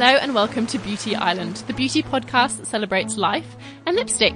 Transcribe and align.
Hello 0.00 0.16
and 0.16 0.34
welcome 0.34 0.66
to 0.68 0.78
Beauty 0.78 1.14
Island, 1.14 1.56
the 1.66 1.74
beauty 1.74 2.02
podcast 2.02 2.56
that 2.56 2.66
celebrates 2.66 3.18
life 3.18 3.54
and 3.84 3.94
lipstick. 3.94 4.32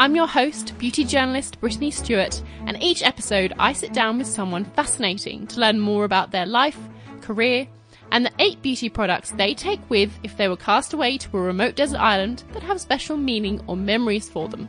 I'm 0.00 0.16
your 0.16 0.26
host, 0.26 0.76
beauty 0.76 1.04
journalist 1.04 1.60
Brittany 1.60 1.92
Stewart, 1.92 2.42
and 2.66 2.82
each 2.82 3.00
episode 3.04 3.52
I 3.56 3.74
sit 3.74 3.92
down 3.92 4.18
with 4.18 4.26
someone 4.26 4.64
fascinating 4.64 5.46
to 5.46 5.60
learn 5.60 5.78
more 5.78 6.04
about 6.04 6.32
their 6.32 6.46
life, 6.46 6.80
career, 7.20 7.68
and 8.10 8.26
the 8.26 8.32
eight 8.40 8.60
beauty 8.60 8.88
products 8.88 9.30
they 9.30 9.54
take 9.54 9.88
with 9.88 10.10
if 10.24 10.36
they 10.36 10.48
were 10.48 10.56
cast 10.56 10.92
away 10.94 11.16
to 11.18 11.38
a 11.38 11.40
remote 11.40 11.76
desert 11.76 12.00
island 12.00 12.42
that 12.52 12.64
have 12.64 12.80
special 12.80 13.16
meaning 13.16 13.62
or 13.68 13.76
memories 13.76 14.28
for 14.28 14.48
them. 14.48 14.68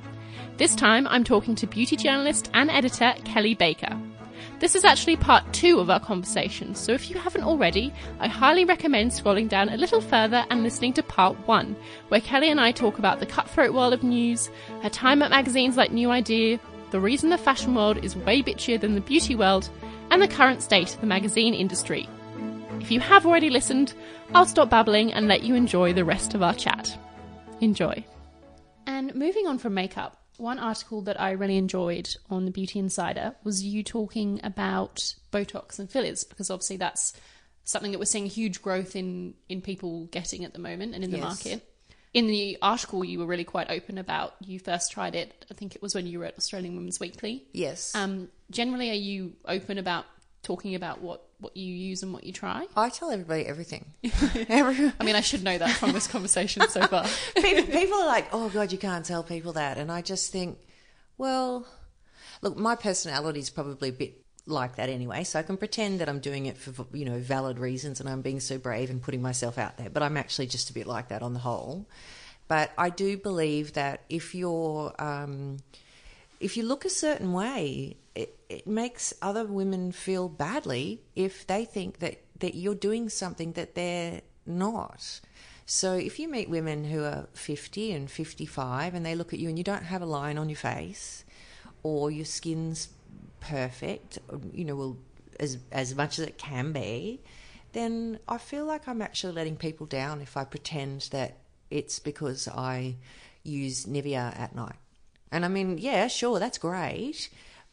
This 0.57 0.75
time 0.75 1.07
I'm 1.07 1.23
talking 1.23 1.55
to 1.55 1.66
beauty 1.66 1.96
journalist 1.96 2.52
and 2.54 2.70
editor 2.70 3.16
Kelly 3.23 3.55
Baker. 3.55 3.99
This 4.59 4.73
is 4.73 4.86
actually 4.86 5.18
part 5.18 5.44
two 5.54 5.80
of 5.80 5.90
our 5.90 6.00
conversation, 6.00 6.76
so 6.76 6.94
if 6.94 7.09
you 7.09 7.18
haven't 7.18 7.44
already, 7.44 7.94
I 8.20 8.27
highly 8.27 8.63
recommend 8.63 9.12
scrolling 9.12 9.50
down 9.50 9.68
a 9.68 9.76
little 9.77 10.00
further 10.00 10.46
and 10.50 10.63
listening 10.63 10.94
to 10.94 11.04
part 11.04 11.36
one, 11.46 11.76
where 12.08 12.22
Kelly 12.22 12.50
and 12.50 12.60
I 12.60 12.72
talk 12.72 12.98
about 12.98 13.20
the 13.20 13.26
cutthroat 13.26 13.73
world 13.73 13.94
of 13.94 14.02
news, 14.02 14.49
her 14.82 14.90
time 14.90 15.22
at 15.22 15.30
magazines 15.30 15.76
like 15.76 15.91
New 15.91 16.10
Idea, 16.10 16.60
the 16.91 17.02
reason 17.02 17.30
the 17.30 17.38
fashion 17.38 17.76
world 17.76 18.04
is 18.04 18.16
way 18.16 18.41
bitchier 18.41 18.80
than 18.80 18.96
the 18.96 19.02
beauty 19.02 19.36
world, 19.36 19.70
and 20.10 20.22
the 20.22 20.27
current 20.27 20.62
state 20.62 20.94
of 20.94 21.02
the 21.02 21.08
magazine 21.08 21.54
industry. 21.54 22.08
If 22.80 22.91
you 22.91 23.02
have 23.02 23.26
already 23.26 23.49
listened, 23.49 23.94
I'll 24.34 24.46
stop 24.46 24.70
babbling 24.70 25.12
and 25.12 25.27
let 25.27 25.44
you 25.44 25.55
enjoy 25.55 25.91
the 25.91 26.05
rest 26.05 26.34
of 26.34 26.41
our 26.41 26.54
chat. 26.54 26.98
Enjoy. 27.60 28.05
And 28.88 29.13
moving 29.16 29.48
on 29.48 29.58
from 29.58 29.74
makeup, 29.74 30.24
one 30.38 30.59
article 30.59 31.02
that 31.03 31.20
I 31.20 31.31
really 31.31 31.57
enjoyed 31.57 32.09
on 32.30 32.45
the 32.45 32.52
Beauty 32.52 32.80
Insider 32.80 33.35
was 33.43 33.63
you 33.63 33.84
talking 33.84 34.40
about 34.43 35.15
Botox 35.32 35.79
and 35.79 35.90
fillers 35.90 36.23
because 36.23 36.49
obviously 36.49 36.77
that's 36.77 37.13
something 37.63 37.91
that 37.91 37.99
we're 37.99 38.05
seeing 38.05 38.26
huge 38.27 38.62
growth 38.62 38.95
in 38.95 39.34
in 39.49 39.62
people 39.62 40.05
getting 40.07 40.45
at 40.45 40.54
the 40.54 40.60
moment 40.60 40.93
and 40.95 41.04
in 41.04 41.12
the 41.12 41.18
Yes. 41.18 41.23
market. 41.45 41.71
In 42.13 42.27
the 42.27 42.57
article, 42.62 43.04
you 43.04 43.20
were 43.20 43.26
really 43.26 43.43
quite 43.43 43.70
open 43.70 43.98
about 43.98 44.35
you 44.40 44.57
first 44.60 44.91
tried 44.91 45.15
it. 45.15 45.45
I 45.51 45.54
think 45.54 45.76
it 45.76 45.82
was 45.82 45.93
when 45.93 46.07
you 46.07 46.20
were 46.20 46.26
at 46.26 46.38
Australian 46.38 46.76
Women's 46.77 46.98
Weekly. 46.99 47.45
Yes. 47.51 47.93
Um, 47.93 48.29
generally, 48.49 48.90
are 48.90 48.93
you 48.93 49.34
open 49.45 49.77
about 49.77 50.05
talking 50.41 50.76
about 50.76 51.01
what 51.01 51.24
what 51.40 51.55
you 51.58 51.74
use 51.74 52.04
and 52.04 52.14
what 52.14 52.24
you 52.24 52.34
try? 52.34 52.66
I 52.76 52.90
tell 52.90 53.12
everybody 53.12 53.46
everything. 53.46 53.86
Every, 54.50 54.91
I 55.00 55.04
mean, 55.04 55.16
I 55.16 55.22
should 55.22 55.44
know 55.44 55.58
that 55.58 55.72
from 55.72 55.91
this 55.91 56.08
conversation 56.08 56.68
so 56.70 56.82
far. 56.88 57.05
people, 57.36 57.64
people 57.64 57.98
are 57.98 58.05
like, 58.05 58.28
oh, 58.32 58.50
God, 58.50 58.72
you 58.72 58.78
can't 58.78 59.05
tell 59.05 59.24
people 59.24 59.54
that. 59.54 59.78
And 59.78 59.91
I 59.91 60.02
just 60.02 60.32
think, 60.32 60.58
well, 61.18 61.68
look, 62.41 62.58
my 62.58 62.76
personality 62.76 63.40
is 63.40 63.50
probably 63.50 63.90
a 63.90 63.94
bit 63.94 64.22
like 64.47 64.75
that 64.75 64.90
anyway. 64.90 65.24
So 65.24 65.40
I 65.40 65.44
can 65.44 65.58
pretend 65.58 66.00
that 66.00 66.09
I'm 66.09 66.19
doing 66.19 66.46
it 66.46 66.58
for, 66.58 66.86
you 66.94 67.06
know, 67.06 67.18
valid 67.18 67.59
reasons 67.59 68.00
and 68.00 68.08
I'm 68.08 68.22
being 68.22 68.40
so 68.40 68.58
brave 68.58 68.90
and 68.90 69.02
putting 69.02 69.22
myself 69.22 69.58
out 69.58 69.78
there. 69.78 69.90
But 69.90 70.03
I'm 70.03 70.18
actually 70.18 70.47
just 70.47 70.69
a 70.69 70.74
bit 70.74 70.88
like 70.88 71.09
that 71.09 71.22
on 71.22 71.34
the 71.34 71.40
whole. 71.40 71.88
But 72.47 72.72
I 72.78 72.90
do 72.90 73.18
believe 73.18 73.74
that 73.74 74.03
if 74.08 74.36
you're, 74.36 74.94
um, 75.00 75.58
if 76.40 76.58
you 76.58 76.63
look 76.63 76.86
a 76.86 76.90
certain 76.90 77.34
way, 77.34 77.97
it, 78.16 78.68
makes 78.68 79.13
other 79.22 79.46
women 79.46 79.91
feel 79.91 80.30
badly 80.30 81.02
if 81.16 81.46
they 81.46 81.66
think 81.66 82.00
that, 82.00 82.22
that 82.40 82.56
you're 82.56 82.75
doing 82.75 83.09
something 83.09 83.53
that 83.53 83.75
they're 83.75 84.22
not. 84.46 85.19
So 85.66 85.94
if 85.94 86.19
you 86.19 86.28
meet 86.28 86.50
women 86.50 86.84
who 86.84 87.03
are 87.03 87.28
50 87.34 87.91
and 87.91 88.09
55 88.09 88.94
and 88.94 89.06
they 89.06 89.16
look 89.16 89.34
at 89.34 89.40
you 89.40 89.50
and 89.50 89.57
you 89.57 89.63
don't 89.63 89.84
have 89.84 90.02
a 90.02 90.06
line 90.06 90.38
on 90.38 90.50
your 90.50 90.57
face 90.57 91.25
or 91.84 92.12
your 92.12 92.25
skin's 92.25 92.90
perfect, 93.40 94.19
you 94.53 94.66
know, 94.66 94.75
well, 94.75 94.97
as, 95.40 95.57
as 95.72 95.96
much 95.96 96.19
as 96.19 96.25
it 96.25 96.38
can 96.38 96.72
be, 96.72 97.22
then 97.73 98.19
I 98.28 98.38
feel 98.38 98.66
like 98.66 98.88
I'm 98.88 99.01
actually 99.01 99.34
letting 99.34 99.57
people 99.57 99.85
down 99.85 100.22
if 100.22 100.38
I 100.38 100.45
pretend 100.45 101.09
that 101.12 101.38
it's 101.69 102.00
because 102.00 102.47
I 102.47 102.95
use 103.44 103.85
Nivea 103.85 104.39
at 104.39 104.56
night. 104.56 104.75
And 105.31 105.44
I 105.44 105.50
mean, 105.50 105.78
yeah, 105.78 106.07
sure, 106.07 106.39
that's 106.39 106.57
great, 106.57 107.29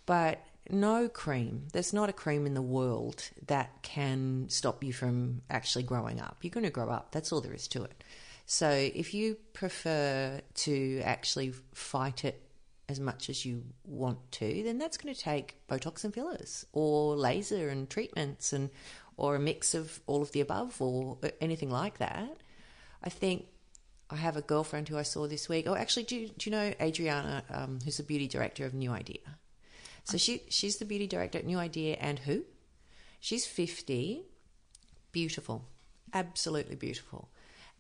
but 0.07 0.45
no 0.71 1.09
cream. 1.09 1.69
There's 1.73 1.93
not 1.93 2.09
a 2.09 2.13
cream 2.13 2.47
in 2.47 2.55
the 2.55 2.63
world 2.63 3.31
that 3.47 3.83
can 3.83 4.47
stop 4.49 4.83
you 4.85 4.93
from 4.93 5.43
actually 5.51 5.85
growing 5.85 6.21
up. 6.21 6.39
You're 6.43 6.51
going 6.51 6.65
to 6.65 6.71
grow 6.71 6.89
up. 6.89 7.13
That's 7.13 7.33
all 7.33 7.41
there 7.41 7.55
is 7.55 7.69
to 7.69 7.85
it. 7.85 8.05
So 8.47 8.69
if 8.71 9.15
you 9.15 9.37
prefer 9.53 10.41
to 10.55 11.01
actually 11.05 11.53
fight 11.75 12.25
it 12.25 12.43
as 12.89 13.01
much 13.01 13.31
as 13.31 13.47
you 13.47 13.65
want 13.85 14.19
to, 14.33 14.63
then 14.65 14.79
that's 14.79 14.97
going 14.97 15.15
to 15.15 15.21
take 15.21 15.57
Botox 15.69 16.05
and 16.05 16.13
fillers 16.13 16.67
or 16.73 17.17
laser 17.17 17.69
and 17.69 17.89
treatments 17.89 18.53
and 18.53 18.71
or 19.17 19.37
a 19.37 19.41
mix 19.41 19.75
of 19.75 20.01
all 20.07 20.23
of 20.23 20.33
the 20.33 20.41
above 20.41 20.81
or 20.81 21.19
anything 21.41 21.71
like 21.71 21.99
that. 21.99 22.37
I 23.03 23.09
think 23.09 23.47
I 24.11 24.17
have 24.17 24.37
a 24.37 24.43
girlfriend 24.43 24.89
who 24.89 24.99
I 24.99 25.03
saw 25.03 25.27
this 25.27 25.49
week. 25.49 25.67
Oh, 25.67 25.75
actually, 25.75 26.05
do, 26.05 26.29
do 26.29 26.51
you 26.51 26.57
know 26.57 26.75
Adriana, 26.81 27.43
um, 27.51 27.79
who's 27.85 27.97
the 27.97 28.03
beauty 28.03 28.29
director 28.29 28.67
of 28.67 28.75
New 28.75 28.91
Idea? 28.91 29.39
So 30.05 30.19
she 30.19 30.43
she's 30.49 30.77
the 30.79 30.85
beauty 30.85 31.07
director 31.07 31.39
at 31.39 31.47
New 31.47 31.59
Idea 31.59 31.97
and 32.01 32.19
who? 32.19 32.45
She's 33.21 33.47
fifty, 33.47 34.23
beautiful, 35.13 35.65
absolutely 36.13 36.75
beautiful, 36.77 37.29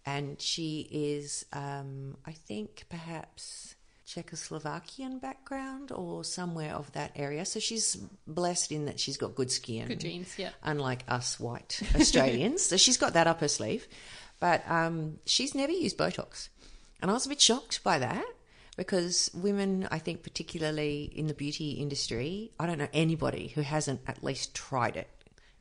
and 0.06 0.40
she 0.40 0.86
is, 0.90 1.44
um, 1.52 2.16
I 2.24 2.32
think, 2.32 2.84
perhaps 2.88 3.74
Czechoslovakian 4.06 5.20
background 5.20 5.90
or 5.92 6.22
somewhere 6.24 6.74
of 6.74 6.92
that 6.92 7.12
area. 7.16 7.44
So 7.44 7.58
she's 7.60 7.96
blessed 8.26 8.70
in 8.72 8.84
that 8.86 9.00
she's 9.00 9.16
got 9.16 9.34
good 9.34 9.50
skin, 9.50 9.88
Good 9.88 10.00
genes, 10.00 10.34
yeah. 10.38 10.50
unlike 10.62 11.04
us 11.08 11.40
white 11.40 11.80
Australians. 11.96 12.62
so 12.62 12.76
she's 12.76 12.96
got 12.98 13.14
that 13.14 13.26
up 13.26 13.40
her 13.40 13.48
sleeve. 13.48 13.86
But 14.38 14.62
um, 14.68 15.18
she's 15.24 15.54
never 15.54 15.72
used 15.72 15.96
Botox. 15.96 16.48
And 17.00 17.10
I 17.10 17.14
was 17.14 17.26
a 17.26 17.28
bit 17.28 17.40
shocked 17.40 17.82
by 17.84 17.98
that 18.00 18.24
because 18.76 19.30
women, 19.34 19.86
I 19.90 19.98
think, 19.98 20.22
particularly 20.22 21.12
in 21.14 21.26
the 21.26 21.34
beauty 21.34 21.72
industry, 21.72 22.52
I 22.58 22.66
don't 22.66 22.78
know 22.78 22.88
anybody 22.92 23.48
who 23.48 23.60
hasn't 23.60 24.00
at 24.06 24.24
least 24.24 24.54
tried 24.54 24.96
it. 24.96 25.08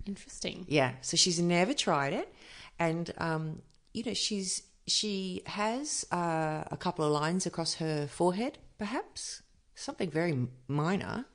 Interesting. 0.06 0.66
Yeah, 0.68 0.94
so 1.02 1.18
she's 1.18 1.40
never 1.40 1.74
tried 1.74 2.14
it, 2.14 2.34
and 2.80 3.14
um, 3.18 3.62
you 3.94 4.04
know 4.04 4.14
she's 4.14 4.64
she 4.88 5.44
has 5.46 6.06
uh, 6.12 6.64
a 6.72 6.78
couple 6.78 7.06
of 7.06 7.12
lines 7.12 7.46
across 7.46 7.76
her 7.76 8.08
forehead, 8.08 8.58
perhaps 8.78 9.44
something 9.76 10.10
very 10.10 10.48
minor. 10.68 11.26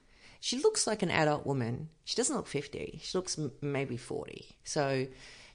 She 0.40 0.58
looks 0.58 0.86
like 0.86 1.02
an 1.02 1.10
adult 1.10 1.46
woman. 1.46 1.88
She 2.04 2.16
doesn't 2.16 2.34
look 2.36 2.48
fifty. 2.48 3.00
She 3.02 3.16
looks 3.16 3.38
m- 3.38 3.52
maybe 3.60 3.96
forty. 3.96 4.56
So 4.64 5.06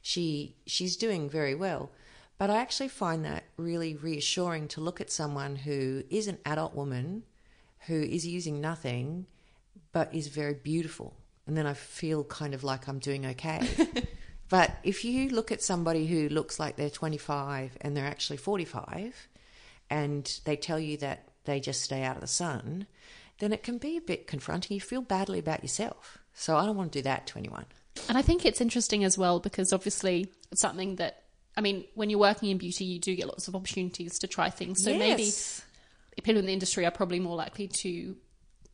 she 0.02 0.56
she's 0.66 0.96
doing 0.96 1.30
very 1.30 1.56
well. 1.56 1.92
But 2.42 2.50
I 2.50 2.58
actually 2.58 2.88
find 2.88 3.24
that 3.24 3.44
really 3.56 3.96
reassuring 3.96 4.68
to 4.70 4.82
look 4.82 5.00
at 5.00 5.12
someone 5.12 5.56
who 5.58 6.02
is 6.10 6.26
an 6.26 6.40
adult 6.44 6.74
woman 6.74 7.22
who 7.82 8.02
is 8.02 8.26
using 8.26 8.60
nothing 8.60 9.28
but 9.92 10.12
is 10.12 10.26
very 10.26 10.56
beautiful. 10.56 11.14
And 11.46 11.56
then 11.56 11.68
I 11.68 11.76
feel 11.76 12.24
kind 12.24 12.56
of 12.56 12.64
like 12.64 12.88
I'm 12.88 12.98
doing 12.98 13.28
okay. 13.28 13.68
but 14.50 14.72
if 14.84 15.06
you 15.06 15.30
look 15.30 15.52
at 15.52 15.62
somebody 15.62 16.08
who 16.08 16.30
looks 16.30 16.60
like 16.60 16.78
they're 16.78 16.90
25 16.90 17.78
and 17.80 17.96
they're 17.96 18.08
actually 18.08 18.38
45 18.38 19.28
and 19.92 20.40
they 20.46 20.56
tell 20.56 20.80
you 20.80 20.98
that 20.98 21.28
they 21.44 21.60
just 21.60 21.84
stay 21.84 22.02
out 22.02 22.16
of 22.16 22.22
the 22.22 22.28
sun, 22.28 22.88
then 23.38 23.54
it 23.54 23.62
can 23.62 23.78
be 23.78 23.98
a 23.98 24.02
bit 24.02 24.26
confronting. 24.26 24.74
You 24.74 24.82
feel 24.82 25.04
badly 25.04 25.38
about 25.38 25.62
yourself. 25.62 26.18
So 26.34 26.58
I 26.58 26.66
don't 26.66 26.76
want 26.76 26.92
to 26.94 27.00
do 27.00 27.04
that 27.04 27.28
to 27.28 27.38
anyone. 27.38 27.68
And 28.10 28.18
I 28.18 28.24
think 28.24 28.46
it's 28.46 28.62
interesting 28.62 29.04
as 29.04 29.16
well 29.16 29.40
because 29.40 29.72
obviously 29.72 30.32
it's 30.52 30.62
something 30.62 30.96
that 30.96 31.21
I 31.56 31.62
mean, 31.62 31.86
when 31.96 32.10
you're 32.10 32.20
working 32.20 32.50
in 32.50 32.58
beauty, 32.58 32.86
you 32.86 33.00
do 33.00 33.16
get 33.16 33.28
lots 33.28 33.48
of 33.48 33.56
opportunities 33.56 34.20
to 34.20 34.28
try 34.28 34.50
things. 34.50 34.84
So 34.84 34.98
maybe 34.98 35.32
people 36.24 36.40
in 36.40 36.46
the 36.46 36.54
industry 36.54 36.86
are 36.86 36.92
probably 36.92 37.20
more 37.20 37.36
likely 37.36 37.68
to 37.68 38.16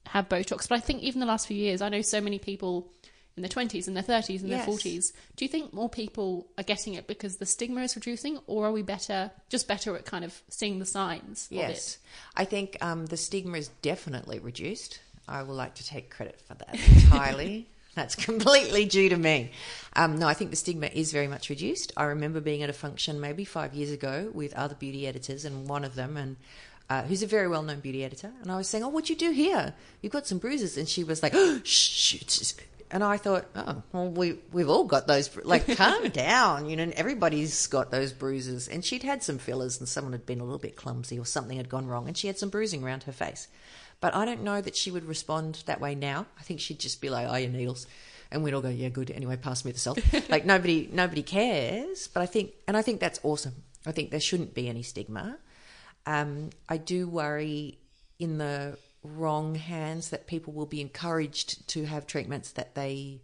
have 0.06 0.30
Botox. 0.30 0.70
But 0.70 0.76
I 0.76 0.80
think 0.80 1.04
even 1.04 1.20
the 1.20 1.26
last 1.26 1.48
few 1.48 1.58
years, 1.58 1.82
I 1.82 1.90
know 1.90 2.02
so 2.02 2.22
many 2.22 2.40
people 2.40 2.92
in 3.36 3.44
their 3.44 3.50
20s 3.50 3.88
and 3.88 3.96
their 3.96 4.04
30s 4.04 4.42
and 4.42 4.50
Yes. 4.50 4.66
their 4.66 4.76
40s. 4.76 5.14
Do 5.36 5.46
you 5.46 5.50
think 5.50 5.74
more 5.74 5.90
people 5.90 6.48
are 6.58 6.64
getting 6.64 6.96
it 6.96 7.08
because 7.08 7.38
the 7.38 7.46
stigma 7.46 7.82
is 7.82 7.96
reducing, 7.96 8.40
or 8.48 8.66
are 8.66 8.72
we 8.72 8.82
better, 8.82 9.32
just 9.50 9.68
better 9.68 9.96
at 9.96 10.06
kind 10.06 10.26
of 10.26 10.42
seeing 10.50 10.80
the 10.80 10.86
signs 10.86 11.48
of 11.48 11.58
it? 11.58 11.70
Yes. 11.70 11.98
I 12.36 12.46
think 12.46 12.78
um, 12.82 13.06
the 13.06 13.18
stigma 13.18 13.58
is 13.58 13.68
definitely 13.82 14.40
reduced. 14.40 15.00
I 15.28 15.44
would 15.44 15.54
like 15.54 15.76
to 15.76 15.86
take 15.86 16.10
credit 16.10 16.42
for 16.42 16.56
that 16.56 16.76
entirely. 16.96 17.70
That's 17.98 18.16
completely 18.30 18.86
due 18.86 19.10
to 19.10 19.18
me. 19.18 19.52
Um, 19.96 20.20
no, 20.20 20.28
I 20.28 20.36
think 20.36 20.52
the 20.52 20.56
stigma 20.56 20.86
is 20.94 21.12
very 21.12 21.28
much 21.28 21.50
reduced. 21.50 21.92
I 21.98 22.04
remember 22.06 22.40
being 22.40 22.62
at 22.62 22.70
a 22.70 22.74
function 22.74 23.20
maybe 23.20 23.44
five 23.44 23.74
years 23.74 23.92
ago 23.92 24.30
with 24.34 24.54
other 24.54 24.76
beauty 24.76 25.08
editors, 25.08 25.44
and 25.46 25.68
one 25.68 25.84
of 25.84 25.96
them, 25.96 26.16
and 26.16 26.38
uh, 26.90 27.02
who's 27.02 27.24
a 27.24 27.28
very 27.28 27.48
well-known 27.48 27.80
beauty 27.80 28.06
editor, 28.06 28.32
and 28.42 28.52
I 28.52 28.56
was 28.56 28.70
saying, 28.70 28.84
"Oh, 28.84 28.90
what'd 28.90 29.10
you 29.10 29.16
do 29.16 29.32
here? 29.32 29.74
You've 30.02 30.14
got 30.14 30.28
some 30.28 30.38
bruises," 30.38 30.78
and 30.78 30.88
she 30.88 31.04
was 31.04 31.24
like, 31.24 31.34
"Oh, 31.36 31.60
shh." 31.64 32.24
shh." 32.30 32.54
And 32.90 33.04
I 33.04 33.18
thought, 33.18 33.48
oh, 33.54 33.84
well, 33.92 34.08
we 34.08 34.38
we've 34.54 34.70
all 34.70 34.86
got 34.86 35.08
those. 35.08 35.28
bru- 35.28 35.44
Like, 35.44 35.76
calm 35.76 36.08
down, 36.14 36.70
you 36.70 36.78
know. 36.78 36.90
Everybody's 36.96 37.68
got 37.68 37.92
those 37.92 38.14
bruises. 38.14 38.70
And 38.70 38.86
she'd 38.86 39.04
had 39.04 39.22
some 39.24 39.40
fillers, 39.40 39.78
and 39.80 39.90
someone 39.90 40.14
had 40.14 40.26
been 40.26 40.40
a 40.40 40.46
little 40.46 40.58
bit 40.58 40.78
clumsy, 40.78 41.20
or 41.20 41.26
something 41.26 41.58
had 41.58 41.68
gone 41.68 41.86
wrong, 41.88 42.08
and 42.08 42.16
she 42.18 42.28
had 42.28 42.38
some 42.38 42.48
bruising 42.50 42.84
around 42.86 43.04
her 43.04 43.12
face. 43.12 43.50
But 44.00 44.16
I 44.16 44.26
don't 44.26 44.44
know 44.44 44.62
that 44.62 44.76
she 44.76 44.92
would 44.92 45.06
respond 45.06 45.64
that 45.66 45.82
way 45.82 45.96
now. 45.96 46.28
I 46.40 46.44
think 46.44 46.60
she'd 46.60 46.80
just 46.80 47.02
be 47.02 47.10
like, 47.10 47.28
"Oh, 47.30 47.36
your 47.36 47.50
needles," 47.50 47.88
and 48.32 48.44
we'd 48.44 48.54
all 48.54 48.62
go, 48.62 48.70
"Yeah, 48.70 48.90
good." 48.90 49.10
Anyway, 49.12 49.38
pass 49.38 49.66
me 49.66 49.72
the 49.72 49.80
salt. 49.80 50.00
like 50.30 50.46
nobody, 50.46 50.90
nobody 50.92 51.24
cares. 51.24 52.08
But 52.08 52.22
I 52.22 52.26
think, 52.26 52.54
and 52.68 52.78
I 52.78 52.82
think 52.82 53.00
that's 53.00 53.20
awesome. 53.24 53.64
I 53.86 53.92
think 53.92 54.12
there 54.12 54.20
shouldn't 54.20 54.54
be 54.54 54.70
any 54.70 54.84
stigma. 54.84 55.38
Um, 56.06 56.52
I 56.70 56.78
do 56.78 57.08
worry 57.08 57.80
in 58.20 58.38
the 58.38 58.78
wrong 59.04 59.56
hands 59.56 60.10
that 60.10 60.28
people 60.28 60.54
will 60.54 60.66
be 60.66 60.82
encouraged 60.82 61.68
to 61.70 61.86
have 61.86 62.08
treatments 62.08 62.52
that 62.52 62.76
they 62.76 63.22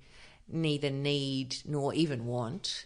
neither 0.47 0.89
need 0.89 1.57
nor 1.65 1.93
even 1.93 2.25
want. 2.25 2.85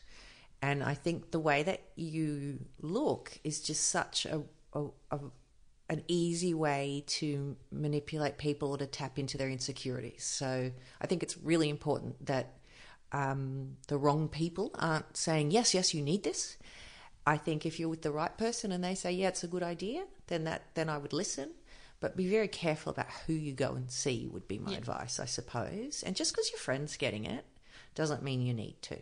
And 0.61 0.83
I 0.83 0.93
think 0.93 1.31
the 1.31 1.39
way 1.39 1.63
that 1.63 1.81
you 1.95 2.59
look 2.81 3.39
is 3.43 3.61
just 3.61 3.87
such 3.87 4.25
a, 4.25 4.41
a, 4.73 4.85
a 5.11 5.19
an 5.89 6.03
easy 6.07 6.53
way 6.53 7.03
to 7.07 7.55
manipulate 7.71 8.37
people 8.37 8.71
or 8.71 8.77
to 8.77 8.85
tap 8.85 9.17
into 9.17 9.37
their 9.37 9.49
insecurities. 9.49 10.23
So 10.23 10.71
I 10.99 11.07
think 11.07 11.23
it's 11.23 11.37
really 11.37 11.69
important 11.69 12.25
that 12.25 12.55
um, 13.11 13.77
the 13.87 13.97
wrong 13.97 14.27
people 14.27 14.71
aren't 14.75 15.15
saying, 15.15 15.51
yes, 15.51 15.73
yes, 15.73 15.93
you 15.93 16.01
need 16.01 16.23
this. 16.23 16.57
I 17.25 17.37
think 17.37 17.65
if 17.65 17.79
you're 17.79 17.89
with 17.89 18.01
the 18.01 18.11
right 18.11 18.35
person 18.37 18.71
and 18.71 18.83
they 18.83 18.95
say, 18.95 19.11
yeah, 19.11 19.29
it's 19.29 19.43
a 19.43 19.47
good 19.47 19.63
idea, 19.63 20.03
then 20.27 20.43
that 20.45 20.63
then 20.75 20.89
I 20.89 20.97
would 20.97 21.13
listen. 21.13 21.51
But 21.99 22.15
be 22.15 22.27
very 22.27 22.47
careful 22.47 22.91
about 22.91 23.07
who 23.25 23.33
you 23.33 23.53
go 23.53 23.73
and 23.73 23.89
see 23.89 24.27
would 24.31 24.47
be 24.47 24.59
my 24.59 24.71
yeah. 24.71 24.77
advice, 24.77 25.19
I 25.19 25.25
suppose. 25.25 26.03
And 26.05 26.15
just 26.15 26.31
because 26.31 26.51
your 26.51 26.59
friend's 26.59 26.95
getting 26.95 27.25
it 27.25 27.43
doesn't 27.95 28.23
mean 28.23 28.41
you 28.41 28.53
need 28.53 28.81
to. 28.83 28.97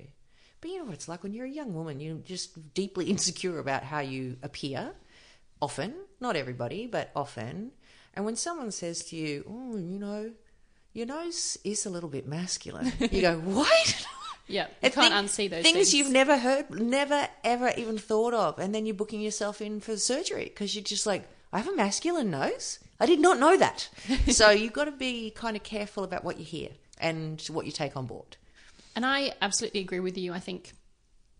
But 0.61 0.71
you 0.71 0.79
know 0.79 0.85
what 0.85 0.93
it's 0.93 1.09
like 1.09 1.21
when 1.21 1.33
you're 1.33 1.45
a 1.45 1.49
young 1.49 1.73
woman, 1.73 1.99
you're 1.99 2.15
just 2.17 2.73
deeply 2.73 3.05
insecure 3.09 3.59
about 3.59 3.83
how 3.83 3.99
you 3.99 4.37
appear 4.41 4.93
often, 5.61 5.93
not 6.19 6.35
everybody, 6.35 6.87
but 6.87 7.11
often. 7.15 7.71
And 8.13 8.25
when 8.25 8.35
someone 8.35 8.71
says 8.71 9.03
to 9.05 9.15
you, 9.15 9.43
oh, 9.47 9.77
you 9.77 9.99
know, 9.99 10.31
your 10.93 11.05
nose 11.05 11.57
is 11.63 11.85
a 11.85 11.89
little 11.89 12.09
bit 12.09 12.27
masculine, 12.27 12.91
you 13.11 13.21
go, 13.21 13.37
what? 13.43 14.07
Yeah, 14.47 14.67
you 14.81 14.91
can't 14.91 15.13
unsee 15.13 15.49
those 15.49 15.63
things, 15.63 15.75
things, 15.75 15.93
you've 15.93 16.11
never 16.11 16.37
heard, 16.37 16.69
never 16.69 17.27
ever 17.43 17.73
even 17.77 17.97
thought 17.97 18.33
of, 18.33 18.59
and 18.59 18.75
then 18.75 18.85
you're 18.85 18.95
booking 18.95 19.21
yourself 19.21 19.59
in 19.59 19.79
for 19.79 19.97
surgery 19.97 20.45
because 20.45 20.75
you're 20.75 20.83
just 20.83 21.07
like, 21.07 21.27
I 21.51 21.59
have 21.59 21.67
a 21.67 21.75
masculine 21.75 22.31
nose. 22.31 22.79
I 22.99 23.05
did 23.05 23.19
not 23.19 23.39
know 23.39 23.57
that. 23.57 23.89
so 24.27 24.51
you've 24.51 24.73
got 24.73 24.85
to 24.85 24.91
be 24.91 25.31
kind 25.31 25.57
of 25.57 25.63
careful 25.63 26.03
about 26.03 26.23
what 26.23 26.37
you 26.37 26.45
hear 26.45 26.69
and 26.99 27.41
what 27.49 27.65
you 27.65 27.71
take 27.71 27.97
on 27.97 28.05
board. 28.05 28.37
And 28.95 29.05
I 29.05 29.33
absolutely 29.41 29.81
agree 29.81 29.99
with 29.99 30.17
you. 30.17 30.31
I 30.31 30.39
think 30.39 30.73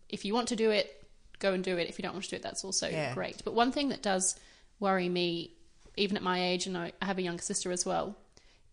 if 0.09 0.25
you 0.25 0.33
want 0.33 0.50
to 0.50 0.56
do 0.56 0.71
it, 0.71 1.04
go 1.39 1.53
and 1.53 1.63
do 1.63 1.77
it. 1.77 1.89
If 1.89 1.97
you 1.97 2.03
don't 2.03 2.13
want 2.13 2.25
to 2.25 2.29
do 2.31 2.35
it, 2.35 2.41
that's 2.41 2.63
also 2.63 2.87
yeah. 2.87 3.13
great. 3.13 3.43
But 3.43 3.53
one 3.53 3.71
thing 3.71 3.89
that 3.89 4.01
does 4.01 4.35
worry 4.79 5.09
me, 5.09 5.51
even 5.97 6.17
at 6.17 6.23
my 6.23 6.43
age, 6.43 6.67
and 6.67 6.77
I 6.77 6.93
have 7.01 7.17
a 7.17 7.21
younger 7.21 7.41
sister 7.41 7.71
as 7.71 7.85
well, 7.85 8.17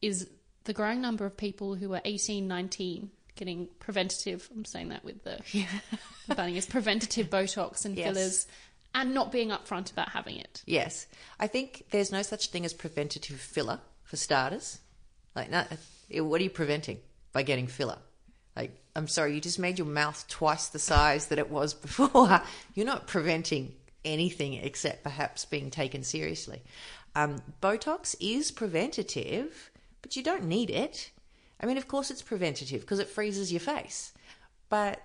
is 0.00 0.28
the 0.64 0.72
growing 0.72 1.00
number 1.00 1.24
of 1.26 1.36
people 1.36 1.74
who 1.74 1.92
are 1.94 2.00
18, 2.04 2.46
19 2.46 3.10
getting 3.36 3.68
preventative. 3.78 4.48
I'm 4.54 4.64
saying 4.64 4.90
that 4.90 5.04
with 5.04 5.24
the, 5.24 5.40
yeah. 5.52 5.66
the 6.28 6.34
banning 6.34 6.56
is 6.56 6.66
preventative 6.66 7.30
Botox 7.30 7.84
and 7.84 7.96
yes. 7.96 8.06
fillers, 8.06 8.46
and 8.94 9.14
not 9.14 9.32
being 9.32 9.48
upfront 9.48 9.90
about 9.90 10.10
having 10.10 10.36
it. 10.36 10.62
Yes, 10.66 11.06
I 11.40 11.46
think 11.46 11.84
there's 11.90 12.12
no 12.12 12.22
such 12.22 12.48
thing 12.48 12.64
as 12.64 12.74
preventative 12.74 13.40
filler 13.40 13.80
for 14.04 14.16
starters. 14.16 14.78
Like, 15.34 15.50
no, 15.50 15.64
what 16.22 16.40
are 16.40 16.44
you 16.44 16.50
preventing 16.50 16.98
by 17.32 17.42
getting 17.42 17.66
filler? 17.66 17.98
Like, 18.54 18.81
I'm 18.94 19.08
sorry, 19.08 19.34
you 19.34 19.40
just 19.40 19.58
made 19.58 19.78
your 19.78 19.86
mouth 19.86 20.26
twice 20.28 20.68
the 20.68 20.78
size 20.78 21.28
that 21.28 21.38
it 21.38 21.50
was 21.50 21.74
before. 21.88 22.42
You're 22.74 22.86
not 22.86 23.06
preventing 23.06 23.74
anything 24.04 24.54
except 24.54 25.02
perhaps 25.02 25.44
being 25.44 25.70
taken 25.70 26.02
seriously. 26.02 26.62
Um, 27.14 27.42
Botox 27.62 28.14
is 28.20 28.50
preventative, 28.50 29.70
but 30.00 30.16
you 30.16 30.22
don't 30.22 30.44
need 30.44 30.70
it. 30.70 31.10
I 31.60 31.66
mean, 31.66 31.76
of 31.76 31.88
course, 31.88 32.10
it's 32.10 32.22
preventative 32.22 32.80
because 32.80 32.98
it 32.98 33.08
freezes 33.08 33.52
your 33.52 33.60
face, 33.60 34.12
but 34.68 35.00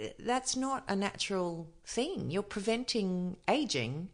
uh, 0.00 0.08
that's 0.18 0.56
not 0.56 0.84
a 0.88 0.96
natural 0.96 1.68
thing. 1.84 2.30
You're 2.30 2.42
preventing 2.42 3.36
aging, 3.48 4.08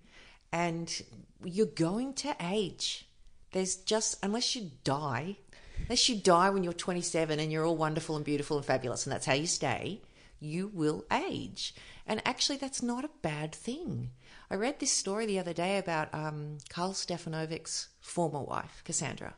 and 0.53 1.03
you're 1.45 1.67
going 1.67 2.15
to 2.15 2.37
age. 2.41 3.09
There's 3.53 3.77
just, 3.77 4.19
unless 4.23 4.55
you 4.55 4.73
die, 4.85 5.39
unless 5.83 6.09
you 6.09 6.17
die 6.17 6.51
when 6.51 6.65
you're 6.65 6.73
27 6.73 7.39
and 7.39 7.53
you're 7.53 7.65
all 7.65 7.77
wonderful 7.77 8.17
and 8.17 8.25
beautiful 8.25 8.57
and 8.57 8.67
fabulous, 8.67 9.05
and 9.05 9.13
that's 9.13 9.27
how 9.27 9.35
you 9.35 9.47
stay, 9.47 10.01
you 10.41 10.71
will 10.73 11.05
age. 11.13 11.75
And 12.07 12.23
actually, 12.25 12.59
that's 12.59 12.83
not 12.83 13.05
a 13.05 13.11
bad 13.23 13.55
thing. 13.55 14.11
I 14.51 14.55
read 14.55 14.79
this 14.79 14.93
story 14.93 15.27
the 15.27 15.39
other 15.39 15.53
day 15.53 15.79
about 15.79 16.15
um, 16.15 16.59
Karl 16.69 16.93
Stefanovic's 16.93 17.89
former 18.01 18.43
wife, 18.43 18.83
Cassandra. 18.85 19.35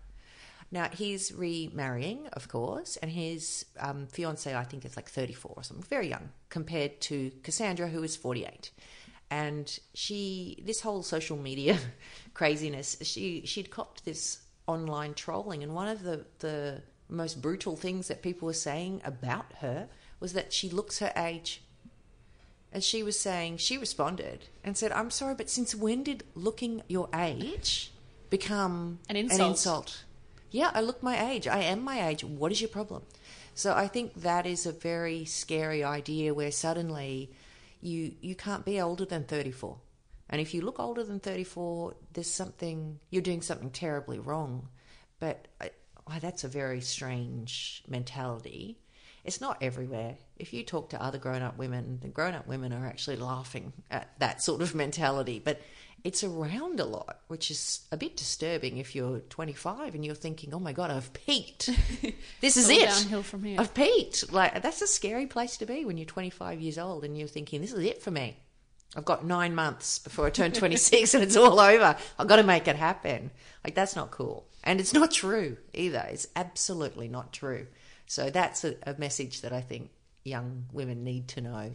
Now, 0.71 0.91
he's 0.93 1.33
remarrying, 1.33 2.27
of 2.35 2.49
course, 2.49 2.99
and 2.99 3.11
his 3.11 3.65
um, 3.81 4.07
fiance, 4.07 4.55
I 4.55 4.65
think, 4.65 4.85
is 4.85 4.97
like 4.97 5.09
34 5.09 5.55
or 5.57 5.63
something, 5.63 5.87
very 5.89 6.09
young, 6.09 6.29
compared 6.51 7.01
to 7.03 7.31
Cassandra, 7.43 7.89
who 7.89 8.03
is 8.03 8.17
48. 8.17 8.71
And 9.31 9.79
she, 9.95 10.63
this 10.67 10.83
whole 10.83 11.03
social 11.03 11.39
media 11.39 11.79
craziness, 12.35 12.99
she, 13.03 13.47
she'd 13.47 13.71
copped 13.71 14.05
this 14.05 14.41
online 14.69 15.15
trolling, 15.15 15.63
and 15.63 15.75
one 15.75 15.89
of 15.89 16.03
the, 16.03 16.25
the 16.39 16.83
most 17.09 17.41
brutal 17.41 17.77
things 17.77 18.09
that 18.09 18.23
people 18.23 18.47
were 18.47 18.53
saying 18.53 19.01
about 19.05 19.47
her 19.61 19.89
was 20.21 20.33
that 20.35 20.53
she 20.53 20.69
looks 20.69 20.99
her 20.99 21.13
age. 21.17 21.63
And 22.71 22.85
she 22.85 23.03
was 23.03 23.19
saying, 23.19 23.57
she 23.57 23.79
responded 23.79 24.45
and 24.63 24.77
said, 24.77 24.93
I'm 24.93 25.11
sorry, 25.11 25.35
but 25.35 25.49
since 25.49 25.75
when 25.75 26.03
did 26.03 26.25
looking 26.35 26.83
your 26.87 27.09
age 27.15 27.93
become 28.29 28.99
an 29.09 29.17
insult? 29.17 29.41
An 29.41 29.47
insult? 29.49 30.05
Yeah, 30.51 30.71
I 30.75 30.83
look 30.83 31.03
my 31.03 31.31
age. 31.31 31.49
I 31.49 31.61
am 31.61 31.83
my 31.83 32.07
age. 32.07 32.23
What 32.25 32.53
is 32.53 32.61
your 32.61 32.69
problem? 32.69 33.03
So 33.55 33.75
I 33.75 33.89
think 33.89 34.15
that 34.15 34.47
is 34.47 34.67
a 34.67 34.73
very 34.73 35.25
scary 35.25 35.83
idea 35.83 36.35
where 36.35 36.51
suddenly 36.51 37.31
you 37.81 38.13
you 38.21 38.35
can't 38.35 38.65
be 38.65 38.81
older 38.81 39.05
than 39.05 39.25
34. 39.25 39.79
And 40.31 40.41
if 40.41 40.53
you 40.53 40.61
look 40.61 40.79
older 40.79 41.05
than 41.05 41.21
34, 41.21 41.95
there's 42.13 42.31
something, 42.31 43.01
you're 43.11 43.23
doing 43.23 43.43
something 43.43 43.71
terribly 43.71 44.19
wrong. 44.19 44.69
But 45.21 45.49
I, 45.61 45.71
oh, 46.07 46.19
that's 46.21 46.45
a 46.45 46.49
very 46.49 46.81
strange 46.81 47.83
mentality. 47.89 48.79
It's 49.25 49.41
not 49.41 49.59
everywhere. 49.63 50.17
If 50.39 50.53
you 50.53 50.63
talk 50.63 50.91
to 50.91 51.03
other 51.03 51.19
grown 51.19 51.43
up 51.43 51.59
women, 51.59 51.99
the 52.01 52.09
grown 52.09 52.35
up 52.35 52.47
women 52.47 52.73
are 52.73 52.87
actually 52.87 53.17
laughing 53.17 53.73
at 53.91 54.11
that 54.19 54.43
sort 54.43 54.63
of 54.63 54.75
mentality. 54.75 55.41
But 55.43 55.61
it's 56.05 56.23
around 56.23 56.79
a 56.81 56.85
lot, 56.85 57.21
which 57.29 57.51
is 57.51 57.81
a 57.91 57.97
bit 57.97 58.17
disturbing 58.17 58.79
if 58.79 58.95
you're 58.95 59.19
25 59.21 59.95
and 59.95 60.05
you're 60.05 60.15
thinking, 60.15 60.55
"Oh 60.55 60.61
my 60.61 60.73
god, 60.73 60.91
I've 60.91 61.13
peaked. 61.13 61.71
This 62.41 62.57
is 62.57 62.71
it. 62.71 62.89
Downhill 62.89 63.25
from 63.25 63.43
here. 63.43 63.61
I've 63.61 63.75
peaked." 63.75 64.33
Like 64.33 64.63
that's 64.63 64.81
a 64.81 64.87
scary 64.87 65.27
place 65.27 65.57
to 65.59 65.67
be 65.67 65.85
when 65.85 65.99
you're 65.99 66.07
25 66.07 66.61
years 66.61 66.79
old 66.79 67.05
and 67.05 67.19
you're 67.19 67.29
thinking, 67.29 67.61
"This 67.61 67.73
is 67.73 67.85
it 67.85 68.01
for 68.03 68.11
me." 68.11 68.37
I've 68.99 69.05
got 69.05 69.25
nine 69.25 69.55
months 69.55 70.01
before 70.01 70.27
I 70.27 70.31
turn 70.31 70.51
26 70.51 71.15
and 71.15 71.23
it's 71.23 71.37
all 71.37 71.61
over. 71.61 71.97
I've 72.19 72.27
got 72.27 72.37
to 72.37 72.43
make 72.43 72.67
it 72.67 72.75
happen. 72.75 73.31
Like, 73.63 73.77
that's 73.77 73.95
not 73.95 74.11
cool. 74.11 74.45
And 74.65 74.81
it's 74.81 74.93
not 74.93 75.13
true 75.13 75.57
either. 75.73 76.05
It's 76.11 76.27
absolutely 76.35 77.07
not 77.07 77.33
true. 77.33 77.69
So, 78.07 78.29
that's 78.29 78.65
a, 78.65 78.75
a 78.83 78.97
message 78.99 79.43
that 79.43 79.53
I 79.53 79.61
think 79.61 79.91
young 80.25 80.65
women 80.73 81.05
need 81.05 81.29
to 81.29 81.41
know. 81.41 81.71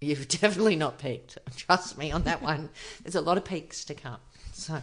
You've 0.00 0.26
definitely 0.40 0.74
not 0.74 0.98
peaked. 0.98 1.38
Trust 1.56 1.96
me 1.96 2.10
on 2.10 2.24
that 2.24 2.42
one. 2.42 2.70
There's 3.02 3.14
a 3.14 3.20
lot 3.20 3.38
of 3.38 3.44
peaks 3.44 3.84
to 3.84 3.94
come. 3.94 4.18
So. 4.52 4.80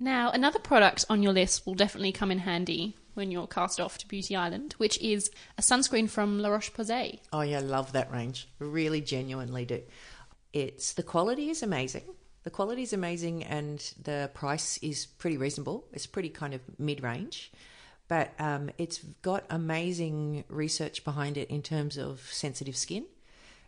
Now, 0.00 0.30
another 0.30 0.58
product 0.58 1.04
on 1.10 1.22
your 1.22 1.34
list 1.34 1.66
will 1.66 1.74
definitely 1.74 2.12
come 2.12 2.30
in 2.30 2.38
handy 2.38 2.96
when 3.12 3.30
you're 3.30 3.46
cast 3.46 3.80
off 3.80 3.98
to 3.98 4.08
Beauty 4.08 4.34
Island, 4.34 4.74
which 4.78 4.98
is 5.00 5.30
a 5.58 5.62
sunscreen 5.62 6.08
from 6.08 6.40
La 6.40 6.48
Roche 6.48 6.72
Posay. 6.72 7.20
Oh, 7.32 7.42
yeah, 7.42 7.58
I 7.58 7.60
love 7.60 7.92
that 7.92 8.10
range. 8.10 8.48
Really 8.58 9.00
genuinely 9.00 9.64
do. 9.64 9.82
It's 10.54 10.92
the 10.92 11.02
quality 11.02 11.50
is 11.50 11.64
amazing. 11.64 12.04
The 12.44 12.50
quality 12.50 12.82
is 12.82 12.92
amazing, 12.92 13.42
and 13.42 13.80
the 14.00 14.30
price 14.34 14.78
is 14.78 15.04
pretty 15.04 15.36
reasonable. 15.36 15.84
It's 15.92 16.06
pretty 16.06 16.28
kind 16.28 16.54
of 16.54 16.60
mid 16.78 17.02
range, 17.02 17.50
but 18.06 18.32
um, 18.38 18.70
it's 18.78 18.98
got 19.22 19.44
amazing 19.50 20.44
research 20.48 21.02
behind 21.04 21.36
it 21.36 21.50
in 21.50 21.60
terms 21.60 21.98
of 21.98 22.20
sensitive 22.30 22.76
skin. 22.76 23.04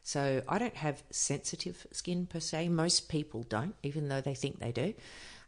So 0.05 0.43
I 0.47 0.59
don't 0.59 0.77
have 0.77 1.03
sensitive 1.11 1.89
skin 1.91 2.27
per 2.27 2.39
se. 2.39 2.69
Most 2.69 3.09
people 3.09 3.43
don't, 3.43 3.75
even 3.83 4.09
though 4.09 4.21
they 4.21 4.35
think 4.35 4.61
they 4.61 4.71
do. 4.71 4.95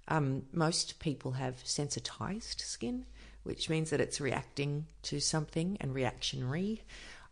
Um, 0.09 0.43
most 0.53 0.99
people 0.99 1.33
have 1.33 1.61
sensitized 1.63 2.63
skin, 2.63 3.07
which 3.45 3.71
means 3.71 3.91
that 3.91 4.01
it's 4.01 4.21
reacting 4.21 4.87
to 5.03 5.21
something 5.21 5.77
and 5.81 5.95
reactionary. 5.95 6.83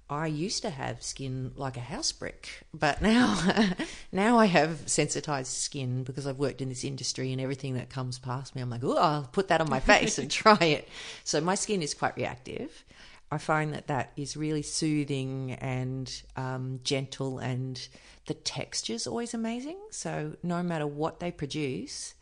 I 0.08 0.28
used 0.28 0.62
to 0.62 0.70
have 0.70 1.02
skin 1.02 1.52
like 1.56 1.76
a 1.76 1.80
house 1.80 2.12
brick, 2.12 2.62
but 2.72 3.02
now 3.02 3.74
now 4.12 4.38
I 4.38 4.46
have 4.46 4.88
sensitized 4.88 5.48
skin 5.52 6.04
because 6.04 6.26
I've 6.26 6.38
worked 6.38 6.62
in 6.62 6.68
this 6.68 6.84
industry 6.84 7.32
and 7.32 7.40
everything 7.40 7.74
that 7.74 7.90
comes 7.90 8.18
past 8.18 8.54
me, 8.54 8.62
I'm 8.62 8.70
like, 8.70 8.84
oh, 8.84 8.96
I'll 8.96 9.24
put 9.32 9.48
that 9.48 9.60
on 9.60 9.68
my 9.68 9.80
face 9.80 10.18
and 10.18 10.30
try 10.42 10.58
it. 10.60 10.88
So 11.24 11.40
my 11.40 11.56
skin 11.56 11.82
is 11.82 11.94
quite 11.94 12.16
reactive. 12.16 12.84
I 13.32 13.38
find 13.38 13.74
that 13.74 13.88
that 13.88 14.12
is 14.16 14.36
really 14.36 14.62
soothing 14.62 15.52
and 15.54 16.22
um, 16.36 16.80
gentle, 16.84 17.38
and 17.40 17.88
the 18.26 18.34
texture 18.34 18.92
is 18.94 19.06
always 19.08 19.34
amazing. 19.34 19.78
So 19.90 20.36
no 20.44 20.62
matter 20.62 20.86
what 20.86 21.18
they 21.20 21.32
produce, 21.32 22.14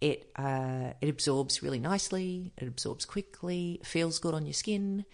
It 0.00 0.30
uh, 0.36 0.92
it 1.00 1.08
absorbs 1.08 1.62
really 1.62 1.80
nicely. 1.80 2.52
It 2.56 2.68
absorbs 2.68 3.04
quickly. 3.04 3.80
Feels 3.84 4.18
good 4.20 4.34
on 4.34 4.46
your 4.46 4.54
skin, 4.54 5.04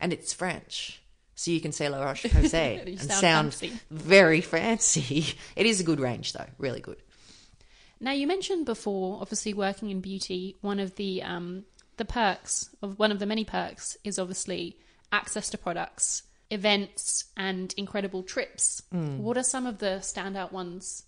and 0.00 0.12
it's 0.12 0.32
French. 0.32 1.01
So 1.42 1.50
you 1.50 1.60
can 1.60 1.72
say 1.72 1.88
La 1.88 2.00
Roche 2.04 2.22
Posay 2.26 2.86
and 2.86 3.00
sound 3.00 3.52
fancy. 3.52 3.72
very 3.90 4.40
fancy. 4.40 5.26
It 5.56 5.66
is 5.66 5.80
a 5.80 5.84
good 5.84 5.98
range 5.98 6.32
though, 6.34 6.46
really 6.56 6.80
good. 6.80 6.98
Now 7.98 8.12
you 8.12 8.28
mentioned 8.28 8.64
before, 8.64 9.18
obviously 9.20 9.52
working 9.52 9.90
in 9.90 10.00
beauty, 10.00 10.56
one 10.60 10.78
of 10.78 10.94
the 10.94 11.20
um, 11.24 11.64
the 11.96 12.04
perks 12.04 12.70
of 12.80 12.96
one 12.96 13.10
of 13.10 13.18
the 13.18 13.26
many 13.26 13.44
perks 13.44 13.96
is 14.04 14.20
obviously 14.20 14.76
access 15.10 15.50
to 15.50 15.58
products, 15.58 16.22
events, 16.50 17.24
and 17.36 17.74
incredible 17.76 18.22
trips. 18.22 18.82
What 18.92 19.36
are 19.36 19.42
some 19.42 19.66
of 19.66 19.78
the 19.78 19.98
standout 20.00 20.52
ones 20.52 21.04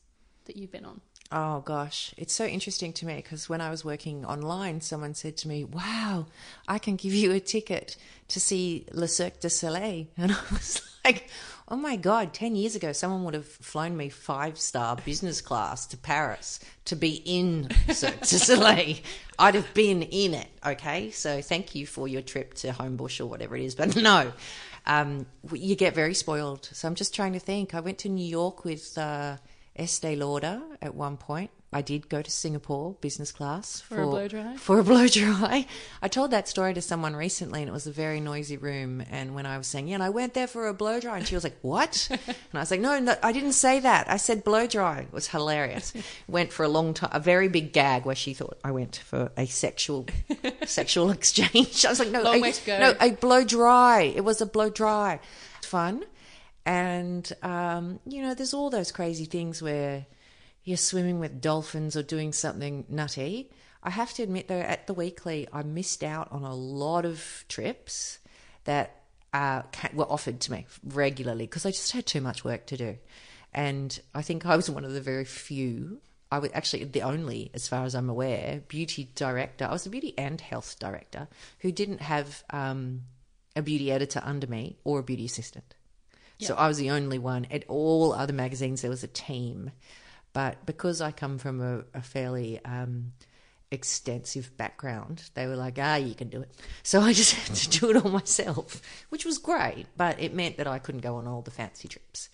that 0.46 0.56
you've 0.56 0.72
been 0.72 0.84
on? 0.84 1.00
Oh 1.32 1.60
gosh, 1.60 2.14
it's 2.16 2.34
so 2.34 2.44
interesting 2.44 2.92
to 2.94 3.06
me 3.06 3.16
because 3.16 3.48
when 3.48 3.60
I 3.60 3.70
was 3.70 3.84
working 3.84 4.24
online, 4.24 4.80
someone 4.80 5.14
said 5.14 5.36
to 5.38 5.48
me, 5.48 5.64
"Wow, 5.64 6.26
I 6.68 6.78
can 6.78 6.96
give 6.96 7.14
you 7.14 7.32
a 7.32 7.40
ticket 7.40 7.96
to 8.28 8.38
see 8.38 8.86
Le 8.92 9.08
Cirque 9.08 9.40
du 9.40 9.50
Soleil," 9.50 10.06
and 10.16 10.32
I 10.32 10.40
was 10.52 10.80
like, 11.04 11.28
"Oh 11.66 11.76
my 11.76 11.96
god!" 11.96 12.34
Ten 12.34 12.54
years 12.54 12.76
ago, 12.76 12.92
someone 12.92 13.24
would 13.24 13.34
have 13.34 13.46
flown 13.48 13.96
me 13.96 14.10
five 14.10 14.58
star 14.58 14.96
business 14.96 15.40
class 15.40 15.86
to 15.86 15.96
Paris 15.96 16.60
to 16.84 16.94
be 16.94 17.22
in 17.24 17.68
Cirque 17.90 18.20
du 18.20 18.26
Soleil. 18.38 18.96
I'd 19.38 19.54
have 19.54 19.72
been 19.74 20.02
in 20.02 20.34
it. 20.34 20.48
Okay, 20.64 21.10
so 21.10 21.40
thank 21.40 21.74
you 21.74 21.86
for 21.86 22.06
your 22.06 22.22
trip 22.22 22.54
to 22.54 22.68
Homebush 22.68 23.18
or 23.20 23.26
whatever 23.26 23.56
it 23.56 23.64
is, 23.64 23.74
but 23.74 23.96
no. 23.96 24.32
Um, 24.86 25.26
you 25.52 25.74
get 25.76 25.94
very 25.94 26.14
spoiled. 26.14 26.68
So 26.72 26.86
I'm 26.86 26.94
just 26.94 27.14
trying 27.14 27.32
to 27.32 27.38
think. 27.38 27.74
I 27.74 27.80
went 27.80 27.98
to 28.00 28.08
New 28.08 28.26
York 28.26 28.64
with 28.64 28.96
uh, 28.98 29.38
Estee 29.76 30.16
Lauder 30.16 30.62
at 30.80 30.94
one 30.94 31.16
point. 31.16 31.50
I 31.72 31.82
did 31.82 32.08
go 32.08 32.22
to 32.22 32.30
Singapore 32.30 32.94
business 33.00 33.32
class 33.32 33.80
For 33.80 34.00
a 34.00 34.06
blow 34.06 34.28
dry? 34.28 34.56
For 34.56 34.78
a 34.78 34.84
blow 34.90 35.08
dry. 35.08 35.66
I 36.00 36.06
told 36.06 36.30
that 36.30 36.46
story 36.46 36.72
to 36.74 36.80
someone 36.80 37.16
recently, 37.16 37.62
and 37.62 37.68
it 37.68 37.72
was 37.72 37.88
a 37.88 37.90
very 37.90 38.20
noisy 38.20 38.56
room. 38.56 39.02
And 39.10 39.34
when 39.34 39.44
I 39.44 39.58
was 39.58 39.66
saying, 39.66 39.88
"Yeah," 39.88 39.94
and 39.94 40.02
I 40.04 40.10
went 40.10 40.34
there 40.34 40.46
for 40.46 40.68
a 40.68 40.74
blow 40.74 41.00
dry, 41.00 41.18
and 41.18 41.26
she 41.26 41.34
was 41.34 41.42
like, 41.42 41.58
"What?" 41.62 42.06
and 42.10 42.36
I 42.54 42.60
was 42.60 42.70
like, 42.70 42.78
"No, 42.78 43.00
no, 43.00 43.16
I 43.24 43.32
didn't 43.32 43.54
say 43.54 43.80
that. 43.80 44.08
I 44.08 44.18
said 44.18 44.44
blow 44.44 44.68
dry." 44.68 45.00
It 45.00 45.12
was 45.12 45.26
hilarious. 45.26 45.92
went 46.28 46.52
for 46.52 46.62
a 46.62 46.68
long 46.68 46.94
time, 46.94 47.10
a 47.12 47.18
very 47.18 47.48
big 47.48 47.72
gag 47.72 48.04
where 48.04 48.14
she 48.14 48.34
thought 48.34 48.56
I 48.62 48.70
went 48.70 49.02
for 49.04 49.32
a 49.36 49.46
sexual 49.46 50.06
sexual 50.64 51.10
exchange. 51.10 51.84
I 51.84 51.88
was 51.88 51.98
like, 51.98 52.10
"No, 52.10 52.22
Long 52.22 52.38
a, 52.38 52.40
way 52.40 52.52
to 52.52 52.64
go. 52.64 52.78
No, 52.78 52.94
a 53.00 53.10
blow 53.10 53.42
dry. 53.42 54.02
It 54.02 54.24
was 54.24 54.40
a 54.40 54.46
blow 54.46 54.70
dry. 54.70 55.18
Fun." 55.62 56.04
And, 56.66 57.30
um, 57.42 58.00
you 58.06 58.22
know, 58.22 58.34
there's 58.34 58.54
all 58.54 58.70
those 58.70 58.90
crazy 58.90 59.26
things 59.26 59.62
where 59.62 60.06
you're 60.64 60.76
swimming 60.76 61.20
with 61.20 61.40
dolphins 61.40 61.96
or 61.96 62.02
doing 62.02 62.32
something 62.32 62.86
nutty. 62.88 63.50
I 63.82 63.90
have 63.90 64.14
to 64.14 64.22
admit, 64.22 64.48
though, 64.48 64.60
at 64.60 64.86
the 64.86 64.94
weekly, 64.94 65.46
I 65.52 65.62
missed 65.62 66.02
out 66.02 66.32
on 66.32 66.42
a 66.42 66.54
lot 66.54 67.04
of 67.04 67.44
trips 67.48 68.18
that 68.64 69.02
uh, 69.34 69.62
were 69.92 70.10
offered 70.10 70.40
to 70.40 70.52
me 70.52 70.66
regularly 70.82 71.44
because 71.44 71.66
I 71.66 71.70
just 71.70 71.92
had 71.92 72.06
too 72.06 72.22
much 72.22 72.44
work 72.44 72.66
to 72.66 72.76
do. 72.78 72.96
And 73.52 73.98
I 74.14 74.22
think 74.22 74.46
I 74.46 74.56
was 74.56 74.70
one 74.70 74.84
of 74.84 74.92
the 74.92 75.00
very 75.00 75.24
few, 75.24 76.00
I 76.32 76.38
was 76.38 76.50
actually 76.54 76.84
the 76.84 77.02
only, 77.02 77.50
as 77.52 77.68
far 77.68 77.84
as 77.84 77.94
I'm 77.94 78.08
aware, 78.08 78.62
beauty 78.66 79.10
director. 79.14 79.66
I 79.66 79.72
was 79.72 79.86
a 79.86 79.90
beauty 79.90 80.14
and 80.16 80.40
health 80.40 80.76
director 80.78 81.28
who 81.60 81.70
didn't 81.70 82.00
have 82.00 82.42
um, 82.50 83.02
a 83.54 83.62
beauty 83.62 83.92
editor 83.92 84.22
under 84.24 84.46
me 84.46 84.78
or 84.82 85.00
a 85.00 85.02
beauty 85.02 85.26
assistant. 85.26 85.74
So 86.40 86.54
I 86.54 86.68
was 86.68 86.78
the 86.78 86.90
only 86.90 87.18
one. 87.18 87.46
At 87.50 87.64
all 87.68 88.12
other 88.12 88.32
magazines, 88.32 88.82
there 88.82 88.90
was 88.90 89.04
a 89.04 89.08
team. 89.08 89.70
But 90.32 90.66
because 90.66 91.00
I 91.00 91.12
come 91.12 91.38
from 91.38 91.60
a, 91.60 91.84
a 91.96 92.02
fairly 92.02 92.62
um, 92.64 93.12
extensive 93.70 94.56
background, 94.56 95.30
they 95.34 95.46
were 95.46 95.56
like, 95.56 95.78
ah, 95.80 95.96
you 95.96 96.14
can 96.14 96.28
do 96.28 96.42
it. 96.42 96.50
So 96.82 97.00
I 97.00 97.12
just 97.12 97.34
had 97.34 97.56
to 97.56 97.80
do 97.80 97.90
it 97.90 97.96
all 97.96 98.10
myself, 98.10 98.82
which 99.08 99.24
was 99.24 99.38
great. 99.38 99.86
But 99.96 100.20
it 100.20 100.34
meant 100.34 100.58
that 100.58 100.66
I 100.66 100.78
couldn't 100.78 101.00
go 101.00 101.16
on 101.16 101.26
all 101.26 101.42
the 101.42 101.50
fancy 101.50 101.88
trips. 101.88 102.28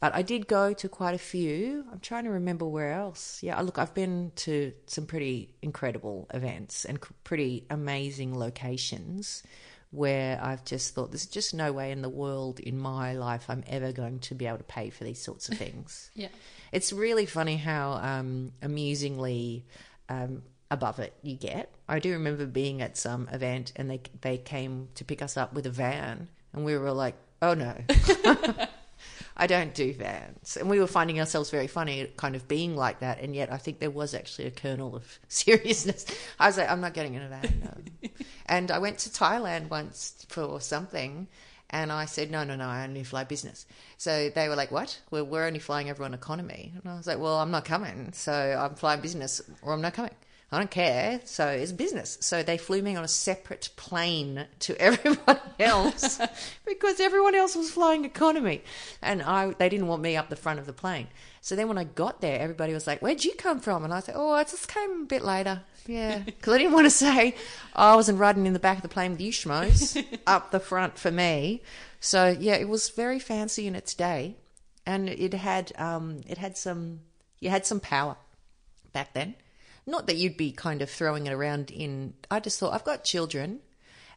But 0.00 0.14
I 0.14 0.22
did 0.22 0.48
go 0.48 0.72
to 0.72 0.88
quite 0.88 1.14
a 1.14 1.18
few. 1.18 1.84
I'm 1.92 2.00
trying 2.00 2.24
to 2.24 2.30
remember 2.30 2.66
where 2.66 2.92
else. 2.92 3.40
Yeah, 3.40 3.60
look, 3.60 3.78
I've 3.78 3.94
been 3.94 4.32
to 4.36 4.72
some 4.86 5.06
pretty 5.06 5.54
incredible 5.62 6.26
events 6.34 6.84
and 6.84 6.98
pretty 7.22 7.66
amazing 7.70 8.36
locations 8.36 9.44
where 9.92 10.42
I've 10.42 10.64
just 10.64 10.94
thought 10.94 11.10
there's 11.10 11.26
just 11.26 11.54
no 11.54 11.70
way 11.70 11.92
in 11.92 12.02
the 12.02 12.08
world 12.08 12.58
in 12.58 12.78
my 12.78 13.12
life 13.12 13.44
I'm 13.48 13.62
ever 13.66 13.92
going 13.92 14.18
to 14.20 14.34
be 14.34 14.46
able 14.46 14.58
to 14.58 14.64
pay 14.64 14.90
for 14.90 15.04
these 15.04 15.22
sorts 15.22 15.48
of 15.48 15.58
things. 15.58 16.10
Yeah. 16.14 16.28
It's 16.72 16.92
really 16.92 17.26
funny 17.26 17.56
how 17.56 17.92
um, 17.92 18.52
amusingly 18.62 19.66
um, 20.08 20.42
above 20.70 20.98
it 20.98 21.12
you 21.22 21.36
get. 21.36 21.72
I 21.88 21.98
do 21.98 22.12
remember 22.12 22.46
being 22.46 22.80
at 22.80 22.96
some 22.96 23.28
event 23.30 23.72
and 23.76 23.90
they 23.90 24.00
they 24.22 24.38
came 24.38 24.88
to 24.94 25.04
pick 25.04 25.20
us 25.20 25.36
up 25.36 25.52
with 25.52 25.66
a 25.66 25.70
van, 25.70 26.28
and 26.54 26.64
we 26.64 26.76
were 26.78 26.92
like, 26.92 27.14
"Oh 27.42 27.52
no." 27.52 27.76
I 29.36 29.46
don't 29.46 29.74
do 29.74 29.92
vans. 29.94 30.56
And 30.56 30.68
we 30.68 30.78
were 30.78 30.86
finding 30.86 31.18
ourselves 31.18 31.50
very 31.50 31.66
funny, 31.66 32.06
kind 32.16 32.36
of 32.36 32.46
being 32.48 32.76
like 32.76 33.00
that. 33.00 33.20
And 33.20 33.34
yet, 33.34 33.52
I 33.52 33.56
think 33.56 33.78
there 33.78 33.90
was 33.90 34.14
actually 34.14 34.46
a 34.46 34.50
kernel 34.50 34.94
of 34.94 35.18
seriousness. 35.28 36.04
I 36.38 36.46
was 36.46 36.58
like, 36.58 36.70
I'm 36.70 36.80
not 36.80 36.94
getting 36.94 37.14
in 37.14 37.22
a 37.22 37.28
van. 37.28 37.82
No. 38.02 38.08
and 38.46 38.70
I 38.70 38.78
went 38.78 38.98
to 38.98 39.10
Thailand 39.10 39.70
once 39.70 40.26
for 40.28 40.60
something. 40.60 41.28
And 41.70 41.90
I 41.90 42.04
said, 42.04 42.30
no, 42.30 42.44
no, 42.44 42.54
no, 42.54 42.66
I 42.66 42.84
only 42.84 43.02
fly 43.02 43.24
business. 43.24 43.64
So 43.96 44.28
they 44.28 44.48
were 44.48 44.56
like, 44.56 44.70
what? 44.70 45.00
Well, 45.10 45.24
we're 45.24 45.46
only 45.46 45.58
flying 45.58 45.88
everyone 45.88 46.12
economy. 46.12 46.72
And 46.74 46.92
I 46.92 46.96
was 46.96 47.06
like, 47.06 47.18
well, 47.18 47.38
I'm 47.38 47.50
not 47.50 47.64
coming. 47.64 48.12
So 48.12 48.32
I'm 48.32 48.74
flying 48.74 49.00
business 49.00 49.40
or 49.62 49.72
I'm 49.72 49.80
not 49.80 49.94
coming. 49.94 50.14
I 50.52 50.58
don't 50.58 50.70
care. 50.70 51.22
So 51.24 51.48
it's 51.48 51.72
business. 51.72 52.18
So 52.20 52.42
they 52.42 52.58
flew 52.58 52.82
me 52.82 52.94
on 52.94 53.04
a 53.04 53.08
separate 53.08 53.70
plane 53.76 54.46
to 54.60 54.76
everybody 54.80 55.40
else 55.58 56.20
because 56.66 57.00
everyone 57.00 57.34
else 57.34 57.56
was 57.56 57.70
flying 57.70 58.04
economy, 58.04 58.62
and 59.00 59.22
I 59.22 59.54
they 59.58 59.70
didn't 59.70 59.86
want 59.86 60.02
me 60.02 60.14
up 60.14 60.28
the 60.28 60.36
front 60.36 60.58
of 60.58 60.66
the 60.66 60.74
plane. 60.74 61.08
So 61.40 61.56
then 61.56 61.68
when 61.68 61.78
I 61.78 61.84
got 61.84 62.20
there, 62.20 62.38
everybody 62.38 62.74
was 62.74 62.86
like, 62.86 63.00
"Where'd 63.00 63.24
you 63.24 63.32
come 63.38 63.60
from?" 63.60 63.82
And 63.82 63.94
I 63.94 64.00
said, 64.00 64.14
"Oh, 64.16 64.30
I 64.30 64.44
just 64.44 64.68
came 64.68 65.02
a 65.02 65.06
bit 65.06 65.22
later." 65.22 65.62
Yeah, 65.86 66.18
because 66.24 66.52
I 66.52 66.58
didn't 66.58 66.74
want 66.74 66.86
to 66.86 66.90
say 66.90 67.34
I 67.74 67.96
wasn't 67.96 68.18
riding 68.18 68.44
in 68.44 68.52
the 68.52 68.58
back 68.58 68.76
of 68.76 68.82
the 68.82 68.88
plane 68.88 69.12
with 69.12 69.22
you 69.22 69.32
schmoes 69.32 70.04
up 70.26 70.50
the 70.50 70.60
front 70.60 70.98
for 70.98 71.10
me. 71.10 71.62
So 71.98 72.36
yeah, 72.38 72.56
it 72.56 72.68
was 72.68 72.90
very 72.90 73.18
fancy 73.18 73.66
in 73.66 73.74
its 73.74 73.94
day, 73.94 74.36
and 74.84 75.08
it 75.08 75.32
had 75.32 75.72
um, 75.78 76.20
it 76.28 76.36
had 76.36 76.58
some 76.58 77.00
you 77.40 77.48
had 77.48 77.64
some 77.64 77.80
power 77.80 78.16
back 78.92 79.14
then. 79.14 79.34
Not 79.86 80.06
that 80.06 80.16
you'd 80.16 80.36
be 80.36 80.52
kind 80.52 80.82
of 80.82 80.90
throwing 80.90 81.26
it 81.26 81.32
around 81.32 81.70
in. 81.70 82.14
I 82.30 82.40
just 82.40 82.58
thought 82.58 82.72
I've 82.72 82.84
got 82.84 83.04
children 83.04 83.60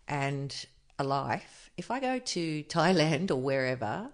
and 0.07 0.65
a 0.99 1.03
life. 1.03 1.69
If 1.77 1.91
I 1.91 1.99
go 1.99 2.19
to 2.19 2.63
Thailand 2.63 3.31
or 3.31 3.37
wherever 3.37 4.09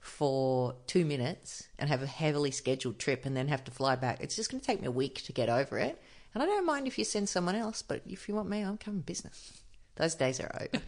for 0.00 0.74
two 0.86 1.04
minutes 1.04 1.68
and 1.78 1.88
have 1.88 2.02
a 2.02 2.06
heavily 2.06 2.50
scheduled 2.50 2.98
trip 2.98 3.24
and 3.24 3.36
then 3.36 3.48
have 3.48 3.64
to 3.64 3.70
fly 3.70 3.96
back, 3.96 4.20
it's 4.20 4.36
just 4.36 4.50
going 4.50 4.60
to 4.60 4.66
take 4.66 4.80
me 4.80 4.86
a 4.86 4.92
week 4.92 5.22
to 5.24 5.32
get 5.32 5.48
over 5.48 5.78
it. 5.78 6.00
And 6.34 6.42
I 6.42 6.46
don't 6.46 6.66
mind 6.66 6.86
if 6.86 6.98
you 6.98 7.04
send 7.04 7.28
someone 7.28 7.54
else, 7.54 7.82
but 7.82 8.02
if 8.06 8.28
you 8.28 8.34
want 8.34 8.48
me, 8.48 8.62
I'm 8.62 8.76
coming 8.76 9.00
business. 9.00 9.60
Those 9.96 10.16
days 10.16 10.40
are 10.40 10.50
over. 10.60 10.82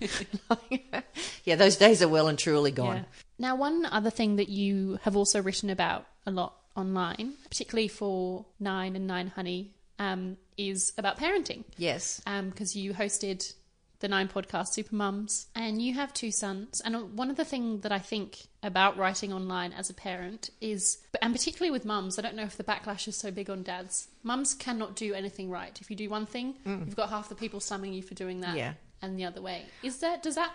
yeah, 1.44 1.54
those 1.54 1.76
days 1.76 2.02
are 2.02 2.08
well 2.08 2.26
and 2.26 2.38
truly 2.38 2.72
gone. 2.72 2.96
Yeah. 2.96 3.04
Now, 3.38 3.56
one 3.56 3.86
other 3.86 4.10
thing 4.10 4.36
that 4.36 4.48
you 4.48 4.98
have 5.02 5.16
also 5.16 5.40
written 5.40 5.70
about 5.70 6.06
a 6.26 6.32
lot 6.32 6.56
online, 6.74 7.34
particularly 7.48 7.86
for 7.86 8.46
Nine 8.58 8.96
and 8.96 9.06
Nine 9.06 9.28
Honey, 9.28 9.75
um, 9.98 10.36
is 10.56 10.92
about 10.98 11.18
parenting. 11.18 11.64
Yes. 11.76 12.20
Um, 12.26 12.50
because 12.50 12.76
you 12.76 12.92
hosted 12.92 13.52
the 14.00 14.08
Nine 14.08 14.28
podcast, 14.28 14.68
Super 14.68 14.94
Mums, 14.94 15.46
and 15.54 15.80
you 15.80 15.94
have 15.94 16.12
two 16.12 16.30
sons. 16.30 16.82
And 16.84 16.94
uh, 16.94 17.00
one 17.00 17.30
of 17.30 17.36
the 17.36 17.44
things 17.44 17.82
that 17.82 17.92
I 17.92 17.98
think 17.98 18.38
about 18.62 18.96
writing 18.98 19.32
online 19.32 19.72
as 19.72 19.88
a 19.88 19.94
parent 19.94 20.50
is, 20.60 20.98
and 21.22 21.32
particularly 21.32 21.70
with 21.70 21.84
mums, 21.84 22.18
I 22.18 22.22
don't 22.22 22.34
know 22.34 22.42
if 22.42 22.56
the 22.56 22.64
backlash 22.64 23.08
is 23.08 23.16
so 23.16 23.30
big 23.30 23.48
on 23.48 23.62
dads. 23.62 24.08
Mums 24.22 24.54
cannot 24.54 24.96
do 24.96 25.14
anything 25.14 25.48
right. 25.50 25.78
If 25.80 25.90
you 25.90 25.96
do 25.96 26.10
one 26.10 26.26
thing, 26.26 26.56
mm. 26.66 26.84
you've 26.84 26.96
got 26.96 27.08
half 27.08 27.28
the 27.28 27.34
people 27.34 27.60
slamming 27.60 27.94
you 27.94 28.02
for 28.02 28.14
doing 28.14 28.40
that, 28.40 28.56
Yeah. 28.56 28.74
and 29.00 29.18
the 29.18 29.24
other 29.24 29.40
way. 29.40 29.64
Is 29.82 29.98
that 30.00 30.22
does 30.22 30.34
that 30.34 30.52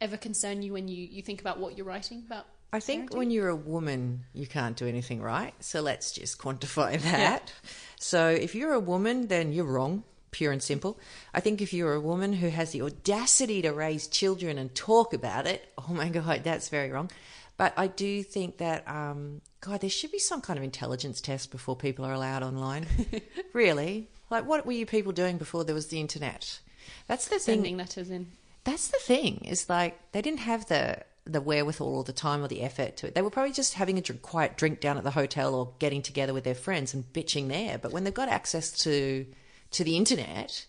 ever 0.00 0.16
concern 0.16 0.62
you 0.62 0.72
when 0.72 0.88
you 0.88 1.06
you 1.06 1.22
think 1.22 1.40
about 1.40 1.60
what 1.60 1.76
you're 1.76 1.86
writing 1.86 2.24
about? 2.26 2.46
I 2.74 2.80
think 2.80 3.10
parenting? 3.10 3.16
when 3.18 3.30
you're 3.30 3.48
a 3.48 3.56
woman, 3.56 4.24
you 4.32 4.48
can't 4.48 4.76
do 4.76 4.88
anything 4.88 5.22
right. 5.22 5.54
So 5.60 5.80
let's 5.80 6.10
just 6.10 6.38
quantify 6.38 7.00
that. 7.02 7.52
So 8.00 8.28
if 8.28 8.56
you're 8.56 8.72
a 8.72 8.80
woman, 8.80 9.28
then 9.28 9.52
you're 9.52 9.64
wrong, 9.64 10.02
pure 10.32 10.50
and 10.50 10.60
simple. 10.60 10.98
I 11.32 11.38
think 11.38 11.62
if 11.62 11.72
you're 11.72 11.94
a 11.94 12.00
woman 12.00 12.32
who 12.32 12.48
has 12.48 12.72
the 12.72 12.82
audacity 12.82 13.62
to 13.62 13.70
raise 13.70 14.08
children 14.08 14.58
and 14.58 14.74
talk 14.74 15.14
about 15.14 15.46
it, 15.46 15.72
oh 15.78 15.92
my 15.94 16.08
God, 16.08 16.42
that's 16.42 16.68
very 16.68 16.90
wrong. 16.90 17.12
But 17.56 17.74
I 17.76 17.86
do 17.86 18.24
think 18.24 18.58
that, 18.58 18.86
um, 18.88 19.40
God, 19.60 19.80
there 19.80 19.88
should 19.88 20.10
be 20.10 20.18
some 20.18 20.40
kind 20.40 20.58
of 20.58 20.64
intelligence 20.64 21.20
test 21.20 21.52
before 21.52 21.76
people 21.76 22.04
are 22.04 22.12
allowed 22.12 22.42
online. 22.42 22.86
really? 23.52 24.10
Like, 24.30 24.46
what 24.46 24.66
were 24.66 24.72
you 24.72 24.84
people 24.84 25.12
doing 25.12 25.38
before 25.38 25.62
there 25.62 25.76
was 25.76 25.86
the 25.86 26.00
internet? 26.00 26.58
That's 27.06 27.26
the 27.26 27.38
thing 27.38 27.54
sending 27.54 27.76
letters 27.76 28.10
in. 28.10 28.32
that's 28.64 28.88
the 28.88 28.98
thing 29.00 29.46
is 29.48 29.68
like 29.70 30.12
they 30.12 30.20
didn't 30.20 30.40
have 30.40 30.66
the 30.66 30.98
the 31.26 31.40
wherewithal 31.40 31.96
or 31.96 32.04
the 32.04 32.12
time 32.12 32.44
or 32.44 32.48
the 32.48 32.62
effort 32.62 32.96
to 32.98 33.06
it. 33.06 33.14
They 33.14 33.22
were 33.22 33.30
probably 33.30 33.52
just 33.52 33.74
having 33.74 33.96
a 33.96 34.02
drink, 34.02 34.22
quiet 34.22 34.56
drink 34.56 34.80
down 34.80 34.98
at 34.98 35.04
the 35.04 35.10
hotel 35.10 35.54
or 35.54 35.72
getting 35.78 36.02
together 36.02 36.34
with 36.34 36.44
their 36.44 36.54
friends 36.54 36.92
and 36.92 37.10
bitching 37.12 37.48
there. 37.48 37.78
But 37.78 37.92
when 37.92 38.04
they've 38.04 38.12
got 38.12 38.28
access 38.28 38.70
to 38.82 39.26
to 39.74 39.84
the 39.84 39.96
internet. 39.96 40.66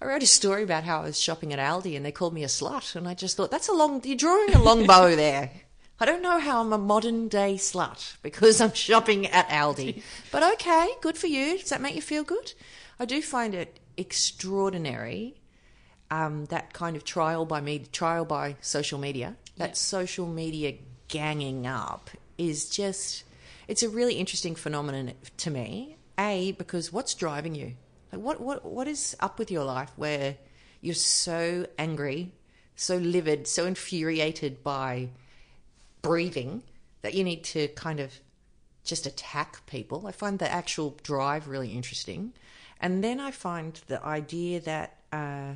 I 0.00 0.06
wrote 0.06 0.22
a 0.22 0.26
story 0.26 0.62
about 0.62 0.84
how 0.84 1.00
I 1.00 1.04
was 1.04 1.20
shopping 1.20 1.52
at 1.52 1.58
Aldi 1.58 1.96
and 1.96 2.04
they 2.04 2.12
called 2.12 2.34
me 2.34 2.44
a 2.44 2.48
slut, 2.48 2.96
and 2.96 3.08
I 3.08 3.14
just 3.14 3.36
thought 3.36 3.50
that's 3.50 3.68
a 3.68 3.72
long. 3.72 4.00
You're 4.04 4.16
drawing 4.16 4.54
a 4.54 4.62
long 4.62 4.86
bow 4.86 5.14
there. 5.16 5.50
I 6.00 6.04
don't 6.04 6.22
know 6.22 6.38
how 6.38 6.60
I'm 6.60 6.72
a 6.72 6.78
modern 6.78 7.28
day 7.28 7.54
slut 7.54 8.16
because 8.22 8.60
I'm 8.60 8.72
shopping 8.72 9.26
at 9.28 9.48
Aldi, 9.48 10.02
but 10.32 10.42
okay, 10.54 10.88
good 11.00 11.16
for 11.16 11.28
you. 11.28 11.58
Does 11.58 11.70
that 11.70 11.80
make 11.80 11.94
you 11.94 12.02
feel 12.02 12.24
good? 12.24 12.52
I 12.98 13.04
do 13.04 13.22
find 13.22 13.54
it 13.54 13.78
extraordinary 13.96 15.40
um, 16.10 16.46
that 16.46 16.72
kind 16.72 16.96
of 16.96 17.04
trial 17.04 17.46
by 17.46 17.60
me, 17.60 17.84
trial 17.92 18.24
by 18.24 18.56
social 18.60 18.98
media, 18.98 19.36
that 19.56 19.70
Yeah. 19.70 19.74
social 19.74 20.26
media 20.26 20.74
ganging 21.08 21.66
up 21.66 22.10
is 22.38 22.68
just 22.68 23.24
it's 23.68 23.82
a 23.82 23.88
really 23.88 24.14
interesting 24.14 24.54
phenomenon 24.54 25.12
to 25.38 25.50
me. 25.50 25.96
A 26.18 26.52
because 26.52 26.92
what's 26.92 27.14
driving 27.14 27.54
you? 27.54 27.74
Like 28.12 28.20
what 28.20 28.40
what 28.40 28.64
what 28.64 28.88
is 28.88 29.16
up 29.20 29.38
with 29.38 29.50
your 29.50 29.64
life 29.64 29.92
where 29.96 30.36
you're 30.80 30.94
so 30.94 31.66
angry, 31.78 32.32
so 32.76 32.96
livid, 32.96 33.46
so 33.46 33.66
infuriated 33.66 34.62
by 34.62 35.08
breathing 36.02 36.62
that 37.02 37.14
you 37.14 37.24
need 37.24 37.44
to 37.44 37.68
kind 37.68 38.00
of 38.00 38.12
just 38.84 39.06
attack 39.06 39.64
people. 39.66 40.06
I 40.06 40.12
find 40.12 40.38
the 40.38 40.50
actual 40.50 40.98
drive 41.02 41.46
really 41.48 41.70
interesting, 41.72 42.32
and 42.80 43.02
then 43.02 43.20
I 43.20 43.30
find 43.30 43.80
the 43.86 44.04
idea 44.04 44.60
that 44.60 44.96
uh, 45.12 45.54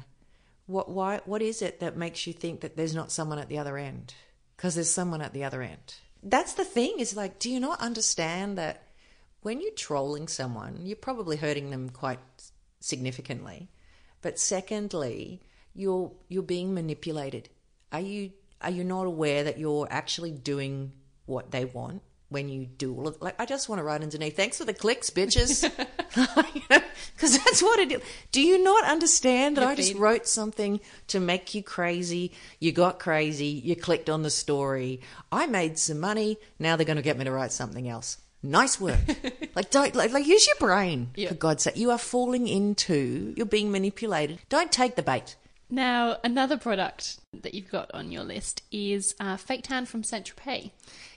what 0.66 0.90
why 0.90 1.20
what 1.24 1.42
is 1.42 1.62
it 1.62 1.80
that 1.80 1.96
makes 1.96 2.26
you 2.26 2.32
think 2.32 2.60
that 2.60 2.76
there's 2.76 2.94
not 2.94 3.12
someone 3.12 3.38
at 3.38 3.48
the 3.48 3.58
other 3.58 3.76
end? 3.78 4.14
Because 4.56 4.74
there's 4.74 4.90
someone 4.90 5.22
at 5.22 5.32
the 5.32 5.44
other 5.44 5.62
end. 5.62 5.94
That's 6.22 6.54
the 6.54 6.64
thing. 6.64 6.96
Is 6.98 7.16
like, 7.16 7.38
do 7.38 7.50
you 7.50 7.60
not 7.60 7.80
understand 7.80 8.58
that 8.58 8.82
when 9.42 9.60
you're 9.60 9.70
trolling 9.72 10.26
someone, 10.26 10.80
you're 10.82 10.96
probably 10.96 11.36
hurting 11.36 11.70
them 11.70 11.88
quite 11.88 12.18
significantly. 12.80 13.68
But 14.22 14.38
secondly, 14.38 15.40
you're 15.74 16.12
you're 16.28 16.42
being 16.42 16.74
manipulated. 16.74 17.48
Are 17.92 18.00
you 18.00 18.32
are 18.60 18.70
you 18.70 18.84
not 18.84 19.06
aware 19.06 19.44
that 19.44 19.58
you're 19.58 19.86
actually 19.90 20.32
doing 20.32 20.92
what 21.26 21.50
they 21.50 21.64
want 21.64 22.02
when 22.28 22.48
you 22.48 22.66
do 22.66 22.94
all 22.94 23.08
of 23.08 23.20
like 23.20 23.40
I 23.40 23.46
just 23.46 23.68
want 23.68 23.78
to 23.78 23.84
write 23.84 24.02
underneath, 24.02 24.36
thanks 24.36 24.58
for 24.58 24.64
the 24.64 24.74
clicks, 24.74 25.10
bitches. 25.10 25.70
Because 27.14 27.38
that's 27.38 27.62
what 27.62 27.78
it 27.78 27.92
is. 27.92 28.02
Do 28.30 28.42
you 28.42 28.62
not 28.62 28.84
understand 28.84 29.56
that 29.56 29.62
Your 29.62 29.70
I 29.70 29.74
just 29.74 29.94
wrote 29.94 30.26
something 30.26 30.80
to 31.08 31.18
make 31.18 31.54
you 31.54 31.62
crazy? 31.62 32.32
You 32.60 32.72
got 32.72 32.98
crazy, 32.98 33.46
you 33.46 33.74
clicked 33.74 34.10
on 34.10 34.22
the 34.22 34.28
story. 34.30 35.00
I 35.32 35.46
made 35.46 35.78
some 35.78 35.98
money, 35.98 36.36
now 36.58 36.76
they're 36.76 36.84
gonna 36.84 37.00
get 37.00 37.16
me 37.16 37.24
to 37.24 37.32
write 37.32 37.52
something 37.52 37.88
else. 37.88 38.18
Nice 38.42 38.78
work. 38.78 38.98
like 39.56 39.70
don't 39.70 39.94
like, 39.94 40.12
like 40.12 40.26
use 40.26 40.46
your 40.46 40.56
brain 40.56 41.10
Yeah. 41.16 41.28
for 41.28 41.34
God's 41.34 41.62
sake. 41.62 41.76
You 41.76 41.90
are 41.90 41.98
falling 41.98 42.48
into 42.48 43.32
you're 43.36 43.46
being 43.46 43.72
manipulated. 43.72 44.38
Don't 44.50 44.70
take 44.70 44.94
the 44.96 45.02
bait. 45.02 45.36
Now, 45.68 46.18
another 46.22 46.56
product 46.58 47.18
that 47.42 47.54
you've 47.54 47.70
got 47.70 47.90
on 47.92 48.12
your 48.12 48.22
list 48.22 48.62
is 48.70 49.16
uh, 49.18 49.36
Fake 49.36 49.64
Tan 49.64 49.84
from 49.84 50.04
Saint 50.04 50.32
Tropez. 50.36 50.70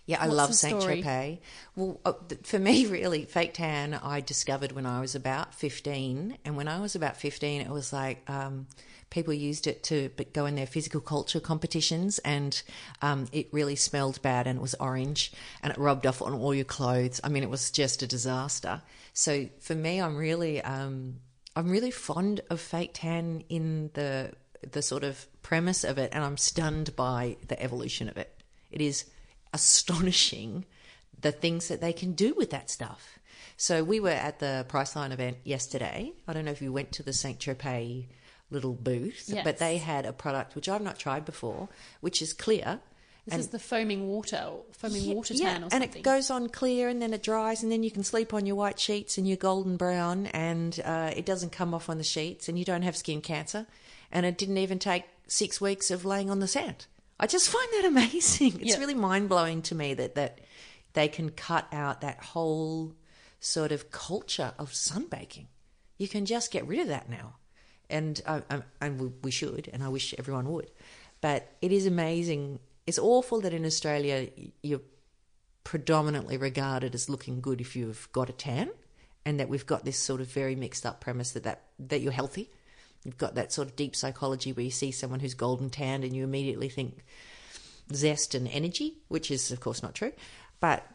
Yeah, 0.10 0.24
I 0.24 0.26
What's 0.26 0.38
love 0.38 0.56
Saint? 0.56 0.82
Tropez. 0.82 1.38
Well, 1.76 2.00
uh, 2.04 2.14
for 2.42 2.58
me, 2.58 2.86
really, 2.88 3.26
fake 3.26 3.54
tan 3.54 3.94
I 3.94 4.22
discovered 4.22 4.72
when 4.72 4.88
I 4.88 5.02
was 5.02 5.14
about 5.14 5.54
fifteen, 5.54 6.36
and 6.44 6.58
when 6.58 6.68
I 6.68 6.80
was 6.80 6.96
about 6.96 7.16
fifteen, 7.16 7.62
it 7.62 7.70
was 7.70 7.94
like 7.94 8.28
um, 8.28 8.66
people 9.12 9.36
used 9.36 9.68
it 9.68 9.84
to 9.84 10.10
go 10.34 10.48
in 10.48 10.56
their 10.56 10.66
physical 10.66 11.00
culture 11.00 11.40
competitions, 11.40 12.18
and 12.26 12.60
um, 13.04 13.28
it 13.32 13.50
really 13.52 13.76
smelled 13.76 14.20
bad, 14.24 14.48
and 14.48 14.58
it 14.58 14.62
was 14.64 14.74
orange, 14.80 15.32
and 15.62 15.72
it 15.72 15.78
rubbed 15.78 16.08
off 16.08 16.24
on 16.24 16.34
all 16.34 16.56
your 16.56 16.66
clothes. 16.66 17.22
I 17.24 17.30
mean, 17.30 17.44
it 17.44 17.50
was 17.52 17.70
just 17.70 18.02
a 18.02 18.08
disaster. 18.08 18.82
So 19.14 19.48
for 19.60 19.76
me, 19.76 20.02
I'm 20.02 20.18
really, 20.18 20.60
um, 20.64 21.18
I'm 21.56 21.70
really 21.70 21.92
fond 21.92 22.42
of 22.50 22.60
fake 22.60 22.96
tan 22.96 23.44
in 23.48 23.92
the 23.94 24.32
the 24.72 24.82
sort 24.82 25.04
of 25.04 25.28
premise 25.44 25.84
of 25.84 26.00
it, 26.00 26.10
and 26.14 26.24
I'm 26.24 26.38
stunned 26.38 26.96
by 26.96 27.38
the 27.48 27.62
evolution 27.62 28.10
of 28.10 28.18
it. 28.18 28.36
It 28.72 28.82
is 28.82 29.06
astonishing 29.54 30.66
the 31.22 31.32
things 31.32 31.68
that 31.68 31.82
they 31.82 31.94
can 31.94 32.14
do 32.14 32.34
with 32.36 32.50
that 32.52 32.70
stuff. 32.70 33.20
So 33.58 33.84
we 33.84 34.00
were 34.00 34.10
at 34.10 34.40
the 34.40 34.66
Priceline 34.70 35.12
event 35.12 35.38
yesterday. 35.44 36.14
I 36.28 36.34
don't 36.34 36.46
know 36.46 36.52
if 36.52 36.62
you 36.62 36.72
went 36.72 36.92
to 36.94 37.04
the 37.04 37.12
Saint 37.14 37.40
Tropez 37.40 38.06
little 38.52 38.74
booth, 38.74 39.26
Yes. 39.28 39.44
but 39.44 39.58
they 39.58 39.78
had 39.78 40.06
a 40.06 40.14
product 40.14 40.56
which 40.56 40.70
I've 40.70 40.82
not 40.82 40.98
tried 40.98 41.26
before, 41.26 41.68
which 42.02 42.22
is 42.22 42.34
clear. 42.34 42.80
This 43.26 43.38
is 43.42 43.48
the 43.50 43.60
foaming 43.60 44.08
water, 44.08 44.50
foaming 44.72 45.04
Yeah, 45.04 45.14
water 45.14 45.34
yeah, 45.36 45.54
tan 45.54 45.64
or 45.66 45.68
and 45.72 45.84
it 45.84 46.02
goes 46.02 46.32
on 46.32 46.50
clear 46.50 46.90
and 46.90 47.00
then 47.00 47.14
it 47.14 47.22
dries 47.22 47.62
and 47.62 47.72
then 47.72 47.84
you 47.84 47.92
can 47.92 48.04
sleep 48.04 48.34
on 48.34 48.48
your 48.48 48.56
white 48.56 48.80
sheets 48.80 49.20
and 49.20 49.28
your 49.28 49.38
golden 49.38 49.78
brown 49.78 50.26
and 50.28 50.80
uh, 50.84 51.12
it 51.16 51.28
doesn't 51.28 51.52
come 51.52 51.76
off 51.76 51.90
on 51.90 52.00
the 52.00 52.04
sheets 52.04 52.50
and 52.50 52.58
you 52.58 52.66
don't 52.66 52.82
have 52.82 52.98
skin 52.98 53.22
cancer 53.22 53.68
and 54.12 54.26
it 54.26 54.36
didn't 54.36 54.58
even 54.58 54.80
take 54.80 55.04
six 55.28 55.62
weeks 55.62 55.92
of 55.92 56.06
laying 56.06 56.32
on 56.32 56.40
the 56.40 56.48
sand. 56.48 56.88
I 57.20 57.28
just 57.28 57.50
find 57.50 57.68
that 57.74 57.86
amazing. 57.86 58.62
It's 58.62 58.72
Yeah. 58.72 58.78
really 58.80 58.94
mind 58.96 59.30
blowing 59.30 59.62
to 59.64 59.76
me 59.76 59.94
that 59.96 60.16
that 60.16 60.40
they 60.94 61.08
can 61.08 61.30
cut 61.30 61.68
out 61.72 62.02
that 62.02 62.20
whole 62.24 62.96
sort 63.40 63.72
of 63.72 63.92
culture 63.92 64.54
of 64.58 64.72
sunbaking. 64.72 65.48
You 65.98 66.08
can 66.08 66.26
just 66.26 66.52
get 66.52 66.66
rid 66.68 66.80
of 66.80 66.88
that 66.88 67.10
now, 67.10 67.36
and 67.90 68.22
uh, 68.26 68.42
um, 68.50 68.64
and 68.82 69.00
we, 69.00 69.08
we 69.24 69.32
should, 69.32 69.70
and 69.72 69.84
I 69.84 69.90
wish 69.90 70.16
everyone 70.18 70.50
would. 70.52 70.72
But 71.22 71.52
it 71.62 71.72
is 71.72 71.86
amazing. 71.86 72.60
It's 72.88 72.98
awful 73.00 73.42
that 73.42 73.54
in 73.54 73.66
Australia 73.66 74.30
you're 74.64 74.82
predominantly 75.64 76.38
regarded 76.38 76.96
as 76.96 77.10
looking 77.10 77.42
good 77.42 77.62
if 77.62 77.76
you've 77.76 78.08
got 78.12 78.30
a 78.30 78.34
tan, 78.34 78.72
and 79.26 79.40
that 79.40 79.50
we've 79.50 79.66
got 79.66 79.86
this 79.86 79.98
sort 79.98 80.22
of 80.22 80.28
very 80.28 80.56
mixed 80.56 80.86
up 80.86 81.02
premise 81.02 81.32
that 81.32 81.44
that, 81.44 81.64
that 81.80 82.02
you're 82.02 82.14
healthy. 82.14 82.50
You've 83.04 83.18
got 83.18 83.36
that 83.36 83.52
sort 83.52 83.68
of 83.68 83.76
deep 83.76 83.96
psychology 83.96 84.52
where 84.52 84.66
you 84.66 84.72
see 84.72 84.92
someone 84.92 85.20
who's 85.20 85.34
golden 85.34 85.70
tanned 85.70 86.04
and 86.04 86.16
you 86.16 86.24
immediately 86.24 86.70
think 86.70 87.04
zest 87.94 88.36
and 88.36 88.48
energy, 88.48 88.98
which 89.08 89.32
is 89.32 89.52
of 89.52 89.60
course 89.60 89.82
not 89.82 89.96
true. 89.96 90.12
But 90.60 90.86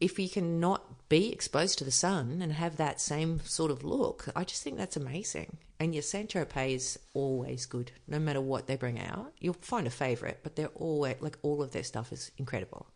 if 0.00 0.18
you 0.18 0.28
can 0.28 0.60
not 0.60 1.08
be 1.08 1.32
exposed 1.32 1.78
to 1.78 1.84
the 1.84 1.90
sun 1.90 2.40
and 2.42 2.52
have 2.52 2.76
that 2.76 3.00
same 3.00 3.40
sort 3.44 3.70
of 3.70 3.84
look, 3.84 4.28
I 4.36 4.44
just 4.44 4.62
think 4.62 4.76
that's 4.76 4.96
amazing. 4.96 5.56
And 5.78 5.94
your 5.94 6.02
Saint 6.02 6.30
Tropez 6.30 6.74
is 6.74 6.98
always 7.14 7.66
good, 7.66 7.92
no 8.08 8.18
matter 8.18 8.40
what 8.40 8.66
they 8.66 8.76
bring 8.76 8.98
out. 8.98 9.32
You'll 9.40 9.54
find 9.54 9.86
a 9.86 9.90
favourite, 9.90 10.42
but 10.42 10.56
they're 10.56 10.68
always 10.68 11.16
like 11.20 11.38
all 11.42 11.62
of 11.62 11.72
their 11.72 11.82
stuff 11.82 12.12
is 12.12 12.30
incredible. 12.38 12.86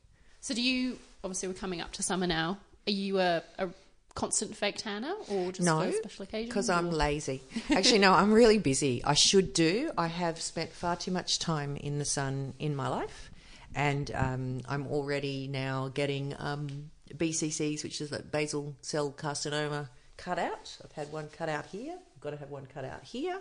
so, 0.40 0.54
do 0.54 0.62
you 0.62 0.98
obviously 1.22 1.48
we're 1.48 1.54
coming 1.54 1.80
up 1.80 1.92
to 1.92 2.02
summer 2.02 2.26
now? 2.26 2.58
Are 2.86 2.92
you 2.92 3.18
a, 3.18 3.42
a 3.58 3.68
constant 4.14 4.56
fake 4.56 4.76
tanner, 4.76 5.12
or 5.28 5.52
just 5.52 5.60
No, 5.64 5.80
for 5.82 5.92
special 5.92 6.22
occasions? 6.24 6.48
because 6.48 6.68
I'm 6.70 6.88
or- 6.88 6.92
lazy. 6.92 7.42
Actually, 7.70 7.98
no, 8.00 8.12
I'm 8.12 8.32
really 8.32 8.58
busy. 8.58 9.02
I 9.04 9.14
should 9.14 9.52
do. 9.52 9.90
I 9.96 10.08
have 10.08 10.40
spent 10.40 10.70
far 10.72 10.96
too 10.96 11.10
much 11.10 11.38
time 11.38 11.76
in 11.76 11.98
the 11.98 12.04
sun 12.04 12.54
in 12.58 12.74
my 12.74 12.88
life, 12.88 13.30
and 13.74 14.10
um, 14.14 14.60
I'm 14.68 14.86
already 14.88 15.46
now 15.48 15.88
getting 15.92 16.34
um, 16.38 16.90
BCCs, 17.14 17.82
which 17.84 18.00
is 18.00 18.10
like 18.12 18.30
basal 18.30 18.74
cell 18.82 19.10
carcinoma, 19.12 19.88
cut 20.16 20.38
out. 20.38 20.76
I've 20.84 20.92
had 20.92 21.12
one 21.12 21.28
cut 21.28 21.48
out 21.48 21.66
here. 21.66 21.96
I've 22.14 22.20
got 22.20 22.30
to 22.30 22.36
have 22.36 22.50
one 22.50 22.66
cut 22.66 22.84
out 22.84 23.02
here. 23.02 23.40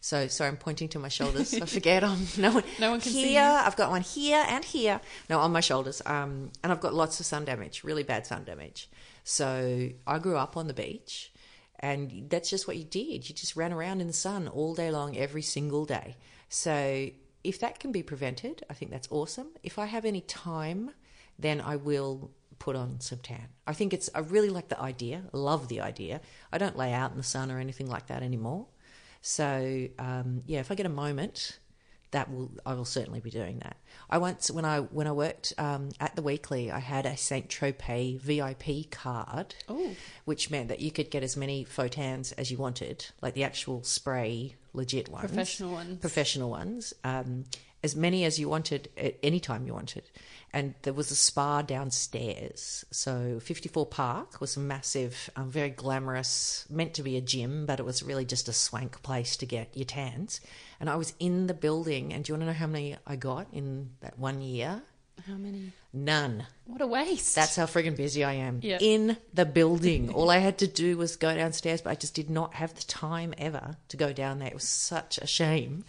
So, 0.00 0.26
sorry, 0.26 0.48
I'm 0.50 0.56
pointing 0.56 0.88
to 0.88 0.98
my 0.98 1.08
shoulders. 1.08 1.54
I 1.54 1.66
forget. 1.66 2.02
I'm 2.02 2.26
no 2.38 2.52
one. 2.52 2.64
No 2.80 2.90
one 2.90 3.00
can 3.00 3.12
here. 3.12 3.24
see 3.26 3.34
you. 3.34 3.40
I've 3.40 3.76
got 3.76 3.90
one 3.90 4.02
here 4.02 4.44
and 4.48 4.64
here. 4.64 5.00
No, 5.30 5.38
on 5.40 5.52
my 5.52 5.60
shoulders. 5.60 6.02
Um, 6.04 6.50
and 6.64 6.72
I've 6.72 6.80
got 6.80 6.92
lots 6.94 7.20
of 7.20 7.26
sun 7.26 7.44
damage, 7.44 7.84
really 7.84 8.02
bad 8.02 8.26
sun 8.26 8.42
damage. 8.44 8.88
So 9.28 9.90
I 10.06 10.20
grew 10.20 10.36
up 10.36 10.56
on 10.56 10.68
the 10.68 10.72
beach, 10.72 11.32
and 11.80 12.30
that's 12.30 12.48
just 12.48 12.68
what 12.68 12.76
you 12.76 12.84
did. 12.84 13.28
You 13.28 13.34
just 13.34 13.56
ran 13.56 13.72
around 13.72 14.00
in 14.00 14.06
the 14.06 14.12
sun 14.12 14.46
all 14.46 14.72
day 14.72 14.88
long, 14.92 15.16
every 15.16 15.42
single 15.42 15.84
day. 15.84 16.14
So 16.48 17.10
if 17.42 17.58
that 17.58 17.80
can 17.80 17.90
be 17.90 18.04
prevented, 18.04 18.62
I 18.70 18.74
think 18.74 18.92
that's 18.92 19.08
awesome. 19.10 19.48
If 19.64 19.80
I 19.80 19.86
have 19.86 20.04
any 20.04 20.20
time, 20.20 20.92
then 21.40 21.60
I 21.60 21.74
will 21.74 22.30
put 22.60 22.76
on 22.76 23.00
some 23.00 23.18
tan. 23.18 23.48
I 23.66 23.72
think 23.72 23.92
it's, 23.92 24.08
I 24.14 24.20
really 24.20 24.48
like 24.48 24.68
the 24.68 24.80
idea, 24.80 25.24
love 25.32 25.66
the 25.66 25.80
idea. 25.80 26.20
I 26.52 26.58
don't 26.58 26.78
lay 26.78 26.92
out 26.92 27.10
in 27.10 27.16
the 27.16 27.24
sun 27.24 27.50
or 27.50 27.58
anything 27.58 27.90
like 27.90 28.06
that 28.06 28.22
anymore. 28.22 28.68
So, 29.22 29.88
um, 29.98 30.44
yeah, 30.46 30.60
if 30.60 30.70
I 30.70 30.76
get 30.76 30.86
a 30.86 31.00
moment, 31.04 31.58
that 32.12 32.30
will 32.32 32.50
I 32.64 32.74
will 32.74 32.84
certainly 32.84 33.20
be 33.20 33.30
doing 33.30 33.58
that. 33.60 33.76
I 34.08 34.18
once 34.18 34.50
when 34.50 34.64
I 34.64 34.80
when 34.80 35.06
I 35.06 35.12
worked 35.12 35.52
um, 35.58 35.90
at 36.00 36.14
the 36.16 36.22
Weekly, 36.22 36.70
I 36.70 36.78
had 36.78 37.04
a 37.06 37.16
Saint 37.16 37.48
Tropez 37.48 38.20
VIP 38.20 38.90
card, 38.90 39.54
Oh. 39.68 39.94
which 40.24 40.50
meant 40.50 40.68
that 40.68 40.80
you 40.80 40.90
could 40.90 41.10
get 41.10 41.22
as 41.22 41.36
many 41.36 41.64
photons 41.64 42.32
as 42.32 42.50
you 42.50 42.56
wanted, 42.58 43.06
like 43.20 43.34
the 43.34 43.44
actual 43.44 43.82
spray, 43.82 44.54
legit 44.72 45.08
ones, 45.08 45.26
Professional 45.26 45.72
ones. 45.72 45.98
professional 46.00 46.50
ones, 46.50 46.94
um, 47.04 47.44
as 47.82 47.94
many 47.94 48.24
as 48.24 48.38
you 48.38 48.48
wanted 48.48 48.88
at 48.96 49.16
any 49.22 49.40
time 49.40 49.66
you 49.66 49.74
wanted. 49.74 50.10
And 50.52 50.74
there 50.82 50.92
was 50.92 51.10
a 51.10 51.16
spa 51.16 51.62
downstairs. 51.62 52.84
So 52.90 53.40
54 53.40 53.86
Park 53.86 54.40
was 54.40 54.56
a 54.56 54.60
massive, 54.60 55.28
um, 55.36 55.50
very 55.50 55.70
glamorous, 55.70 56.64
meant 56.70 56.94
to 56.94 57.02
be 57.02 57.16
a 57.16 57.20
gym, 57.20 57.66
but 57.66 57.78
it 57.78 57.84
was 57.84 58.02
really 58.02 58.24
just 58.24 58.48
a 58.48 58.52
swank 58.52 59.02
place 59.02 59.36
to 59.38 59.46
get 59.46 59.76
your 59.76 59.84
tans. 59.84 60.40
And 60.80 60.88
I 60.88 60.96
was 60.96 61.14
in 61.18 61.46
the 61.46 61.54
building, 61.54 62.12
and 62.12 62.24
do 62.24 62.32
you 62.32 62.34
want 62.34 62.42
to 62.42 62.46
know 62.46 62.58
how 62.58 62.66
many 62.66 62.96
I 63.06 63.16
got 63.16 63.48
in 63.52 63.90
that 64.00 64.18
one 64.18 64.40
year? 64.40 64.82
how 65.26 65.34
many? 65.34 65.72
None. 65.92 66.46
What 66.66 66.80
a 66.80 66.86
waste. 66.86 67.34
That's 67.34 67.56
how 67.56 67.66
friggin' 67.66 67.96
busy 67.96 68.22
I 68.22 68.34
am. 68.34 68.60
Yeah. 68.62 68.78
In 68.80 69.16
the 69.32 69.46
building. 69.46 70.10
All 70.14 70.30
I 70.30 70.38
had 70.38 70.58
to 70.58 70.66
do 70.66 70.96
was 70.96 71.16
go 71.16 71.34
downstairs, 71.34 71.80
but 71.80 71.90
I 71.90 71.94
just 71.94 72.14
did 72.14 72.30
not 72.30 72.54
have 72.54 72.74
the 72.74 72.82
time 72.82 73.34
ever 73.38 73.76
to 73.88 73.96
go 73.96 74.12
down 74.12 74.38
there. 74.38 74.48
It 74.48 74.54
was 74.54 74.68
such 74.68 75.18
a 75.18 75.26
shame. 75.26 75.84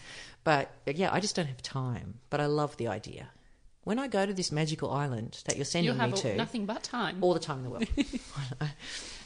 But 0.48 0.72
yeah, 0.86 1.10
I 1.12 1.20
just 1.20 1.36
don't 1.36 1.48
have 1.48 1.62
time. 1.62 2.22
But 2.30 2.40
I 2.40 2.46
love 2.46 2.78
the 2.78 2.88
idea. 2.88 3.28
When 3.84 4.00
I 4.00 4.08
go 4.08 4.26
to 4.26 4.34
this 4.34 4.50
magical 4.50 4.90
island 4.92 5.42
that 5.44 5.58
you're 5.58 5.66
sending 5.66 5.92
You'll 5.92 6.00
have 6.00 6.12
me 6.12 6.18
to, 6.20 6.38
nothing 6.38 6.66
but 6.66 6.84
time. 6.84 7.18
all 7.20 7.34
the 7.34 7.40
time 7.42 7.58
in 7.58 7.64
the 7.66 7.70
world. 7.70 7.88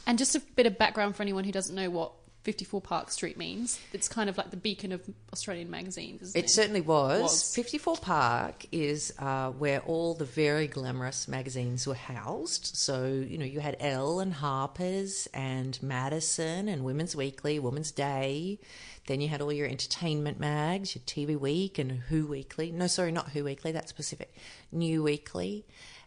And 0.04 0.18
just 0.18 0.34
a 0.34 0.40
bit 0.40 0.66
of 0.66 0.78
background 0.78 1.14
for 1.14 1.22
anyone 1.22 1.44
who 1.44 1.52
doesn't 1.52 1.76
know 1.76 1.88
what 1.88 2.10
54 2.42 2.80
Park 2.80 3.10
Street 3.10 3.38
means. 3.38 3.78
It's 3.92 4.08
kind 4.08 4.28
of 4.28 4.36
like 4.36 4.50
the 4.50 4.56
beacon 4.56 4.90
of 4.90 5.00
Australian 5.32 5.70
magazines, 5.70 6.34
it? 6.34 6.44
It 6.44 6.50
certainly 6.50 6.80
was. 6.80 7.22
Was. 7.22 7.54
54 7.54 7.96
Park 7.98 8.66
is 8.72 9.12
uh, 9.18 9.50
where 9.50 9.80
all 9.80 10.14
the 10.14 10.24
very 10.24 10.66
glamorous 10.66 11.28
magazines 11.28 11.86
were 11.86 11.94
housed. 11.94 12.76
So, 12.76 13.06
you 13.06 13.38
know, 13.38 13.44
you 13.44 13.60
had 13.60 13.76
Elle 13.78 14.18
and 14.20 14.34
Harper's 14.34 15.28
and 15.32 15.80
Madison 15.82 16.68
and 16.68 16.84
Women's 16.84 17.14
Weekly, 17.14 17.60
Women's 17.60 17.92
Day. 17.92 18.58
Then 19.06 19.20
you 19.20 19.28
had 19.28 19.40
all 19.40 19.52
your 19.52 19.68
entertainment 19.68 20.40
mags, 20.40 20.96
your 20.96 21.02
TV 21.04 21.38
Week 21.38 21.78
and 21.78 21.92
Who 21.92 22.26
Weekly. 22.26 22.72
No, 22.72 22.88
sorry, 22.88 23.12
not 23.12 23.30
Who 23.30 23.44
Weekly, 23.44 23.70
that's 23.70 23.92
Pacific. 23.92 24.34
New 24.72 25.02
Weekly 25.04 25.64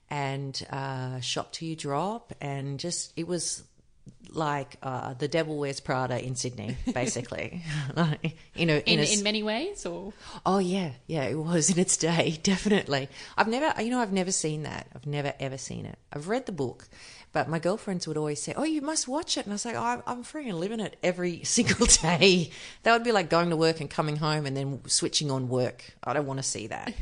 and 0.10 0.66
uh, 0.70 1.22
Shop 1.22 1.54
Till 1.54 1.70
You 1.70 1.76
Drop. 1.78 2.34
And 2.42 2.78
just, 2.78 3.14
it 3.16 3.28
was 3.28 3.64
like 4.36 4.78
uh, 4.84 5.14
the 5.14 5.28
Devil 5.28 5.58
Wears 5.58 5.80
Prada 5.80 6.24
in 6.24 6.36
Sydney, 6.36 6.78
basically. 6.94 7.64
you 8.56 8.66
know, 8.66 8.78
in, 8.78 9.00
a 9.00 9.04
in 9.04 9.24
many 9.24 9.44
ways, 9.44 9.86
or 9.86 10.14
Oh 10.46 10.60
yeah, 10.60 10.92
yeah, 11.08 11.24
it 11.24 11.36
was 11.36 11.70
in 11.70 11.80
its 11.80 11.98
day, 11.98 12.38
definitely. 12.44 13.10
I've 13.38 13.48
never, 13.48 13.82
you 13.82 13.90
know, 13.90 14.00
I've 14.00 14.14
never 14.14 14.32
seen 14.32 14.64
that. 14.64 14.88
I've 14.96 15.08
never 15.08 15.34
ever 15.40 15.58
seen 15.58 15.86
it. 15.86 15.98
I've 16.12 16.28
read 16.28 16.46
the 16.46 16.52
book, 16.52 16.88
but 17.32 17.50
my 17.50 17.60
girlfriends 17.60 18.08
would 18.08 18.18
always 18.18 18.42
say, 18.42 18.54
"Oh, 18.56 18.64
you 18.64 18.82
must 18.82 19.08
watch 19.08 19.38
it," 19.38 19.46
and 19.46 19.54
I 19.54 19.56
was 19.56 19.66
like, 19.66 19.76
oh, 19.76 20.04
"I'm 20.06 20.24
freaking 20.24 20.60
living 20.60 20.80
it 20.80 20.98
every 21.02 21.44
single 21.44 21.86
day." 21.88 22.52
That 22.84 22.94
would 22.94 23.04
be 23.04 23.12
like 23.12 23.30
going 23.30 23.50
to 23.50 23.58
work 23.58 23.80
and 23.80 23.90
coming 23.90 24.18
home 24.18 24.46
and 24.46 24.56
then 24.56 24.82
switching 24.88 25.32
on 25.32 25.50
work. 25.50 25.96
I 26.04 26.14
don't 26.14 26.28
want 26.28 26.40
to 26.40 26.44
see 26.44 26.68
that. 26.68 26.94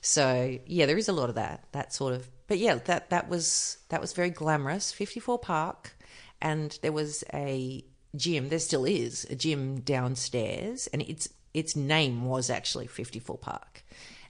so 0.00 0.58
yeah, 0.66 0.86
there 0.86 0.98
is 0.98 1.08
a 1.08 1.12
lot 1.12 1.28
of 1.28 1.34
that. 1.36 1.64
That 1.72 1.92
sort 1.92 2.14
of, 2.14 2.28
but 2.46 2.58
yeah, 2.58 2.76
that 2.86 3.10
that 3.10 3.28
was 3.28 3.78
that 3.90 4.00
was 4.00 4.12
very 4.12 4.30
glamorous. 4.30 4.92
Fifty 4.92 5.20
Four 5.20 5.38
Park, 5.38 5.94
and 6.40 6.78
there 6.82 6.92
was 6.92 7.24
a 7.32 7.84
gym. 8.16 8.48
There 8.48 8.58
still 8.58 8.84
is 8.84 9.26
a 9.30 9.34
gym 9.34 9.80
downstairs, 9.80 10.86
and 10.88 11.02
its 11.02 11.28
its 11.54 11.76
name 11.76 12.24
was 12.24 12.50
actually 12.50 12.86
Fifty 12.86 13.18
Four 13.18 13.38
Park, 13.38 13.84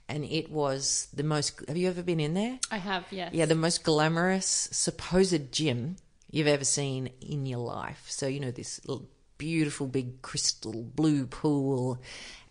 and 0.07 0.25
it 0.25 0.51
was 0.51 1.07
the 1.13 1.23
most. 1.23 1.61
Have 1.67 1.77
you 1.77 1.87
ever 1.89 2.03
been 2.03 2.19
in 2.19 2.33
there? 2.33 2.59
I 2.71 2.77
have, 2.77 3.05
yes. 3.11 3.33
Yeah, 3.33 3.45
the 3.45 3.55
most 3.55 3.83
glamorous 3.83 4.69
supposed 4.71 5.51
gym 5.51 5.97
you've 6.31 6.47
ever 6.47 6.65
seen 6.65 7.09
in 7.21 7.45
your 7.45 7.59
life. 7.59 8.05
So, 8.07 8.27
you 8.27 8.39
know, 8.39 8.51
this 8.51 8.79
little 8.85 9.07
beautiful 9.39 9.87
big 9.87 10.21
crystal 10.21 10.83
blue 10.83 11.25
pool. 11.25 11.99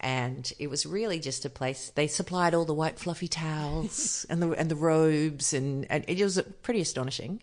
And 0.00 0.50
it 0.58 0.68
was 0.68 0.86
really 0.86 1.20
just 1.20 1.44
a 1.44 1.50
place. 1.50 1.92
They 1.94 2.08
supplied 2.08 2.54
all 2.54 2.64
the 2.64 2.74
white 2.74 2.98
fluffy 2.98 3.28
towels 3.28 4.26
and 4.30 4.42
the 4.42 4.50
and 4.52 4.68
the 4.68 4.76
robes, 4.76 5.52
and, 5.52 5.86
and 5.88 6.04
it 6.08 6.20
was 6.20 6.40
pretty 6.62 6.80
astonishing. 6.80 7.40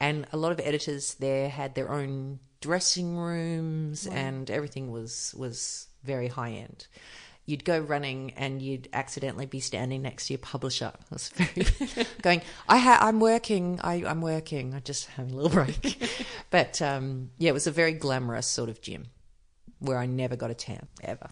And 0.00 0.26
a 0.32 0.36
lot 0.36 0.52
of 0.52 0.60
editors 0.60 1.14
there 1.14 1.48
had 1.48 1.74
their 1.74 1.90
own 1.90 2.40
dressing 2.60 3.16
rooms, 3.16 4.06
and 4.06 4.50
everything 4.50 4.90
was 4.90 5.34
was 5.36 5.88
very 6.02 6.28
high 6.28 6.50
end 6.50 6.86
you'd 7.46 7.64
go 7.64 7.78
running 7.78 8.32
and 8.36 8.62
you'd 8.62 8.88
accidentally 8.92 9.46
be 9.46 9.60
standing 9.60 10.02
next 10.02 10.26
to 10.26 10.32
your 10.34 10.38
publisher. 10.38 10.92
It 11.04 11.10
was 11.10 11.28
very 11.28 12.06
going. 12.22 12.42
I 12.68 12.78
ha- 12.78 12.98
I'm 13.00 13.20
working. 13.20 13.80
I, 13.82 14.04
I'm 14.04 14.20
working. 14.20 14.74
I 14.74 14.80
just 14.80 15.06
having 15.06 15.32
a 15.32 15.36
little 15.36 15.50
break. 15.50 16.10
but 16.50 16.80
um, 16.82 17.30
yeah, 17.38 17.50
it 17.50 17.54
was 17.54 17.66
a 17.66 17.70
very 17.70 17.92
glamorous 17.92 18.46
sort 18.46 18.68
of 18.68 18.80
gym 18.80 19.06
where 19.78 19.98
I 19.98 20.06
never 20.06 20.36
got 20.36 20.50
a 20.50 20.54
tan 20.54 20.88
ever. 21.02 21.30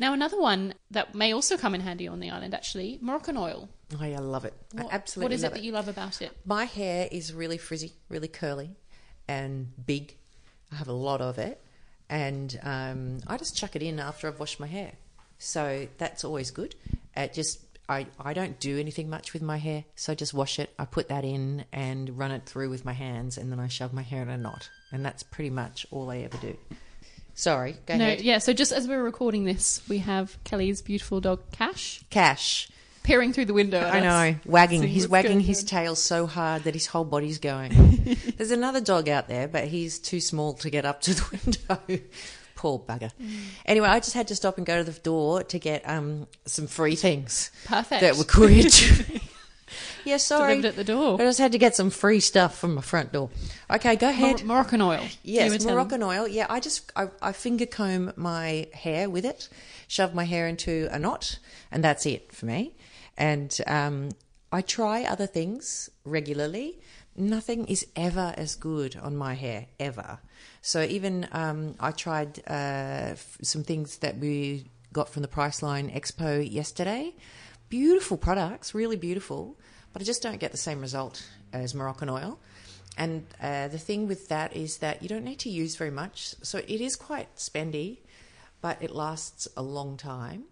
Now, 0.00 0.14
another 0.14 0.40
one 0.40 0.72
that 0.90 1.14
may 1.14 1.34
also 1.34 1.58
come 1.58 1.74
in 1.74 1.82
handy 1.82 2.08
on 2.08 2.20
the 2.20 2.30
island, 2.30 2.54
actually, 2.54 2.98
Moroccan 3.02 3.36
oil. 3.36 3.68
Oh, 4.00 4.02
yeah, 4.02 4.16
I 4.16 4.20
love 4.20 4.46
it. 4.46 4.54
What, 4.72 4.86
I 4.86 4.94
absolutely 4.94 5.26
What 5.26 5.32
is 5.34 5.42
love 5.42 5.52
it 5.52 5.54
that 5.56 5.62
you 5.62 5.72
love 5.72 5.88
about 5.88 6.22
it? 6.22 6.34
My 6.46 6.64
hair 6.64 7.06
is 7.12 7.34
really 7.34 7.58
frizzy, 7.58 7.92
really 8.08 8.26
curly, 8.26 8.70
and 9.28 9.70
big. 9.84 10.16
I 10.72 10.76
have 10.76 10.88
a 10.88 10.94
lot 10.94 11.20
of 11.20 11.36
it, 11.36 11.62
and 12.08 12.58
um, 12.62 13.18
I 13.26 13.36
just 13.36 13.54
chuck 13.54 13.76
it 13.76 13.82
in 13.82 14.00
after 14.00 14.26
I've 14.26 14.40
washed 14.40 14.58
my 14.58 14.68
hair. 14.68 14.92
So 15.36 15.86
that's 15.98 16.24
always 16.24 16.50
good. 16.50 16.74
It 17.14 17.34
just 17.34 17.60
I, 17.86 18.06
I 18.18 18.32
don't 18.32 18.58
do 18.58 18.78
anything 18.78 19.10
much 19.10 19.34
with 19.34 19.42
my 19.42 19.58
hair, 19.58 19.84
so 19.96 20.12
I 20.12 20.14
just 20.14 20.32
wash 20.32 20.58
it. 20.58 20.72
I 20.78 20.86
put 20.86 21.08
that 21.08 21.24
in 21.26 21.66
and 21.74 22.16
run 22.16 22.30
it 22.30 22.46
through 22.46 22.70
with 22.70 22.86
my 22.86 22.94
hands, 22.94 23.36
and 23.36 23.52
then 23.52 23.60
I 23.60 23.68
shove 23.68 23.92
my 23.92 24.02
hair 24.02 24.22
in 24.22 24.30
a 24.30 24.38
knot, 24.38 24.70
and 24.92 25.04
that's 25.04 25.22
pretty 25.22 25.50
much 25.50 25.86
all 25.90 26.10
I 26.10 26.18
ever 26.18 26.38
do. 26.38 26.56
Sorry, 27.40 27.76
go 27.86 27.96
no, 27.96 28.04
ahead. 28.04 28.20
yeah. 28.20 28.36
So 28.36 28.52
just 28.52 28.70
as 28.70 28.86
we're 28.86 29.02
recording 29.02 29.44
this, 29.44 29.80
we 29.88 29.96
have 29.98 30.36
Kelly's 30.44 30.82
beautiful 30.82 31.22
dog 31.22 31.40
Cash 31.52 32.02
Cash. 32.10 32.68
peering 33.02 33.32
through 33.32 33.46
the 33.46 33.54
window. 33.54 33.78
At 33.80 33.94
I 33.94 34.00
know, 34.00 34.38
wagging. 34.44 34.82
He's 34.82 35.08
wagging 35.08 35.40
his 35.40 35.60
on. 35.60 35.66
tail 35.66 35.96
so 35.96 36.26
hard 36.26 36.64
that 36.64 36.74
his 36.74 36.86
whole 36.86 37.06
body's 37.06 37.38
going. 37.38 37.72
There's 38.36 38.50
another 38.50 38.82
dog 38.82 39.08
out 39.08 39.28
there, 39.28 39.48
but 39.48 39.68
he's 39.68 39.98
too 39.98 40.20
small 40.20 40.52
to 40.52 40.68
get 40.68 40.84
up 40.84 41.00
to 41.00 41.14
the 41.14 41.40
window. 41.88 42.04
Poor 42.56 42.78
bugger. 42.78 43.10
Mm. 43.18 43.30
Anyway, 43.64 43.88
I 43.88 44.00
just 44.00 44.12
had 44.12 44.28
to 44.28 44.36
stop 44.36 44.58
and 44.58 44.66
go 44.66 44.84
to 44.84 44.92
the 44.92 45.00
door 45.00 45.42
to 45.44 45.58
get 45.58 45.88
um, 45.88 46.26
some 46.44 46.66
free 46.66 46.94
things 46.94 47.50
Perfect. 47.64 48.02
that 48.02 48.16
were 48.16 48.48
me. 48.48 48.68
yeah, 50.10 50.16
sorry. 50.18 50.56
Delivered 50.56 50.68
at 50.68 50.76
the 50.76 50.84
door. 50.84 51.14
I 51.20 51.24
just 51.24 51.38
had 51.38 51.52
to 51.52 51.58
get 51.58 51.74
some 51.76 51.90
free 51.90 52.20
stuff 52.20 52.58
from 52.58 52.74
my 52.74 52.82
front 52.82 53.12
door. 53.12 53.30
Okay, 53.70 53.96
go 53.96 54.08
ahead. 54.08 54.44
Mor- 54.44 54.56
Moroccan 54.56 54.80
oil. 54.82 55.06
Yes, 55.22 55.50
telling- 55.58 55.74
Moroccan 55.74 56.02
oil. 56.02 56.28
Yeah, 56.28 56.46
I 56.50 56.60
just 56.60 56.90
I, 56.96 57.08
I 57.22 57.32
finger 57.32 57.66
comb 57.66 58.12
my 58.16 58.68
hair 58.72 59.08
with 59.08 59.24
it, 59.24 59.48
shove 59.88 60.14
my 60.14 60.24
hair 60.24 60.46
into 60.46 60.88
a 60.90 60.98
knot, 60.98 61.38
and 61.72 61.82
that's 61.84 62.04
it 62.06 62.32
for 62.32 62.46
me. 62.46 62.74
And 63.16 63.56
um, 63.66 64.10
I 64.52 64.60
try 64.62 65.04
other 65.04 65.26
things 65.26 65.90
regularly. 66.04 66.80
Nothing 67.16 67.66
is 67.66 67.86
ever 67.96 68.32
as 68.36 68.54
good 68.54 68.96
on 68.96 69.16
my 69.16 69.34
hair 69.34 69.66
ever. 69.78 70.20
So 70.62 70.82
even 70.82 71.26
um, 71.32 71.74
I 71.80 71.90
tried 71.90 72.38
uh, 72.46 73.12
f- 73.18 73.36
some 73.42 73.62
things 73.64 73.98
that 73.98 74.18
we 74.18 74.66
got 74.92 75.08
from 75.08 75.22
the 75.22 75.28
Priceline 75.28 75.92
Expo 75.94 76.40
yesterday. 76.50 77.14
Beautiful 77.68 78.16
products, 78.16 78.74
really 78.74 78.96
beautiful, 78.96 79.56
but 79.92 80.02
I 80.02 80.04
just 80.04 80.22
don't 80.22 80.38
get 80.38 80.52
the 80.52 80.58
same 80.58 80.80
result 80.80 81.28
as 81.52 81.74
Moroccan 81.74 82.08
oil. 82.08 82.38
And 82.96 83.24
uh, 83.42 83.68
the 83.68 83.78
thing 83.78 84.08
with 84.08 84.28
that 84.28 84.54
is 84.54 84.78
that 84.78 85.02
you 85.02 85.08
don't 85.08 85.24
need 85.24 85.38
to 85.40 85.50
use 85.50 85.76
very 85.76 85.90
much. 85.90 86.34
So 86.42 86.58
it 86.58 86.80
is 86.80 86.96
quite 86.96 87.34
spendy, 87.36 87.98
but 88.60 88.82
it 88.82 88.90
lasts 88.90 89.48
a 89.56 89.62
long 89.62 89.96
time. 89.96 90.44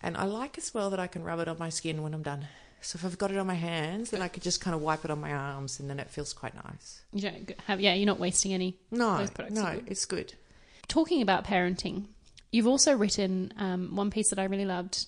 And 0.00 0.16
I 0.16 0.24
like 0.24 0.58
as 0.58 0.72
well 0.72 0.90
that 0.90 1.00
I 1.00 1.06
can 1.06 1.24
rub 1.24 1.40
it 1.40 1.48
on 1.48 1.58
my 1.58 1.70
skin 1.70 2.02
when 2.02 2.14
I'm 2.14 2.22
done. 2.22 2.46
So 2.80 2.96
if 2.96 3.04
I've 3.04 3.18
got 3.18 3.32
it 3.32 3.38
on 3.38 3.46
my 3.46 3.54
hands, 3.54 4.10
then 4.10 4.22
I 4.22 4.28
could 4.28 4.42
just 4.42 4.60
kind 4.60 4.74
of 4.74 4.80
wipe 4.80 5.04
it 5.04 5.10
on 5.10 5.20
my 5.20 5.32
arms 5.32 5.80
and 5.80 5.90
then 5.90 5.98
it 5.98 6.08
feels 6.10 6.32
quite 6.32 6.54
nice. 6.54 7.02
You 7.12 7.22
don't 7.22 7.54
have, 7.66 7.80
yeah, 7.80 7.94
you're 7.94 8.06
not 8.06 8.20
wasting 8.20 8.54
any. 8.54 8.78
No, 8.90 9.18
Those 9.18 9.30
products 9.30 9.56
no, 9.56 9.80
it's 9.86 10.04
good. 10.04 10.34
Talking 10.86 11.20
about 11.20 11.44
parenting, 11.44 12.06
you've 12.52 12.68
also 12.68 12.96
written 12.96 13.52
um, 13.58 13.96
one 13.96 14.10
piece 14.10 14.30
that 14.30 14.38
I 14.38 14.44
really 14.44 14.64
loved 14.64 15.06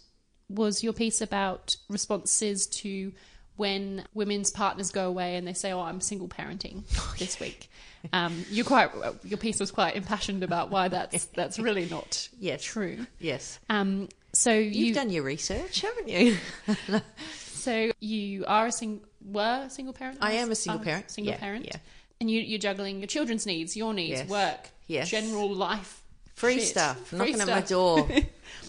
was 0.49 0.83
your 0.83 0.93
piece 0.93 1.21
about 1.21 1.77
responses 1.89 2.67
to 2.67 3.13
when 3.61 4.05
women's 4.15 4.51
partners 4.51 4.91
go 4.91 5.07
away 5.07 5.37
and 5.37 5.47
they 5.47 5.53
say, 5.53 5.71
"Oh, 5.73 5.81
I'm 5.81 6.01
single 6.01 6.29
parenting 6.29 6.83
this 7.19 7.39
week." 7.39 7.71
Um, 8.15 8.47
you 8.51 8.65
quite 8.65 8.91
your 9.25 9.37
piece 9.37 9.61
was 9.61 9.71
quite 9.71 9.95
impassioned 9.95 10.43
about 10.43 10.71
why 10.71 10.89
that's 10.89 11.27
that's 11.41 11.59
really 11.59 11.87
not 11.89 12.29
Yes. 12.41 12.63
true. 12.65 13.07
Yes. 13.19 13.59
Um, 13.69 14.09
so 14.33 14.53
You've 14.53 14.75
you 14.75 14.95
done 14.95 15.11
your 15.11 15.23
research, 15.23 15.83
haven't 15.83 16.09
you? 16.09 16.39
so 17.37 17.93
you 18.01 18.45
are 18.47 18.67
a 18.69 18.73
sing 18.73 19.01
were 19.25 19.65
a 19.67 19.71
single 19.71 19.93
parent. 19.93 20.19
I 20.23 20.33
am 20.33 20.51
a 20.51 20.55
single 20.55 20.81
Are 20.81 20.85
parent. 20.85 21.11
Single 21.11 21.35
Yeah, 21.35 21.39
parent. 21.41 21.67
yeah. 21.67 21.77
And 22.21 22.31
you, 22.31 22.41
you're 22.41 22.59
juggling 22.59 22.99
your 23.01 23.07
children's 23.07 23.45
needs, 23.47 23.77
your 23.77 23.93
needs, 23.95 24.21
Yes. 24.21 24.29
work, 24.29 24.69
Yes. 24.87 25.11
general 25.11 25.53
life, 25.55 26.03
Free 26.35 26.59
shit. 26.59 26.69
stuff, 26.69 26.99
Free 27.09 27.19
knocking 27.19 27.41
at 27.41 27.49
my 27.49 27.61
door, 27.61 28.09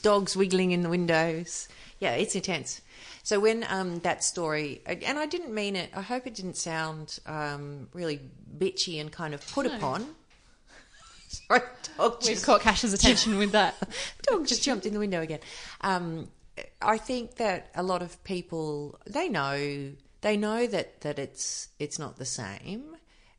dogs 0.02 0.36
wiggling 0.36 0.72
in 0.72 0.82
the 0.84 0.90
windows. 0.90 1.68
Yeah, 2.00 2.14
it's 2.16 2.36
intense. 2.36 2.82
So 3.32 3.40
when 3.40 3.66
um, 3.70 4.00
that 4.00 4.26
story, 4.26 4.82
and 4.86 5.18
I 5.18 5.26
didn't 5.26 5.54
mean 5.54 5.78
it. 5.78 5.90
I 5.96 6.02
hope 6.02 6.28
it 6.28 6.36
didn't 6.36 6.58
sound 6.58 7.18
um, 7.26 7.88
really 7.94 8.20
bitchy 8.58 9.00
and 9.00 9.10
kind 9.10 9.34
of 9.34 9.50
put 9.54 9.68
No. 9.68 9.74
upon. 9.78 10.06
Sorry, 11.30 11.62
dog 11.98 12.18
We've 12.20 12.32
just, 12.32 12.46
caught 12.46 12.60
Cash's 12.60 12.92
attention 12.92 13.38
with 13.38 13.54
that. 13.54 13.76
dog 14.24 14.48
just 14.48 14.64
jumped 14.64 14.86
in 14.86 14.92
the 14.92 15.00
window 15.00 15.22
again. 15.22 15.40
Um, 15.80 16.28
I 16.82 16.98
think 16.98 17.36
that 17.36 17.70
a 17.74 17.84
lot 17.84 18.02
of 18.02 18.22
people 18.26 19.00
they 19.10 19.30
know 19.30 19.92
they 20.20 20.36
know 20.36 20.68
that 20.68 21.00
that 21.00 21.18
it's 21.18 21.70
it's 21.80 21.98
not 21.98 22.18
the 22.18 22.26
same, 22.26 22.98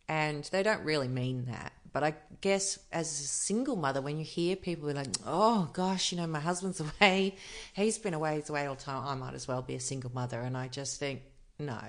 and 0.08 0.42
they 0.52 0.62
don't 0.62 0.84
really 0.84 1.08
mean 1.08 1.44
that. 1.50 1.74
But 1.92 2.04
I 2.04 2.14
guess 2.40 2.78
as 2.90 3.06
a 3.08 3.24
single 3.24 3.76
mother, 3.76 4.00
when 4.00 4.18
you 4.18 4.24
hear 4.24 4.56
people 4.56 4.88
be 4.88 4.94
like, 4.94 5.08
"Oh 5.26 5.68
gosh, 5.72 6.10
you 6.10 6.18
know, 6.18 6.26
my 6.26 6.40
husband's 6.40 6.80
away, 7.00 7.36
he's 7.74 7.98
been 7.98 8.14
away, 8.14 8.36
he's 8.36 8.50
away 8.50 8.66
all 8.66 8.74
the 8.74 8.82
time. 8.82 9.06
I 9.06 9.14
might 9.14 9.34
as 9.34 9.46
well 9.46 9.62
be 9.62 9.74
a 9.74 9.80
single 9.80 10.10
mother," 10.12 10.40
and 10.40 10.56
I 10.56 10.68
just 10.68 10.98
think, 10.98 11.22
No, 11.58 11.80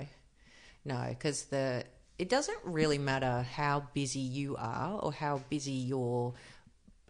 no, 0.83 1.05
because 1.09 1.45
the 1.45 1.85
it 2.19 2.29
doesn't 2.29 2.59
really 2.63 2.97
matter 2.97 3.41
how 3.41 3.87
busy 3.93 4.19
you 4.19 4.55
are 4.57 4.99
or 4.99 5.11
how 5.13 5.41
busy 5.49 5.71
your 5.71 6.33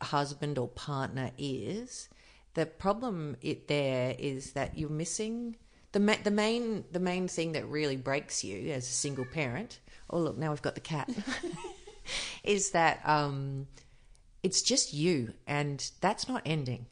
husband 0.01 0.58
or 0.58 0.67
partner 0.67 1.32
is. 1.38 2.10
The 2.53 2.65
problem 2.65 3.36
it 3.41 3.67
there 3.67 4.15
is 4.17 4.53
that 4.53 4.77
you're 4.77 4.89
missing 4.89 5.56
the 5.91 5.99
ma- 5.99 6.17
the 6.23 6.32
main 6.32 6.86
the 6.91 6.99
main 6.99 7.27
thing 7.27 7.53
that 7.53 7.65
really 7.67 7.97
breaks 7.97 8.43
you 8.43 8.71
as 8.71 8.88
a 8.88 8.91
single 8.91 9.25
parent. 9.25 9.79
Oh 10.10 10.19
look, 10.19 10.38
now 10.38 10.51
we've 10.51 10.62
got 10.62 10.75
the 10.75 10.82
cat. 10.82 11.10
is 12.43 12.71
that 12.71 13.01
um, 13.07 13.67
it's 14.41 14.61
just 14.61 14.93
you, 14.93 15.33
and 15.47 15.91
that's 16.01 16.27
not 16.27 16.41
ending 16.45 16.87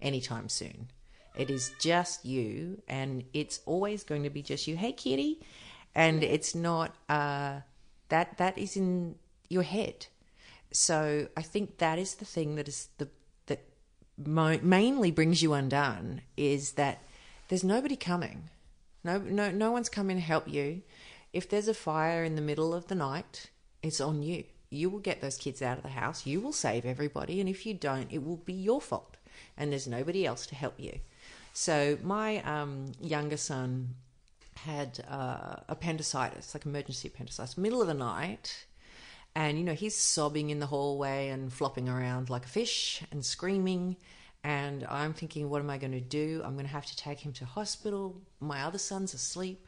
anytime 0.00 0.48
soon. 0.48 0.88
It 1.36 1.50
is 1.50 1.72
just 1.80 2.24
you, 2.24 2.82
and 2.88 3.24
it's 3.32 3.60
always 3.64 4.04
going 4.04 4.22
to 4.24 4.30
be 4.30 4.42
just 4.42 4.66
you. 4.66 4.76
Hey, 4.76 4.92
kitty, 4.92 5.40
and 5.94 6.22
it's 6.22 6.54
not 6.54 6.94
uh, 7.08 7.60
that 8.08 8.36
that 8.38 8.58
is 8.58 8.76
in 8.76 9.16
your 9.48 9.62
head. 9.62 10.06
So 10.72 11.28
I 11.36 11.42
think 11.42 11.78
that 11.78 11.98
is 11.98 12.16
the 12.16 12.24
thing 12.24 12.56
that 12.56 12.68
is 12.68 12.88
the 12.98 13.08
that 13.46 13.64
mo- 14.18 14.60
mainly 14.62 15.10
brings 15.10 15.42
you 15.42 15.52
undone 15.54 16.22
is 16.36 16.72
that 16.72 17.02
there's 17.48 17.64
nobody 17.64 17.96
coming. 17.96 18.50
No, 19.04 19.18
no, 19.18 19.50
no 19.50 19.72
one's 19.72 19.88
coming 19.88 20.16
to 20.16 20.22
help 20.22 20.48
you. 20.48 20.82
If 21.32 21.48
there's 21.48 21.68
a 21.68 21.74
fire 21.74 22.24
in 22.24 22.36
the 22.36 22.42
middle 22.42 22.74
of 22.74 22.86
the 22.86 22.94
night, 22.94 23.50
it's 23.82 24.00
on 24.00 24.22
you. 24.22 24.44
You 24.72 24.90
will 24.90 25.00
get 25.00 25.20
those 25.20 25.36
kids 25.36 25.62
out 25.62 25.76
of 25.76 25.82
the 25.82 25.90
house. 25.90 26.26
You 26.26 26.40
will 26.40 26.52
save 26.52 26.84
everybody, 26.84 27.40
and 27.40 27.48
if 27.48 27.66
you 27.66 27.74
don't, 27.74 28.10
it 28.10 28.24
will 28.24 28.38
be 28.38 28.52
your 28.52 28.80
fault. 28.80 29.16
And 29.56 29.70
there's 29.70 29.86
nobody 29.86 30.26
else 30.26 30.46
to 30.46 30.54
help 30.54 30.74
you. 30.78 30.98
So 31.52 31.98
my 32.02 32.42
um, 32.42 32.92
younger 33.00 33.36
son 33.36 33.94
had 34.56 35.04
uh, 35.08 35.56
appendicitis, 35.68 36.54
like 36.54 36.64
emergency 36.64 37.08
appendicitis, 37.08 37.58
middle 37.58 37.82
of 37.82 37.88
the 37.88 37.94
night. 37.94 38.66
And, 39.34 39.58
you 39.58 39.64
know, 39.64 39.74
he's 39.74 39.96
sobbing 39.96 40.50
in 40.50 40.58
the 40.58 40.66
hallway 40.66 41.28
and 41.28 41.52
flopping 41.52 41.88
around 41.88 42.30
like 42.30 42.44
a 42.44 42.48
fish 42.48 43.02
and 43.10 43.24
screaming. 43.24 43.96
And 44.44 44.86
I'm 44.88 45.14
thinking, 45.14 45.48
what 45.48 45.60
am 45.60 45.70
I 45.70 45.78
going 45.78 45.92
to 45.92 46.00
do? 46.00 46.42
I'm 46.44 46.54
going 46.54 46.66
to 46.66 46.72
have 46.72 46.86
to 46.86 46.96
take 46.96 47.20
him 47.20 47.32
to 47.34 47.44
hospital. 47.44 48.20
My 48.40 48.62
other 48.62 48.78
son's 48.78 49.14
asleep. 49.14 49.66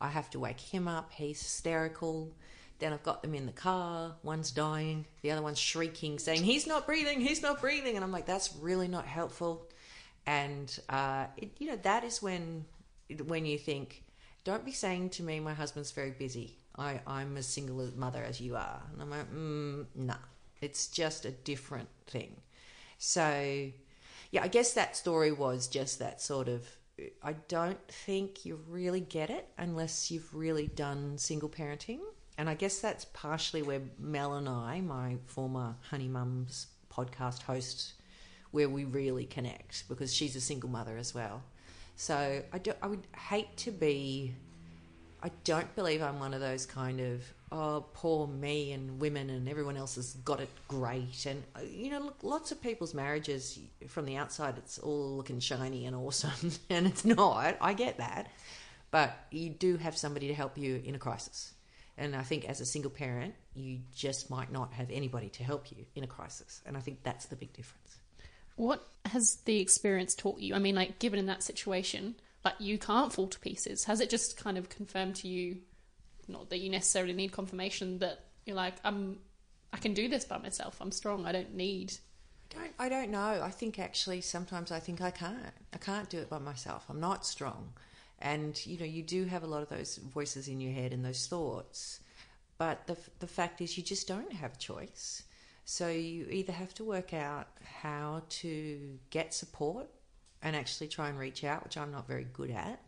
I 0.00 0.08
have 0.08 0.30
to 0.30 0.38
wake 0.38 0.60
him 0.60 0.88
up. 0.88 1.12
He's 1.12 1.42
hysterical. 1.42 2.32
Then 2.78 2.92
I've 2.92 3.02
got 3.02 3.22
them 3.22 3.34
in 3.34 3.46
the 3.46 3.52
car. 3.52 4.16
One's 4.22 4.50
dying. 4.50 5.06
The 5.22 5.30
other 5.30 5.42
one's 5.42 5.58
shrieking, 5.58 6.18
saying, 6.18 6.44
He's 6.44 6.66
not 6.66 6.86
breathing. 6.86 7.20
He's 7.20 7.42
not 7.42 7.60
breathing. 7.60 7.96
And 7.96 8.04
I'm 8.04 8.12
like, 8.12 8.26
That's 8.26 8.54
really 8.56 8.88
not 8.88 9.06
helpful. 9.06 9.66
And, 10.26 10.76
uh, 10.88 11.26
it, 11.36 11.52
you 11.58 11.68
know, 11.68 11.76
that 11.76 12.04
is 12.04 12.20
when, 12.20 12.64
when 13.26 13.46
you 13.46 13.58
think, 13.58 14.04
Don't 14.44 14.64
be 14.64 14.72
saying 14.72 15.10
to 15.10 15.22
me, 15.22 15.40
My 15.40 15.54
husband's 15.54 15.92
very 15.92 16.10
busy. 16.10 16.58
I, 16.78 17.00
I'm 17.06 17.36
as 17.38 17.46
single 17.46 17.80
a 17.80 17.90
mother 17.92 18.22
as 18.22 18.40
you 18.40 18.56
are. 18.56 18.82
And 18.92 19.00
I'm 19.00 19.10
like, 19.10 19.32
mm, 19.32 19.86
Nah, 19.94 20.16
it's 20.60 20.88
just 20.88 21.24
a 21.24 21.30
different 21.30 21.88
thing. 22.06 22.36
So, 22.98 23.70
yeah, 24.30 24.42
I 24.42 24.48
guess 24.48 24.74
that 24.74 24.96
story 24.96 25.32
was 25.32 25.66
just 25.66 25.98
that 25.98 26.20
sort 26.20 26.48
of. 26.48 26.66
I 27.22 27.34
don't 27.48 27.86
think 27.88 28.46
you 28.46 28.58
really 28.68 29.00
get 29.00 29.28
it 29.28 29.46
unless 29.58 30.10
you've 30.10 30.34
really 30.34 30.66
done 30.66 31.18
single 31.18 31.50
parenting. 31.50 32.00
And 32.38 32.50
I 32.50 32.54
guess 32.54 32.80
that's 32.80 33.06
partially 33.06 33.62
where 33.62 33.80
Mel 33.98 34.34
and 34.34 34.48
I, 34.48 34.80
my 34.80 35.16
former 35.26 35.74
Honey 35.90 36.08
Mums 36.08 36.66
podcast 36.92 37.42
host, 37.42 37.94
where 38.50 38.68
we 38.68 38.84
really 38.84 39.24
connect 39.24 39.88
because 39.88 40.14
she's 40.14 40.36
a 40.36 40.40
single 40.40 40.68
mother 40.68 40.96
as 40.98 41.14
well. 41.14 41.42
So 41.96 42.42
I, 42.52 42.58
do, 42.58 42.72
I 42.82 42.88
would 42.88 43.06
hate 43.16 43.56
to 43.58 43.70
be. 43.70 44.34
I 45.22 45.30
don't 45.44 45.74
believe 45.74 46.02
I'm 46.02 46.20
one 46.20 46.34
of 46.34 46.40
those 46.40 46.66
kind 46.66 47.00
of 47.00 47.22
oh 47.50 47.84
poor 47.94 48.26
me 48.26 48.72
and 48.72 49.00
women 49.00 49.30
and 49.30 49.48
everyone 49.48 49.76
else 49.76 49.94
has 49.94 50.14
got 50.24 50.40
it 50.40 50.48
great 50.66 51.26
and 51.26 51.42
uh, 51.54 51.60
you 51.60 51.90
know 51.90 52.00
look, 52.00 52.16
lots 52.22 52.50
of 52.50 52.60
people's 52.60 52.92
marriages 52.92 53.58
from 53.86 54.04
the 54.04 54.16
outside 54.16 54.58
it's 54.58 54.78
all 54.78 55.16
looking 55.16 55.38
shiny 55.38 55.86
and 55.86 55.94
awesome 55.94 56.50
and 56.70 56.86
it's 56.86 57.04
not. 57.04 57.56
I 57.60 57.72
get 57.72 57.98
that, 57.98 58.28
but 58.90 59.16
you 59.30 59.50
do 59.50 59.76
have 59.78 59.96
somebody 59.96 60.28
to 60.28 60.34
help 60.34 60.58
you 60.58 60.82
in 60.84 60.94
a 60.94 60.98
crisis. 60.98 61.52
And 61.98 62.14
I 62.14 62.22
think 62.22 62.44
as 62.44 62.60
a 62.60 62.66
single 62.66 62.90
parent, 62.90 63.34
you 63.54 63.80
just 63.94 64.28
might 64.28 64.52
not 64.52 64.72
have 64.74 64.90
anybody 64.90 65.30
to 65.30 65.44
help 65.44 65.70
you 65.70 65.86
in 65.94 66.04
a 66.04 66.06
crisis. 66.06 66.60
And 66.66 66.76
I 66.76 66.80
think 66.80 67.02
that's 67.02 67.26
the 67.26 67.36
big 67.36 67.52
difference. 67.54 67.96
What 68.56 68.86
has 69.06 69.36
the 69.44 69.60
experience 69.60 70.14
taught 70.14 70.40
you? 70.40 70.54
I 70.54 70.58
mean, 70.58 70.74
like, 70.74 70.98
given 70.98 71.18
in 71.18 71.26
that 71.26 71.42
situation, 71.42 72.16
like, 72.44 72.54
you 72.58 72.78
can't 72.78 73.12
fall 73.12 73.28
to 73.28 73.38
pieces. 73.40 73.84
Has 73.84 74.00
it 74.00 74.10
just 74.10 74.36
kind 74.36 74.58
of 74.58 74.68
confirmed 74.68 75.16
to 75.16 75.28
you, 75.28 75.58
not 76.28 76.50
that 76.50 76.58
you 76.58 76.70
necessarily 76.70 77.12
need 77.12 77.32
confirmation, 77.32 77.98
that 77.98 78.20
you're 78.44 78.56
like, 78.56 78.74
I'm, 78.84 79.18
I 79.72 79.78
can 79.78 79.94
do 79.94 80.08
this 80.08 80.24
by 80.24 80.38
myself. 80.38 80.76
I'm 80.80 80.92
strong. 80.92 81.26
I 81.26 81.32
don't 81.32 81.54
need. 81.54 81.94
I 82.50 82.58
don't, 82.58 82.72
I 82.78 82.88
don't 82.88 83.10
know. 83.10 83.40
I 83.42 83.50
think 83.50 83.78
actually 83.78 84.20
sometimes 84.20 84.70
I 84.70 84.80
think 84.80 85.00
I 85.00 85.10
can't. 85.10 85.38
I 85.72 85.78
can't 85.78 86.08
do 86.08 86.18
it 86.18 86.30
by 86.30 86.38
myself. 86.38 86.84
I'm 86.88 87.00
not 87.00 87.26
strong. 87.26 87.72
And 88.18 88.64
you 88.66 88.78
know, 88.78 88.84
you 88.86 89.02
do 89.02 89.24
have 89.24 89.42
a 89.42 89.46
lot 89.46 89.62
of 89.62 89.68
those 89.68 89.96
voices 89.96 90.48
in 90.48 90.60
your 90.60 90.72
head 90.72 90.92
and 90.92 91.04
those 91.04 91.26
thoughts, 91.26 92.00
but 92.58 92.86
the 92.86 92.96
the 93.18 93.26
fact 93.26 93.60
is, 93.60 93.76
you 93.76 93.82
just 93.82 94.08
don't 94.08 94.32
have 94.32 94.58
choice. 94.58 95.22
So 95.64 95.88
you 95.88 96.26
either 96.30 96.52
have 96.52 96.74
to 96.74 96.84
work 96.84 97.12
out 97.12 97.48
how 97.80 98.22
to 98.28 98.98
get 99.10 99.34
support 99.34 99.88
and 100.40 100.54
actually 100.54 100.86
try 100.88 101.08
and 101.08 101.18
reach 101.18 101.42
out, 101.42 101.64
which 101.64 101.76
I'm 101.76 101.90
not 101.90 102.06
very 102.06 102.26
good 102.32 102.50
at. 102.50 102.80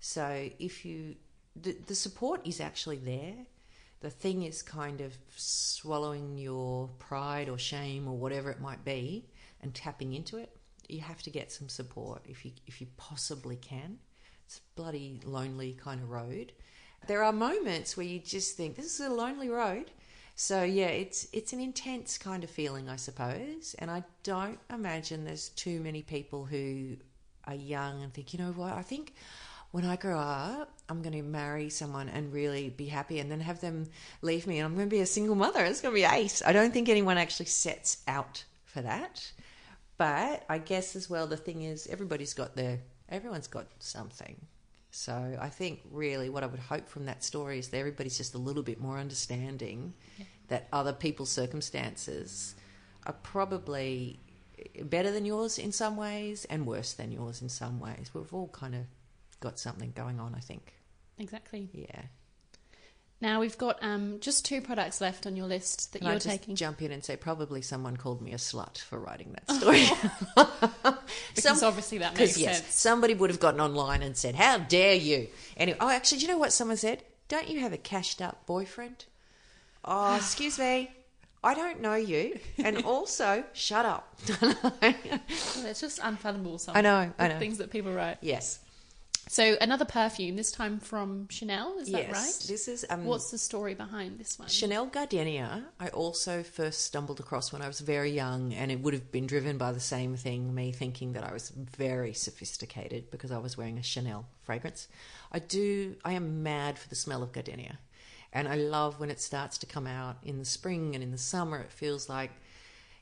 So 0.00 0.50
if 0.58 0.84
you 0.84 1.16
the, 1.60 1.76
the 1.86 1.94
support 1.94 2.46
is 2.46 2.60
actually 2.60 2.98
there. 2.98 3.46
The 4.00 4.10
thing 4.10 4.42
is 4.42 4.62
kind 4.62 5.00
of 5.00 5.14
swallowing 5.34 6.36
your 6.36 6.88
pride 6.98 7.48
or 7.48 7.58
shame 7.58 8.06
or 8.06 8.16
whatever 8.16 8.50
it 8.50 8.60
might 8.60 8.84
be 8.84 9.24
and 9.62 9.74
tapping 9.74 10.12
into 10.12 10.36
it. 10.36 10.54
You 10.88 11.00
have 11.00 11.22
to 11.22 11.30
get 11.30 11.50
some 11.50 11.68
support 11.68 12.22
if 12.28 12.44
you 12.44 12.52
if 12.66 12.80
you 12.80 12.86
possibly 12.96 13.56
can. 13.56 13.98
It's 14.46 14.60
bloody 14.74 15.20
lonely 15.24 15.76
kind 15.82 16.00
of 16.02 16.10
road. 16.10 16.52
There 17.06 17.22
are 17.22 17.32
moments 17.32 17.96
where 17.96 18.06
you 18.06 18.18
just 18.18 18.56
think 18.56 18.76
this 18.76 18.86
is 18.86 19.00
a 19.00 19.10
lonely 19.10 19.48
road. 19.48 19.90
So 20.34 20.62
yeah, 20.62 20.88
it's 20.88 21.28
it's 21.32 21.52
an 21.52 21.60
intense 21.60 22.18
kind 22.18 22.44
of 22.44 22.50
feeling, 22.50 22.88
I 22.88 22.96
suppose. 22.96 23.74
And 23.78 23.90
I 23.90 24.04
don't 24.22 24.58
imagine 24.70 25.24
there's 25.24 25.48
too 25.50 25.80
many 25.80 26.02
people 26.02 26.44
who 26.44 26.96
are 27.44 27.54
young 27.54 28.02
and 28.02 28.12
think, 28.12 28.32
you 28.32 28.38
know 28.38 28.52
what, 28.52 28.72
I 28.72 28.82
think 28.82 29.14
when 29.70 29.84
I 29.84 29.96
grow 29.96 30.18
up, 30.18 30.72
I'm 30.88 31.02
going 31.02 31.12
to 31.12 31.22
marry 31.22 31.68
someone 31.68 32.08
and 32.08 32.32
really 32.32 32.70
be 32.70 32.86
happy 32.86 33.18
and 33.18 33.30
then 33.30 33.40
have 33.40 33.60
them 33.60 33.86
leave 34.22 34.46
me 34.46 34.58
and 34.58 34.66
I'm 34.66 34.74
going 34.74 34.88
to 34.88 34.94
be 34.94 35.02
a 35.02 35.06
single 35.06 35.34
mother. 35.34 35.64
It's 35.64 35.80
going 35.80 35.94
to 35.94 36.00
be 36.00 36.04
ace. 36.04 36.42
I 36.44 36.52
don't 36.52 36.72
think 36.72 36.88
anyone 36.88 37.18
actually 37.18 37.46
sets 37.46 37.98
out 38.06 38.44
for 38.64 38.80
that. 38.82 39.30
But 39.98 40.44
I 40.48 40.58
guess 40.58 40.96
as 40.96 41.10
well, 41.10 41.26
the 41.26 41.36
thing 41.36 41.62
is, 41.62 41.86
everybody's 41.88 42.34
got 42.34 42.56
their, 42.56 42.80
everyone's 43.08 43.46
got 43.46 43.66
something. 43.78 44.36
So 44.90 45.36
I 45.40 45.48
think 45.48 45.80
really 45.90 46.30
what 46.30 46.42
I 46.42 46.46
would 46.46 46.60
hope 46.60 46.88
from 46.88 47.06
that 47.06 47.22
story 47.22 47.58
is 47.58 47.68
that 47.68 47.78
everybody's 47.78 48.16
just 48.16 48.34
a 48.34 48.38
little 48.38 48.62
bit 48.62 48.80
more 48.80 48.98
understanding 48.98 49.92
yeah. 50.18 50.24
that 50.48 50.68
other 50.72 50.92
people's 50.92 51.30
circumstances 51.30 52.54
are 53.04 53.12
probably 53.22 54.18
better 54.82 55.10
than 55.10 55.24
yours 55.24 55.58
in 55.58 55.72
some 55.72 55.96
ways 55.96 56.46
and 56.46 56.66
worse 56.66 56.94
than 56.94 57.12
yours 57.12 57.42
in 57.42 57.48
some 57.48 57.78
ways. 57.78 58.10
We've 58.14 58.32
all 58.32 58.48
kind 58.48 58.74
of 58.74 58.82
got 59.40 59.58
something 59.58 59.92
going 59.94 60.18
on, 60.18 60.34
I 60.34 60.40
think. 60.40 60.72
Exactly. 61.18 61.68
Yeah. 61.72 62.02
Now 63.20 63.40
we've 63.40 63.56
got 63.56 63.78
um, 63.82 64.18
just 64.20 64.44
two 64.44 64.60
products 64.60 65.00
left 65.00 65.26
on 65.26 65.36
your 65.36 65.46
list 65.46 65.92
that 65.92 66.00
Can 66.00 66.06
you're 66.06 66.16
I 66.16 66.18
just 66.18 66.28
taking. 66.28 66.54
Jump 66.54 66.82
in 66.82 66.92
and 66.92 67.02
say 67.02 67.16
probably 67.16 67.62
someone 67.62 67.96
called 67.96 68.20
me 68.20 68.32
a 68.32 68.36
slut 68.36 68.78
for 68.78 68.98
writing 68.98 69.34
that 69.34 69.50
story. 69.56 69.86
because 71.34 71.58
Some, 71.60 71.68
obviously 71.68 71.98
that 71.98 72.18
makes 72.18 72.36
yes, 72.36 72.58
sense. 72.58 72.74
Somebody 72.74 73.14
would 73.14 73.30
have 73.30 73.40
gotten 73.40 73.60
online 73.60 74.02
and 74.02 74.16
said, 74.16 74.34
"How 74.34 74.58
dare 74.58 74.94
you?" 74.94 75.28
Anyway, 75.56 75.78
oh, 75.80 75.88
actually, 75.88 76.18
do 76.18 76.26
you 76.26 76.32
know 76.32 76.38
what 76.38 76.52
someone 76.52 76.76
said? 76.76 77.02
Don't 77.28 77.48
you 77.48 77.60
have 77.60 77.72
a 77.72 77.78
cashed 77.78 78.20
up 78.20 78.44
boyfriend? 78.46 79.06
Oh, 79.84 80.16
excuse 80.16 80.58
me. 80.58 80.90
I 81.42 81.54
don't 81.54 81.80
know 81.80 81.94
you, 81.94 82.38
and 82.58 82.82
also 82.84 83.44
shut 83.52 83.86
up. 83.86 84.18
it's 84.82 85.80
just 85.80 86.00
unfathomable. 86.02 86.58
Some 86.58 86.76
I 86.76 86.80
know. 86.80 87.12
I 87.18 87.28
know 87.28 87.38
things 87.38 87.58
that 87.58 87.70
people 87.70 87.92
write. 87.92 88.18
Yes. 88.20 88.58
So 89.28 89.56
another 89.60 89.84
perfume, 89.84 90.36
this 90.36 90.52
time 90.52 90.78
from 90.78 91.26
Chanel, 91.28 91.78
is 91.78 91.88
yes, 91.88 92.06
that 92.06 92.12
right? 92.12 92.46
This 92.48 92.68
is 92.68 92.86
um, 92.88 93.04
What's 93.04 93.32
the 93.32 93.38
story 93.38 93.74
behind 93.74 94.20
this 94.20 94.38
one? 94.38 94.48
Chanel 94.48 94.86
Gardenia. 94.86 95.64
I 95.80 95.88
also 95.88 96.44
first 96.44 96.82
stumbled 96.82 97.18
across 97.18 97.52
when 97.52 97.60
I 97.60 97.66
was 97.66 97.80
very 97.80 98.10
young, 98.10 98.54
and 98.54 98.70
it 98.70 98.80
would 98.80 98.94
have 98.94 99.10
been 99.10 99.26
driven 99.26 99.58
by 99.58 99.72
the 99.72 99.80
same 99.80 100.16
thing, 100.16 100.54
me 100.54 100.70
thinking 100.70 101.14
that 101.14 101.24
I 101.24 101.32
was 101.32 101.50
very 101.50 102.12
sophisticated 102.12 103.10
because 103.10 103.32
I 103.32 103.38
was 103.38 103.58
wearing 103.58 103.78
a 103.78 103.82
Chanel 103.82 104.26
fragrance. 104.44 104.86
I 105.32 105.40
do. 105.40 105.96
I 106.04 106.12
am 106.12 106.44
mad 106.44 106.78
for 106.78 106.88
the 106.88 106.94
smell 106.94 107.24
of 107.24 107.32
Gardenia, 107.32 107.78
and 108.32 108.46
I 108.46 108.54
love 108.54 109.00
when 109.00 109.10
it 109.10 109.20
starts 109.20 109.58
to 109.58 109.66
come 109.66 109.88
out 109.88 110.18
in 110.22 110.38
the 110.38 110.44
spring 110.44 110.94
and 110.94 111.02
in 111.02 111.10
the 111.10 111.18
summer. 111.18 111.58
It 111.58 111.72
feels 111.72 112.08
like 112.08 112.30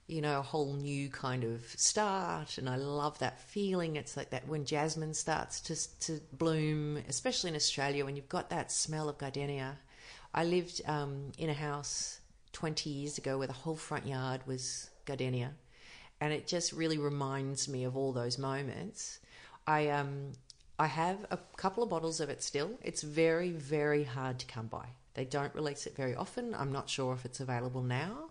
you 0.06 0.20
know, 0.20 0.38
a 0.38 0.42
whole 0.42 0.74
new 0.74 1.08
kind 1.08 1.44
of 1.44 1.64
start. 1.76 2.58
And 2.58 2.68
I 2.68 2.76
love 2.76 3.18
that 3.20 3.40
feeling. 3.40 3.96
It's 3.96 4.16
like 4.16 4.30
that 4.30 4.46
when 4.46 4.64
jasmine 4.64 5.14
starts 5.14 5.60
to, 5.62 6.00
to 6.00 6.20
bloom, 6.32 6.98
especially 7.08 7.50
in 7.50 7.56
Australia, 7.56 8.04
when 8.04 8.16
you've 8.16 8.28
got 8.28 8.50
that 8.50 8.70
smell 8.70 9.08
of 9.08 9.18
gardenia. 9.18 9.78
I 10.34 10.44
lived 10.44 10.82
um, 10.86 11.32
in 11.38 11.48
a 11.48 11.54
house 11.54 12.20
20 12.52 12.90
years 12.90 13.18
ago 13.18 13.38
where 13.38 13.46
the 13.46 13.52
whole 13.52 13.76
front 13.76 14.06
yard 14.06 14.40
was 14.46 14.90
gardenia. 15.04 15.52
And 16.20 16.32
it 16.32 16.46
just 16.46 16.72
really 16.72 16.98
reminds 16.98 17.68
me 17.68 17.84
of 17.84 17.96
all 17.96 18.12
those 18.12 18.38
moments. 18.38 19.20
I 19.66 19.88
um 19.88 20.32
I 20.78 20.86
have 20.86 21.24
a 21.30 21.38
couple 21.56 21.82
of 21.82 21.90
bottles 21.90 22.20
of 22.20 22.30
it 22.30 22.42
still. 22.42 22.70
It's 22.82 23.02
very, 23.02 23.50
very 23.50 24.02
hard 24.04 24.38
to 24.40 24.46
come 24.46 24.66
by. 24.66 24.86
They 25.14 25.24
don't 25.24 25.54
release 25.54 25.86
it 25.86 25.94
very 25.94 26.16
often. 26.16 26.54
I'm 26.54 26.72
not 26.72 26.90
sure 26.90 27.14
if 27.14 27.24
it's 27.24 27.38
available 27.38 27.82
now. 27.82 28.30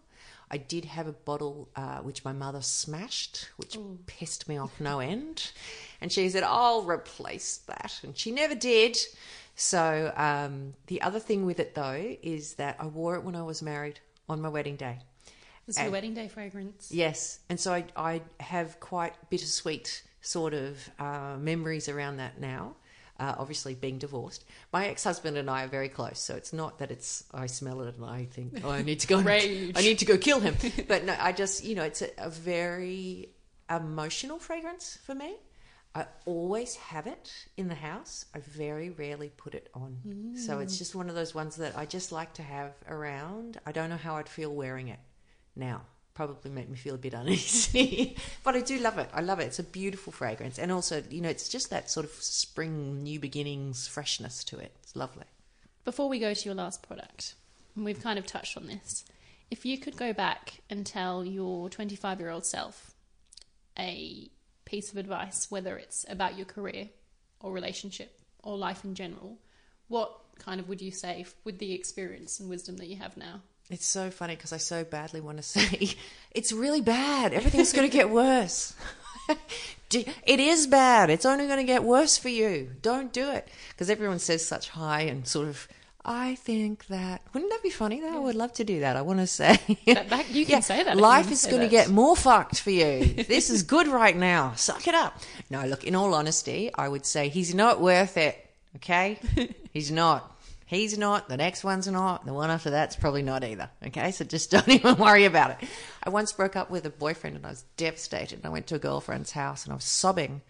I 0.54 0.58
did 0.58 0.86
have 0.86 1.08
a 1.08 1.13
bottle 1.13 1.68
uh, 1.76 1.98
which 2.02 2.24
my 2.24 2.32
mother 2.32 2.62
smashed, 2.62 3.50
which 3.58 3.76
Ooh. 3.76 3.98
pissed 4.06 4.48
me 4.48 4.56
off 4.60 4.80
no 4.80 5.00
end. 5.00 5.52
And 6.00 6.12
she 6.12 6.30
said, 6.30 6.44
I'll 6.44 6.84
replace 6.84 7.58
that. 7.66 8.00
And 8.04 8.16
she 8.16 8.30
never 8.30 8.54
did. 8.54 8.96
So 9.56 10.13
um, 10.16 10.76
the 10.86 11.02
other 11.02 11.20
thing 11.20 11.48
with 11.48 11.60
it, 11.60 11.74
though, 11.74 12.18
is 12.22 12.54
that 12.56 12.76
I 12.80 12.86
wore 12.86 13.16
it 13.16 13.24
when 13.24 13.36
I 13.36 13.42
was 13.42 13.63
married 13.63 14.00
on 14.30 14.42
my 14.42 14.50
wedding 14.50 14.76
day. 14.76 15.00
It's 15.68 15.82
your 15.82 15.89
wedding 15.89 16.13
day 16.13 16.28
fragrance. 16.28 16.92
Yes. 16.92 17.39
And 17.50 17.60
so 17.60 17.74
I, 17.74 17.86
I 17.96 18.22
have 18.39 18.80
quite 18.80 19.16
bittersweet 19.32 20.04
sort 20.22 20.54
of 20.54 20.88
uh, 21.00 21.36
memories 21.39 21.89
around 21.89 22.18
that 22.18 22.39
now. 22.39 22.76
Uh, 23.19 23.36
obviously, 23.38 23.76
being 23.76 23.99
divorced, 23.99 24.43
my 24.71 24.88
ex-husband 24.88 25.38
and 25.38 25.49
I 25.49 25.65
are 25.65 25.67
very 25.67 25.89
close. 25.89 26.19
So 26.19 26.36
it's 26.36 26.52
not 26.52 26.80
that 26.80 26.89
it's 26.89 27.23
I 27.34 27.45
smell 27.45 27.82
it 27.82 27.95
and 27.95 28.06
I 28.06 28.26
think 28.26 28.62
oh, 28.63 28.71
I 28.71 28.82
need 28.82 29.02
to 29.02 29.08
go. 29.08 29.19
Rage. 29.21 29.78
I 29.78 29.82
need 29.82 29.99
to 29.99 30.06
go 30.06 30.17
kill 30.17 30.39
him. 30.39 30.56
but 30.88 31.06
no, 31.06 31.15
I 31.19 31.32
just 31.32 31.63
you 31.63 31.76
know 31.76 31.84
it's 31.84 32.02
a, 32.02 32.10
a 32.17 32.30
very 32.30 33.30
emotional 33.69 34.39
fragrance 34.39 34.97
for 35.06 35.13
me. 35.13 35.36
I 35.95 36.08
always 36.26 36.76
have 36.76 37.06
it 37.06 37.32
in 37.56 37.67
the 37.67 37.76
house. 37.76 38.26
I 38.34 38.39
very 38.39 38.89
rarely 38.89 39.30
put 39.30 39.54
it 39.54 39.69
on. 39.76 39.97
Mm. 40.08 40.38
So 40.38 40.58
it's 40.58 40.80
just 40.80 40.95
one 40.95 41.08
of 41.08 41.13
those 41.13 41.36
ones 41.36 41.58
that 41.58 41.78
I 41.78 41.86
just 41.86 42.12
like 42.12 42.34
to 42.34 42.41
have 42.41 42.73
around. 42.89 43.60
I 43.63 43.71
don't 43.71 43.91
know 43.91 43.97
how 43.97 44.15
I'd 44.15 44.28
feel 44.28 44.54
wearing 44.54 44.88
it 44.88 44.99
now 45.56 45.84
probably 46.13 46.52
make 46.52 46.69
me 46.69 46.78
feel 46.78 46.95
a 46.95 46.97
bit 46.99 47.13
uneasy. 47.13 48.15
but 48.43 48.56
I 48.56 48.62
do 48.62 48.80
love 48.80 48.97
it. 48.97 49.10
I 49.13 49.21
love 49.21 49.39
it. 49.39 49.45
It's 49.45 49.60
a 49.60 49.63
beautiful 49.63 50.13
fragrance. 50.13 50.60
And 50.60 50.71
also, 50.71 51.04
you 51.10 51.21
know, 51.21 51.30
it's 51.30 51.49
just 51.49 51.69
that 51.69 51.89
sort 51.89 52.06
of 52.06 52.12
spring, 52.12 53.04
new 53.04 53.19
beginnings 53.19 53.88
freshness 53.88 54.43
to 54.45 54.60
it. 54.60 54.71
It's 54.84 54.95
lovely. 54.95 55.26
Before 55.86 56.08
we 56.08 56.19
go 56.19 56.34
to 56.34 56.45
your 56.45 56.56
last 56.56 56.82
product, 56.82 57.36
we've 57.76 58.02
kind 58.02 58.17
of 58.17 58.26
touched 58.26 58.58
on 58.58 58.67
this. 58.67 59.04
If 59.52 59.65
you 59.65 59.78
could 59.78 59.97
go 59.97 60.13
back 60.13 60.62
and 60.69 60.86
tell 60.86 61.26
your 61.26 61.69
25 61.69 62.19
year 62.19 62.30
old 62.30 62.45
self 62.45 62.93
a 63.78 64.30
piece 64.65 64.91
of 64.91 64.97
advice, 64.97 65.52
whether 65.52 65.78
it's 65.78 66.06
about 66.10 66.38
your 66.38 66.45
career 66.45 66.89
or 67.39 67.52
relationship 67.52 68.19
or 68.43 68.58
life 68.58 68.84
in 68.84 68.95
general, 68.95 69.38
what 69.88 70.19
kind 70.39 70.60
of 70.60 70.69
would 70.69 70.82
you 70.82 70.91
say 70.91 71.26
with 71.43 71.60
the 71.60 71.73
experience 71.73 72.39
and 72.39 72.49
wisdom 72.49 72.78
that 72.78 72.88
you 72.88 72.95
have 72.95 73.17
now? 73.17 73.41
It's 73.69 73.86
so 73.86 74.12
funny 74.12 74.36
because 74.36 74.54
I 74.54 74.58
so 74.58 74.84
badly 74.84 75.21
want 75.21 75.38
to 75.38 75.43
say 75.43 75.95
it's 76.32 76.52
really 76.52 76.82
bad. 76.82 77.34
Everything's 77.34 77.73
going 77.73 77.89
to 77.89 77.95
get 77.95 78.10
worse. 78.10 78.76
it 79.91 80.39
is 80.39 80.67
bad. 80.67 81.10
It's 81.10 81.26
only 81.26 81.47
going 81.47 81.60
to 81.60 81.63
get 81.63 81.84
worse 81.84 82.17
for 82.17 82.30
you. 82.30 82.71
Don't 82.82 83.13
do 83.13 83.32
it 83.32 83.47
because 83.69 83.89
everyone 83.89 84.19
says 84.19 84.45
such 84.45 84.69
high 84.69 85.02
and 85.02 85.28
sort 85.28 85.47
of. 85.47 85.67
I 86.06 86.36
think 86.36 86.88
that 86.88 87.21
wouldn't 87.34 87.49
that 87.49 87.63
be 87.63 87.69
funny 87.69 88.02
though? 88.02 88.10
Yeah. 88.10 88.17
I 88.17 88.19
would 88.19 88.36
love 88.36 88.52
to 88.54 88.65
do 88.65 88.82
that. 88.82 88.97
I 88.97 89.02
want 89.02 89.19
to 89.19 89.28
say 89.28 89.58
that, 89.88 90.10
that, 90.10 90.30
you 90.32 90.45
can 90.45 90.56
yeah, 90.56 90.60
say 90.60 90.84
that. 90.84 90.97
Life 90.97 91.32
is 91.32 91.45
going 91.45 91.62
to 91.62 91.69
get 91.69 91.89
more 91.89 92.17
fucked 92.17 92.60
for 92.60 92.71
you. 92.71 93.23
this 93.23 93.49
is 93.49 93.63
good 93.63 93.88
right 93.88 94.15
now. 94.15 94.52
Suck 94.56 94.86
it 94.86 94.95
up. 94.95 95.17
No, 95.49 95.65
look. 95.65 95.86
In 95.86 95.95
all 95.95 96.13
honesty, 96.13 96.71
I 96.76 96.89
would 96.89 97.06
say 97.06 97.30
he's 97.30 97.56
not 97.56 97.80
worth 97.80 98.17
it. 98.17 98.38
Okay, 98.76 99.17
he's 99.71 99.91
not. 99.91 100.33
He's 100.65 100.97
not. 100.97 101.30
The 101.30 101.38
next 101.38 101.63
one's 101.63 101.88
not. 101.88 102.26
The 102.26 102.34
one 102.34 102.49
after 102.49 102.69
that's 102.69 102.95
probably 102.95 103.21
not 103.21 103.43
either. 103.43 103.69
Okay, 103.86 104.12
so 104.12 104.26
just 104.26 104.52
don't 104.52 104.69
even 104.69 104.95
worry 104.95 105.26
about 105.26 105.52
it. 105.52 105.69
I 106.04 106.10
once 106.10 106.32
broke 106.32 106.56
up 106.56 106.69
with 106.69 106.86
a 106.86 106.89
boyfriend 106.89 107.36
and 107.36 107.45
I 107.45 107.49
was 107.49 107.65
devastated. 107.78 108.39
And 108.39 108.45
I 108.45 108.49
went 108.49 108.67
to 108.67 108.76
a 108.76 108.80
girlfriend's 108.80 109.32
house 109.32 109.63
and 109.63 109.73
I 109.73 109.76
was 109.76 109.84
sobbing. 109.84 110.41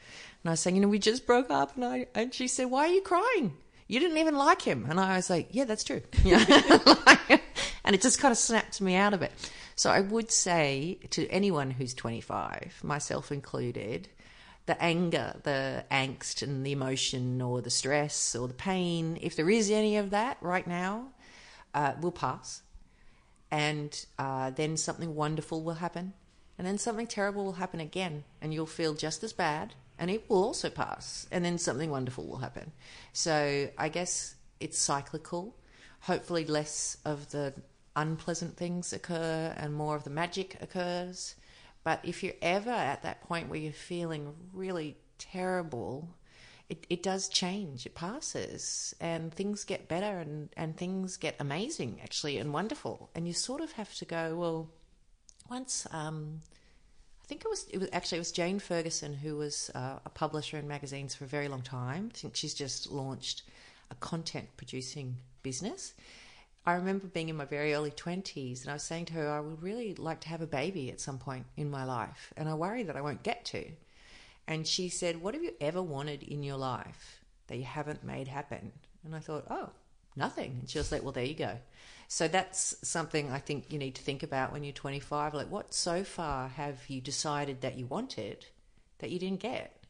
And 0.43 0.49
I 0.49 0.52
was 0.52 0.60
saying, 0.60 0.76
you 0.76 0.82
know, 0.82 0.88
we 0.88 0.99
just 0.99 1.26
broke 1.26 1.49
up. 1.49 1.76
And 1.76 1.86
I 1.86 2.08
and 2.15 2.34
she 2.34 2.47
said, 2.47 2.65
why 2.69 2.88
are 2.88 2.93
you 2.93 3.02
crying? 3.02 3.58
You 3.88 3.99
didn't 3.99 4.17
even 4.17 4.36
like 4.36 4.62
him. 4.62 4.86
And 4.89 4.99
I 4.99 5.15
was 5.15 5.30
like, 5.30 5.49
yeah, 5.52 5.65
that's 5.65 5.84
true. 5.84 6.02
and 6.26 7.95
it 7.95 8.02
just 8.02 8.19
kind 8.19 8.32
of 8.32 8.38
snapped 8.38 8.80
me 8.82 8.95
out 8.95 9.13
of 9.13 9.21
it. 9.21 9.32
So 9.76 9.89
I 9.89 10.02
would 10.02 10.32
say 10.32 10.99
to 11.12 11.28
anyone 11.28 11.71
who's 11.71 11.93
25, 11.93 12.82
myself 12.84 13.32
included, 13.32 14.08
the 14.65 14.82
anger, 14.82 15.39
the 15.43 15.84
angst, 15.91 16.41
and 16.41 16.65
the 16.65 16.71
emotion, 16.71 17.41
or 17.41 17.62
the 17.62 17.69
stress, 17.69 18.36
or 18.36 18.47
the 18.47 18.54
pain, 18.54 19.17
if 19.21 19.36
there 19.36 19.49
is 19.49 19.69
any 19.69 19.97
of 19.97 20.12
that 20.12 20.38
right 20.41 20.65
now, 20.65 21.08
uh, 21.73 21.93
will 22.02 22.12
pass. 22.12 22.62
And 23.52 24.06
uh, 24.17 24.52
then 24.52 24.78
something 24.78 25.15
wonderful 25.15 25.62
will 25.63 25.76
happen. 25.76 26.13
And 26.58 26.65
then 26.65 26.78
something 26.78 27.08
terrible 27.08 27.45
will 27.45 27.54
happen 27.54 27.80
again. 27.80 28.23
And 28.41 28.54
you'll 28.54 28.65
feel 28.65 28.93
just 28.93 29.23
as 29.23 29.34
bad. 29.34 29.73
And 29.99 30.10
it 30.10 30.30
will 30.30 30.43
also 30.43 30.69
pass. 30.69 31.28
And 31.32 31.43
then 31.43 31.58
something 31.58 31.89
wonderful 31.89 32.26
will 32.26 32.38
happen. 32.38 32.71
So 33.12 33.69
I 33.78 33.89
guess 33.89 34.36
it's 34.60 34.78
cyclical. 34.78 35.56
Hopefully, 36.02 36.45
less 36.45 36.97
of 37.06 37.32
the 37.32 37.54
unpleasant 37.95 38.58
things 38.58 38.91
occur 38.91 39.54
and 39.56 39.73
more 39.73 39.95
of 39.95 40.04
the 40.04 40.10
magic 40.10 40.58
occurs. 40.62 41.36
But 41.84 42.00
if 42.04 42.24
you're 42.24 42.34
ever 42.41 42.72
at 42.72 43.04
that 43.04 43.22
point 43.22 43.50
where 43.50 43.60
you're 43.60 43.74
feeling 43.74 44.34
really 44.54 44.98
terrible, 45.17 46.15
it, 46.69 46.86
it 46.89 47.04
does 47.04 47.28
change. 47.28 47.86
It 47.86 47.93
passes 47.93 48.96
and 49.00 49.34
things 49.34 49.63
get 49.63 49.88
better 49.88 50.19
and, 50.19 50.50
and 50.56 50.78
things 50.78 51.17
get 51.17 51.36
amazing, 51.39 52.00
actually, 52.02 52.38
and 52.38 52.54
wonderful. 52.54 53.10
And 53.15 53.28
you 53.28 53.34
sort 53.34 53.62
of 53.62 53.74
have 53.74 53.93
to 53.96 54.06
go, 54.06 54.36
well, 54.36 54.69
once, 55.50 55.86
um, 55.91 56.39
I 57.22 57.26
think 57.28 57.41
it 57.46 57.50
was, 57.50 57.67
it 57.69 57.78
was 57.80 57.89
actually, 57.91 58.17
it 58.17 58.22
was 58.22 58.32
Jane 58.32 58.60
Ferguson 58.60 59.13
who 59.13 59.36
was 59.36 59.69
uh, 59.76 60.00
a 60.06 60.10
publisher 60.10 60.58
in 60.58 60.67
magazines 60.67 61.15
for 61.15 61.26
a 61.26 61.28
very 61.28 61.48
long 61.48 61.62
time. 61.62 62.12
I 62.13 62.17
think 62.17 62.36
she's 62.36 62.54
just 62.54 62.91
launched 62.91 63.43
a 63.91 63.96
content 63.96 64.48
producing 64.58 65.17
business. 65.41 65.93
I 66.65 66.73
remember 66.73 67.08
being 67.08 67.28
in 67.28 67.36
my 67.36 67.45
very 67.45 67.73
early 67.73 67.91
20s 67.91 68.62
and 68.62 68.69
I 68.69 68.73
was 68.73 68.84
saying 68.84 69.06
to 69.06 69.13
her, 69.13 69.30
I 69.30 69.41
would 69.41 69.62
really 69.62 69.95
like 69.95 70.21
to 70.21 70.30
have 70.30 70.41
a 70.41 70.47
baby 70.47 70.89
at 70.91 71.02
some 71.02 71.17
point 71.17 71.45
in 71.58 71.69
my 71.69 71.84
life, 71.84 72.32
and 72.38 72.47
I 72.47 72.54
worry 72.54 72.84
that 72.84 72.95
I 72.95 73.02
won't 73.02 73.21
get 73.23 73.43
to. 73.45 73.65
And 74.47 74.65
she 74.65 74.89
said, 74.89 75.21
What 75.21 75.34
have 75.34 75.43
you 75.43 75.54
ever 75.60 75.82
wanted 75.82 76.23
in 76.23 76.43
your 76.43 76.58
life 76.58 77.21
that 77.47 77.58
you 77.58 77.65
haven't 77.65 78.04
made 78.04 78.28
happen? 78.28 78.71
And 79.04 79.15
I 79.15 79.19
thought, 79.19 79.45
Oh, 79.49 79.69
nothing. 80.15 80.58
And 80.62 80.69
she 80.69 80.78
was 80.78 80.91
like, 80.91 81.04
Well, 81.04 81.12
there 81.12 81.26
you 81.26 81.36
go. 81.36 81.58
So 82.08 82.28
that's 82.28 82.76
something 82.88 83.32
I 83.32 83.39
think 83.39 83.71
you 83.71 83.80
need 83.80 83.95
to 83.95 84.02
think 84.02 84.23
about 84.23 84.52
when 84.52 84.63
you're 84.63 84.73
25. 84.73 85.34
Like, 85.34 85.49
what 85.52 85.73
so 85.73 86.04
far 86.04 86.47
have 86.47 86.89
you 86.89 87.02
decided 87.02 87.62
that 87.62 87.78
you 87.78 87.88
wanted 87.88 88.45
that 88.99 89.10
you 89.10 89.19
didn't 89.19 89.39
get? 89.39 89.84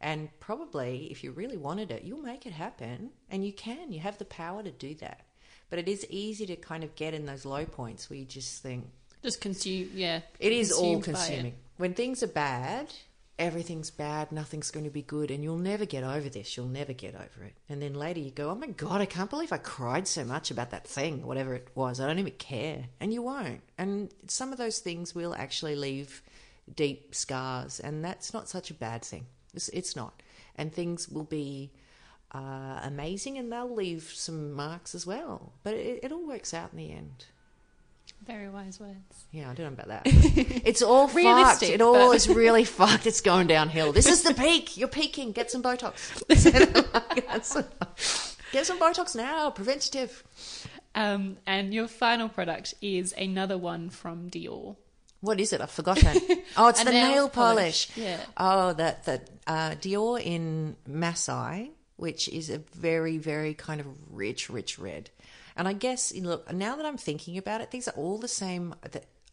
And 0.00 0.28
probably, 0.40 1.06
if 1.10 1.22
you 1.22 1.30
really 1.30 1.56
wanted 1.56 1.90
it, 1.90 2.02
you'll 2.02 2.20
make 2.20 2.44
it 2.44 2.52
happen. 2.52 3.10
And 3.30 3.46
you 3.46 3.52
can. 3.52 3.92
You 3.92 4.00
have 4.00 4.18
the 4.18 4.24
power 4.24 4.62
to 4.62 4.72
do 4.72 4.94
that. 4.96 5.20
But 5.72 5.78
it 5.78 5.88
is 5.88 6.06
easy 6.10 6.44
to 6.44 6.56
kind 6.56 6.84
of 6.84 6.94
get 6.96 7.14
in 7.14 7.24
those 7.24 7.46
low 7.46 7.64
points 7.64 8.10
where 8.10 8.18
you 8.18 8.26
just 8.26 8.62
think. 8.62 8.84
Just 9.22 9.40
consume, 9.40 9.88
yeah. 9.94 10.20
It 10.38 10.52
is 10.52 10.70
all 10.70 11.00
consuming. 11.00 11.54
When 11.78 11.94
things 11.94 12.22
are 12.22 12.26
bad, 12.26 12.92
everything's 13.38 13.90
bad, 13.90 14.32
nothing's 14.32 14.70
going 14.70 14.84
to 14.84 14.90
be 14.90 15.00
good, 15.00 15.30
and 15.30 15.42
you'll 15.42 15.56
never 15.56 15.86
get 15.86 16.04
over 16.04 16.28
this. 16.28 16.58
You'll 16.58 16.66
never 16.66 16.92
get 16.92 17.14
over 17.14 17.46
it. 17.46 17.54
And 17.70 17.80
then 17.80 17.94
later 17.94 18.20
you 18.20 18.30
go, 18.30 18.50
oh 18.50 18.54
my 18.54 18.66
God, 18.66 19.00
I 19.00 19.06
can't 19.06 19.30
believe 19.30 19.50
I 19.50 19.56
cried 19.56 20.06
so 20.06 20.26
much 20.26 20.50
about 20.50 20.72
that 20.72 20.86
thing, 20.86 21.24
whatever 21.24 21.54
it 21.54 21.68
was. 21.74 22.00
I 22.00 22.06
don't 22.06 22.18
even 22.18 22.34
care. 22.34 22.84
And 23.00 23.10
you 23.10 23.22
won't. 23.22 23.62
And 23.78 24.12
some 24.28 24.52
of 24.52 24.58
those 24.58 24.80
things 24.80 25.14
will 25.14 25.34
actually 25.34 25.74
leave 25.74 26.22
deep 26.76 27.14
scars, 27.14 27.80
and 27.80 28.04
that's 28.04 28.34
not 28.34 28.46
such 28.46 28.70
a 28.70 28.74
bad 28.74 29.06
thing. 29.06 29.24
It's, 29.54 29.70
it's 29.70 29.96
not. 29.96 30.22
And 30.54 30.70
things 30.70 31.08
will 31.08 31.24
be 31.24 31.72
uh, 32.34 32.80
amazing 32.82 33.38
and 33.38 33.52
they'll 33.52 33.72
leave 33.72 34.10
some 34.14 34.52
marks 34.52 34.94
as 34.94 35.06
well. 35.06 35.52
But 35.62 35.74
it, 35.74 36.00
it, 36.04 36.12
all 36.12 36.26
works 36.26 36.54
out 36.54 36.70
in 36.72 36.78
the 36.78 36.90
end. 36.90 37.26
Very 38.26 38.48
wise 38.48 38.80
words. 38.80 39.24
Yeah, 39.32 39.50
I 39.50 39.54
don't 39.54 39.66
know 39.66 39.84
about 39.84 39.88
that. 39.88 40.02
it's 40.06 40.80
all 40.80 41.08
fucked. 41.08 41.62
It 41.62 41.80
all 41.80 42.08
but... 42.08 42.16
is 42.16 42.28
really 42.28 42.64
fucked. 42.64 43.06
It's 43.06 43.20
going 43.20 43.48
downhill. 43.48 43.92
This 43.92 44.06
is 44.06 44.22
the 44.22 44.32
peak. 44.32 44.76
You're 44.76 44.88
peaking. 44.88 45.32
Get 45.32 45.50
some 45.50 45.62
Botox. 45.62 46.22
Get 48.52 48.66
some 48.66 48.78
Botox 48.78 49.16
now. 49.16 49.50
Preventative. 49.50 50.22
Um, 50.94 51.38
and 51.46 51.74
your 51.74 51.88
final 51.88 52.28
product 52.28 52.74
is 52.80 53.12
another 53.16 53.58
one 53.58 53.90
from 53.90 54.30
Dior. 54.30 54.76
What 55.20 55.40
is 55.40 55.52
it? 55.52 55.60
I've 55.60 55.70
forgotten. 55.70 56.20
Oh, 56.56 56.68
it's 56.68 56.84
the 56.84 56.90
nail, 56.90 57.10
nail 57.10 57.28
polish. 57.28 57.88
polish. 57.88 57.90
Yeah. 57.96 58.20
Oh, 58.36 58.72
that 58.74 59.04
that 59.04 59.30
uh, 59.46 59.70
Dior 59.70 60.20
in 60.20 60.76
Masai 60.86 61.70
which 61.96 62.28
is 62.28 62.50
a 62.50 62.58
very, 62.58 63.18
very 63.18 63.54
kind 63.54 63.80
of 63.80 63.86
rich, 64.10 64.48
rich 64.50 64.78
red. 64.78 65.10
And 65.56 65.68
I 65.68 65.72
guess, 65.72 66.14
look, 66.14 66.52
now 66.52 66.76
that 66.76 66.86
I'm 66.86 66.96
thinking 66.96 67.36
about 67.36 67.60
it, 67.60 67.70
these 67.70 67.88
are 67.88 67.94
all 67.94 68.18
the 68.18 68.28
same. 68.28 68.74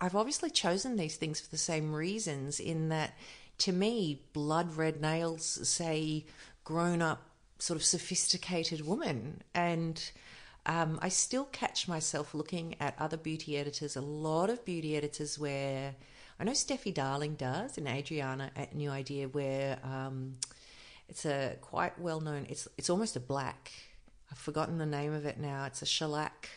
I've 0.01 0.15
obviously 0.15 0.49
chosen 0.49 0.97
these 0.97 1.15
things 1.15 1.39
for 1.39 1.49
the 1.49 1.57
same 1.57 1.93
reasons. 1.93 2.59
In 2.59 2.89
that, 2.89 3.17
to 3.59 3.71
me, 3.71 4.23
blood 4.33 4.75
red 4.75 5.01
nails 5.01 5.67
say 5.67 6.25
grown 6.63 7.01
up, 7.01 7.21
sort 7.57 7.77
of 7.77 7.85
sophisticated 7.85 8.85
woman, 8.85 9.41
and 9.53 10.11
um, 10.65 10.99
I 11.01 11.09
still 11.09 11.45
catch 11.45 11.87
myself 11.87 12.33
looking 12.33 12.75
at 12.79 12.95
other 12.99 13.17
beauty 13.17 13.57
editors. 13.57 13.95
A 13.95 14.01
lot 14.01 14.49
of 14.49 14.63
beauty 14.65 14.95
editors 14.95 15.39
where 15.39 15.95
I 16.39 16.43
know 16.43 16.51
Steffi 16.51 16.93
Darling 16.93 17.35
does, 17.35 17.77
and 17.77 17.87
Adriana 17.87 18.51
at 18.55 18.75
New 18.75 18.89
Idea, 18.91 19.27
where 19.27 19.79
um, 19.83 20.35
it's 21.09 21.25
a 21.25 21.55
quite 21.61 21.99
well 21.99 22.21
known. 22.21 22.45
It's 22.49 22.67
it's 22.77 22.89
almost 22.89 23.15
a 23.15 23.19
black. 23.19 23.71
I've 24.31 24.37
forgotten 24.37 24.77
the 24.77 24.85
name 24.85 25.13
of 25.13 25.25
it 25.25 25.39
now. 25.39 25.65
It's 25.65 25.81
a 25.81 25.85
shellac 25.85 26.49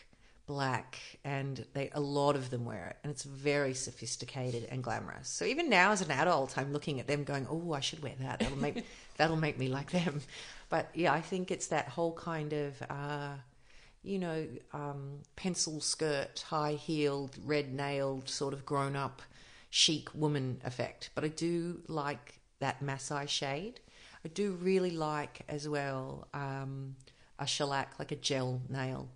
black, 0.45 0.99
and 1.23 1.65
they 1.73 1.89
a 1.93 1.99
lot 1.99 2.35
of 2.35 2.49
them 2.49 2.65
wear 2.65 2.87
it, 2.87 2.97
and 3.03 3.11
it's 3.11 3.23
very 3.23 3.73
sophisticated 3.73 4.67
and 4.69 4.83
glamorous. 4.83 5.29
So 5.29 5.45
even 5.45 5.69
now, 5.69 5.91
as 5.91 6.01
an 6.01 6.11
adult, 6.11 6.57
I'm 6.57 6.71
looking 6.71 6.99
at 6.99 7.07
them, 7.07 7.23
going, 7.23 7.47
"Oh, 7.49 7.73
I 7.73 7.79
should 7.79 8.03
wear 8.03 8.13
that. 8.19 8.39
That'll 8.39 8.57
make 8.57 8.85
that'll 9.17 9.37
make 9.37 9.57
me 9.57 9.67
like 9.69 9.91
them." 9.91 10.21
But 10.69 10.89
yeah, 10.93 11.13
I 11.13 11.21
think 11.21 11.51
it's 11.51 11.67
that 11.67 11.89
whole 11.89 12.13
kind 12.13 12.53
of. 12.53 12.81
Uh, 12.89 13.35
you 14.05 14.19
know, 14.19 14.45
um, 14.73 15.19
pencil 15.37 15.79
skirt, 15.79 16.43
high 16.49 16.73
heeled, 16.73 17.37
red 17.45 17.73
nailed, 17.73 18.27
sort 18.27 18.53
of 18.53 18.65
grown 18.65 18.97
up, 18.97 19.21
chic 19.69 20.13
woman 20.13 20.59
effect. 20.65 21.09
But 21.15 21.23
I 21.23 21.29
do 21.29 21.81
like 21.87 22.41
that 22.59 22.81
Masai 22.81 23.27
shade. 23.27 23.79
I 24.25 24.29
do 24.29 24.51
really 24.53 24.91
like 24.91 25.41
as 25.49 25.67
well 25.67 26.27
um, 26.33 26.95
a 27.39 27.45
shellac, 27.47 27.93
like 27.99 28.11
a 28.11 28.15
gel 28.15 28.61
nail. 28.69 29.09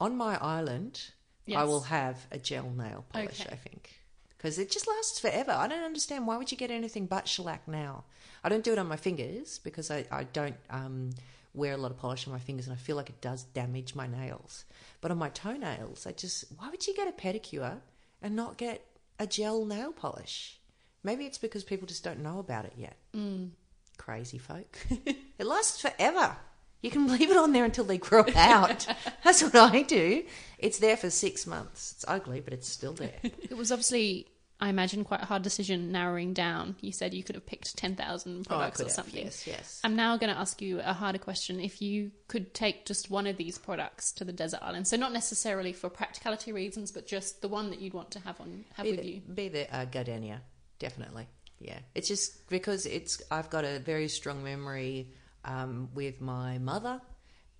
On 0.00 0.16
my 0.16 0.36
island, 0.42 1.10
Yes. 1.46 1.58
I 1.60 1.64
will 1.64 1.82
have 1.82 2.26
a 2.32 2.38
gel 2.38 2.70
nail 2.70 3.04
polish, 3.12 3.40
Okay. 3.42 3.50
I 3.52 3.56
think. 3.56 3.90
Because 4.36 4.58
it 4.58 4.70
just 4.70 4.88
lasts 4.88 5.18
forever. 5.20 5.52
I 5.52 5.68
don't 5.68 5.82
understand 5.84 6.26
why 6.26 6.36
would 6.38 6.50
you 6.50 6.56
get 6.56 6.70
anything 6.70 7.06
but 7.06 7.28
shellac 7.28 7.66
now? 7.68 8.04
I 8.42 8.48
don't 8.48 8.64
do 8.64 8.72
it 8.72 8.78
on 8.78 8.86
my 8.88 8.96
fingers 8.96 9.58
because 9.58 9.90
I, 9.90 10.06
I 10.10 10.24
don't 10.24 10.56
um, 10.70 11.10
wear 11.54 11.74
a 11.74 11.76
lot 11.76 11.90
of 11.90 11.98
polish 11.98 12.26
on 12.26 12.32
my 12.32 12.38
fingers 12.38 12.66
and 12.66 12.74
I 12.74 12.78
feel 12.78 12.96
like 12.96 13.08
it 13.10 13.20
does 13.20 13.42
damage 13.44 13.94
my 13.94 14.06
nails. 14.06 14.64
But 15.00 15.10
on 15.10 15.18
my 15.18 15.28
toenails, 15.30 16.06
I 16.06 16.12
just, 16.12 16.44
why 16.56 16.70
would 16.70 16.86
you 16.86 16.94
get 16.94 17.08
a 17.08 17.12
pedicure 17.12 17.80
and 18.22 18.34
not 18.36 18.56
get 18.56 18.84
a 19.18 19.26
gel 19.26 19.64
nail 19.66 19.92
polish? 19.92 20.58
Maybe 21.02 21.26
it's 21.26 21.38
because 21.38 21.64
people 21.64 21.86
just 21.86 22.04
don't 22.04 22.22
know 22.22 22.38
about 22.38 22.64
it 22.64 22.72
yet. 22.76 22.96
Mm. 23.14 23.50
Crazy 23.98 24.38
folk. 24.38 24.76
it 24.90 25.46
lasts 25.46 25.80
forever. 25.80 26.36
You 26.82 26.90
can 26.90 27.06
leave 27.10 27.30
it 27.30 27.36
on 27.38 27.52
there 27.52 27.64
until 27.64 27.84
they 27.84 27.96
grow 27.96 28.24
out. 28.36 28.86
That's 29.24 29.42
what 29.42 29.54
I 29.54 29.82
do. 29.82 30.24
It's 30.58 30.78
there 30.78 30.98
for 30.98 31.08
six 31.08 31.46
months. 31.46 31.92
It's 31.92 32.04
ugly, 32.06 32.40
but 32.40 32.52
it's 32.52 32.68
still 32.68 32.92
there. 32.92 33.14
It 33.22 33.56
was 33.56 33.72
obviously, 33.72 34.26
I 34.60 34.68
imagine, 34.68 35.02
quite 35.04 35.22
a 35.22 35.24
hard 35.24 35.40
decision 35.42 35.92
narrowing 35.92 36.34
down. 36.34 36.76
You 36.82 36.92
said 36.92 37.14
you 37.14 37.22
could 37.24 37.36
have 37.36 37.46
picked 37.46 37.74
10,000 37.78 38.40
Oh, 38.40 38.48
products 38.48 38.80
or 38.80 38.84
have. 38.84 38.92
something. 38.92 39.24
Yes, 39.24 39.46
yes. 39.46 39.80
I'm 39.82 39.96
now 39.96 40.18
going 40.18 40.30
to 40.32 40.38
ask 40.38 40.60
you 40.60 40.80
a 40.80 40.92
harder 40.92 41.18
question. 41.18 41.58
If 41.58 41.80
you 41.80 42.10
could 42.28 42.52
take 42.52 42.84
just 42.84 43.10
one 43.10 43.26
of 43.26 43.38
these 43.38 43.56
products 43.56 44.12
to 44.12 44.24
the 44.26 44.32
desert 44.32 44.60
island, 44.62 44.86
so 44.86 44.98
not 44.98 45.14
necessarily 45.14 45.72
for 45.72 45.88
practicality 45.88 46.52
reasons, 46.52 46.92
but 46.92 47.06
just 47.06 47.40
the 47.40 47.48
one 47.48 47.70
that 47.70 47.80
you'd 47.80 47.94
want 47.94 48.10
to 48.10 48.20
have 48.20 48.38
on 48.42 48.66
have 48.74 48.84
be 48.84 48.90
with 48.90 49.00
the, 49.00 49.06
you. 49.06 49.20
Be 49.20 49.48
the 49.48 49.74
uh, 49.74 49.84
gardenia, 49.86 50.42
definitely. 50.78 51.28
Yeah, 51.60 51.78
it's 51.94 52.08
just 52.08 52.48
because 52.48 52.84
it's. 52.86 53.22
I've 53.30 53.48
got 53.50 53.64
a 53.64 53.78
very 53.78 54.08
strong 54.08 54.44
memory 54.44 55.08
um, 55.44 55.88
with 55.94 56.20
my 56.20 56.58
mother. 56.58 57.00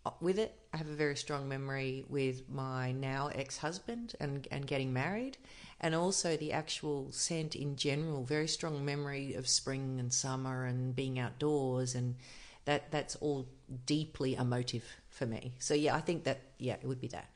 uh, 0.04 0.10
With 0.20 0.38
it, 0.38 0.54
I 0.72 0.76
have 0.76 0.88
a 0.88 0.94
very 0.94 1.16
strong 1.16 1.48
memory 1.48 2.04
with 2.08 2.48
my 2.48 2.92
now 2.92 3.30
ex-husband 3.34 4.14
and 4.20 4.46
and 4.50 4.66
getting 4.66 4.92
married, 4.92 5.38
and 5.80 5.94
also 5.94 6.36
the 6.36 6.52
actual 6.52 7.12
scent 7.12 7.54
in 7.56 7.76
general. 7.76 8.24
Very 8.24 8.48
strong 8.48 8.84
memory 8.84 9.34
of 9.34 9.48
spring 9.48 9.98
and 10.00 10.12
summer 10.12 10.66
and 10.66 10.94
being 10.94 11.18
outdoors, 11.18 11.94
and 11.94 12.16
that 12.66 12.90
that's 12.90 13.16
all 13.16 13.46
deeply 13.86 14.34
emotive 14.34 14.84
for 15.08 15.26
me. 15.26 15.52
So 15.58 15.74
yeah, 15.74 15.96
I 15.96 16.00
think 16.00 16.24
that 16.24 16.40
yeah, 16.58 16.74
it 16.74 16.86
would 16.86 17.00
be 17.00 17.08
that. 17.08 17.28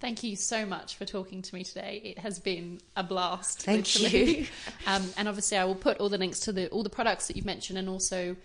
Thank 0.00 0.22
you 0.22 0.36
so 0.36 0.66
much 0.66 0.96
for 0.96 1.04
talking 1.04 1.40
to 1.40 1.54
me 1.54 1.64
today. 1.64 2.00
It 2.04 2.18
has 2.18 2.38
been 2.38 2.80
a 2.96 3.02
blast. 3.02 3.62
Thank 3.62 3.94
literally. 3.94 4.38
you. 4.40 4.46
Um, 4.86 5.02
and 5.16 5.28
obviously, 5.28 5.56
I 5.56 5.64
will 5.64 5.74
put 5.74 5.98
all 5.98 6.10
the 6.10 6.18
links 6.18 6.40
to 6.40 6.52
the 6.52 6.68
all 6.68 6.82
the 6.82 6.90
products 6.90 7.26
that 7.28 7.36
you've 7.36 7.46
mentioned, 7.46 7.78
and 7.78 7.88
also 7.88 8.36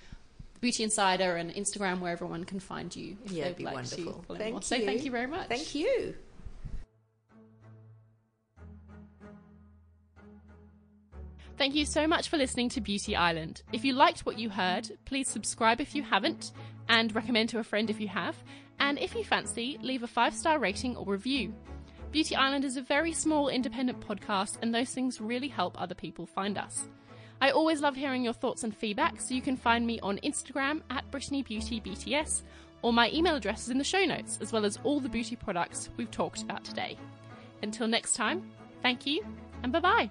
Beauty 0.61 0.83
Insider 0.83 1.35
and 1.35 1.53
Instagram, 1.53 1.99
where 1.99 2.13
everyone 2.13 2.45
can 2.45 2.61
find 2.61 2.95
you. 2.95 3.17
If 3.25 3.31
Yeah, 3.31 3.43
they'd 3.43 3.47
it'd 3.47 3.57
be 3.57 3.65
like 3.65 3.75
wonderful. 3.75 4.25
Thank 4.37 4.53
more. 4.53 4.61
So 4.61 4.79
thank 4.79 5.03
you 5.03 5.11
very 5.11 5.27
much. 5.27 5.49
Thank 5.49 5.75
you. 5.75 6.15
Thank 11.59 11.75
you 11.75 11.85
so 11.85 12.07
much 12.07 12.29
for 12.29 12.37
listening 12.37 12.69
to 12.69 12.79
Beauty 12.79 13.17
Island. 13.17 13.63
If 13.73 13.83
you 13.83 13.91
liked 13.91 14.21
what 14.21 14.39
you 14.39 14.49
heard, 14.49 14.89
please 15.03 15.27
subscribe 15.27 15.81
if 15.81 15.93
you 15.93 16.01
haven't, 16.03 16.53
and 16.87 17.13
recommend 17.13 17.49
to 17.49 17.59
a 17.59 17.65
friend 17.65 17.89
if 17.89 17.99
you 17.99 18.07
have. 18.07 18.37
And 18.79 18.97
if 18.97 19.13
you 19.13 19.25
fancy, 19.25 19.77
leave 19.81 20.01
a 20.01 20.07
five 20.07 20.33
star 20.33 20.57
rating 20.57 20.95
or 20.95 21.05
review. 21.05 21.53
Beauty 22.13 22.33
Island 22.33 22.63
is 22.63 22.77
a 22.77 22.81
very 22.81 23.11
small 23.11 23.49
independent 23.49 23.99
podcast, 23.99 24.57
and 24.61 24.73
those 24.73 24.91
things 24.91 25.19
really 25.19 25.49
help 25.49 25.79
other 25.79 25.93
people 25.93 26.25
find 26.25 26.57
us. 26.57 26.87
I 27.41 27.51
always 27.51 27.81
love 27.81 27.97
hearing 27.97 28.23
your 28.23 28.31
thoughts 28.31 28.63
and 28.63 28.73
feedback, 28.73 29.19
so 29.19 29.33
you 29.33 29.41
can 29.41 29.57
find 29.57 29.85
me 29.85 29.99
on 29.99 30.17
Instagram 30.19 30.81
at 30.89 31.11
BrittanyBeautyBTS, 31.11 32.43
or 32.83 32.93
my 32.93 33.11
email 33.11 33.35
address 33.35 33.63
is 33.63 33.69
in 33.69 33.77
the 33.77 33.83
show 33.83 34.05
notes, 34.05 34.39
as 34.41 34.53
well 34.53 34.63
as 34.63 34.79
all 34.85 35.01
the 35.01 35.09
beauty 35.09 35.35
products 35.35 35.89
we've 35.97 36.09
talked 36.09 36.41
about 36.41 36.63
today. 36.63 36.97
Until 37.61 37.89
next 37.89 38.13
time, 38.13 38.49
thank 38.81 39.05
you, 39.05 39.25
and 39.61 39.73
bye 39.73 39.81
bye. 39.81 40.09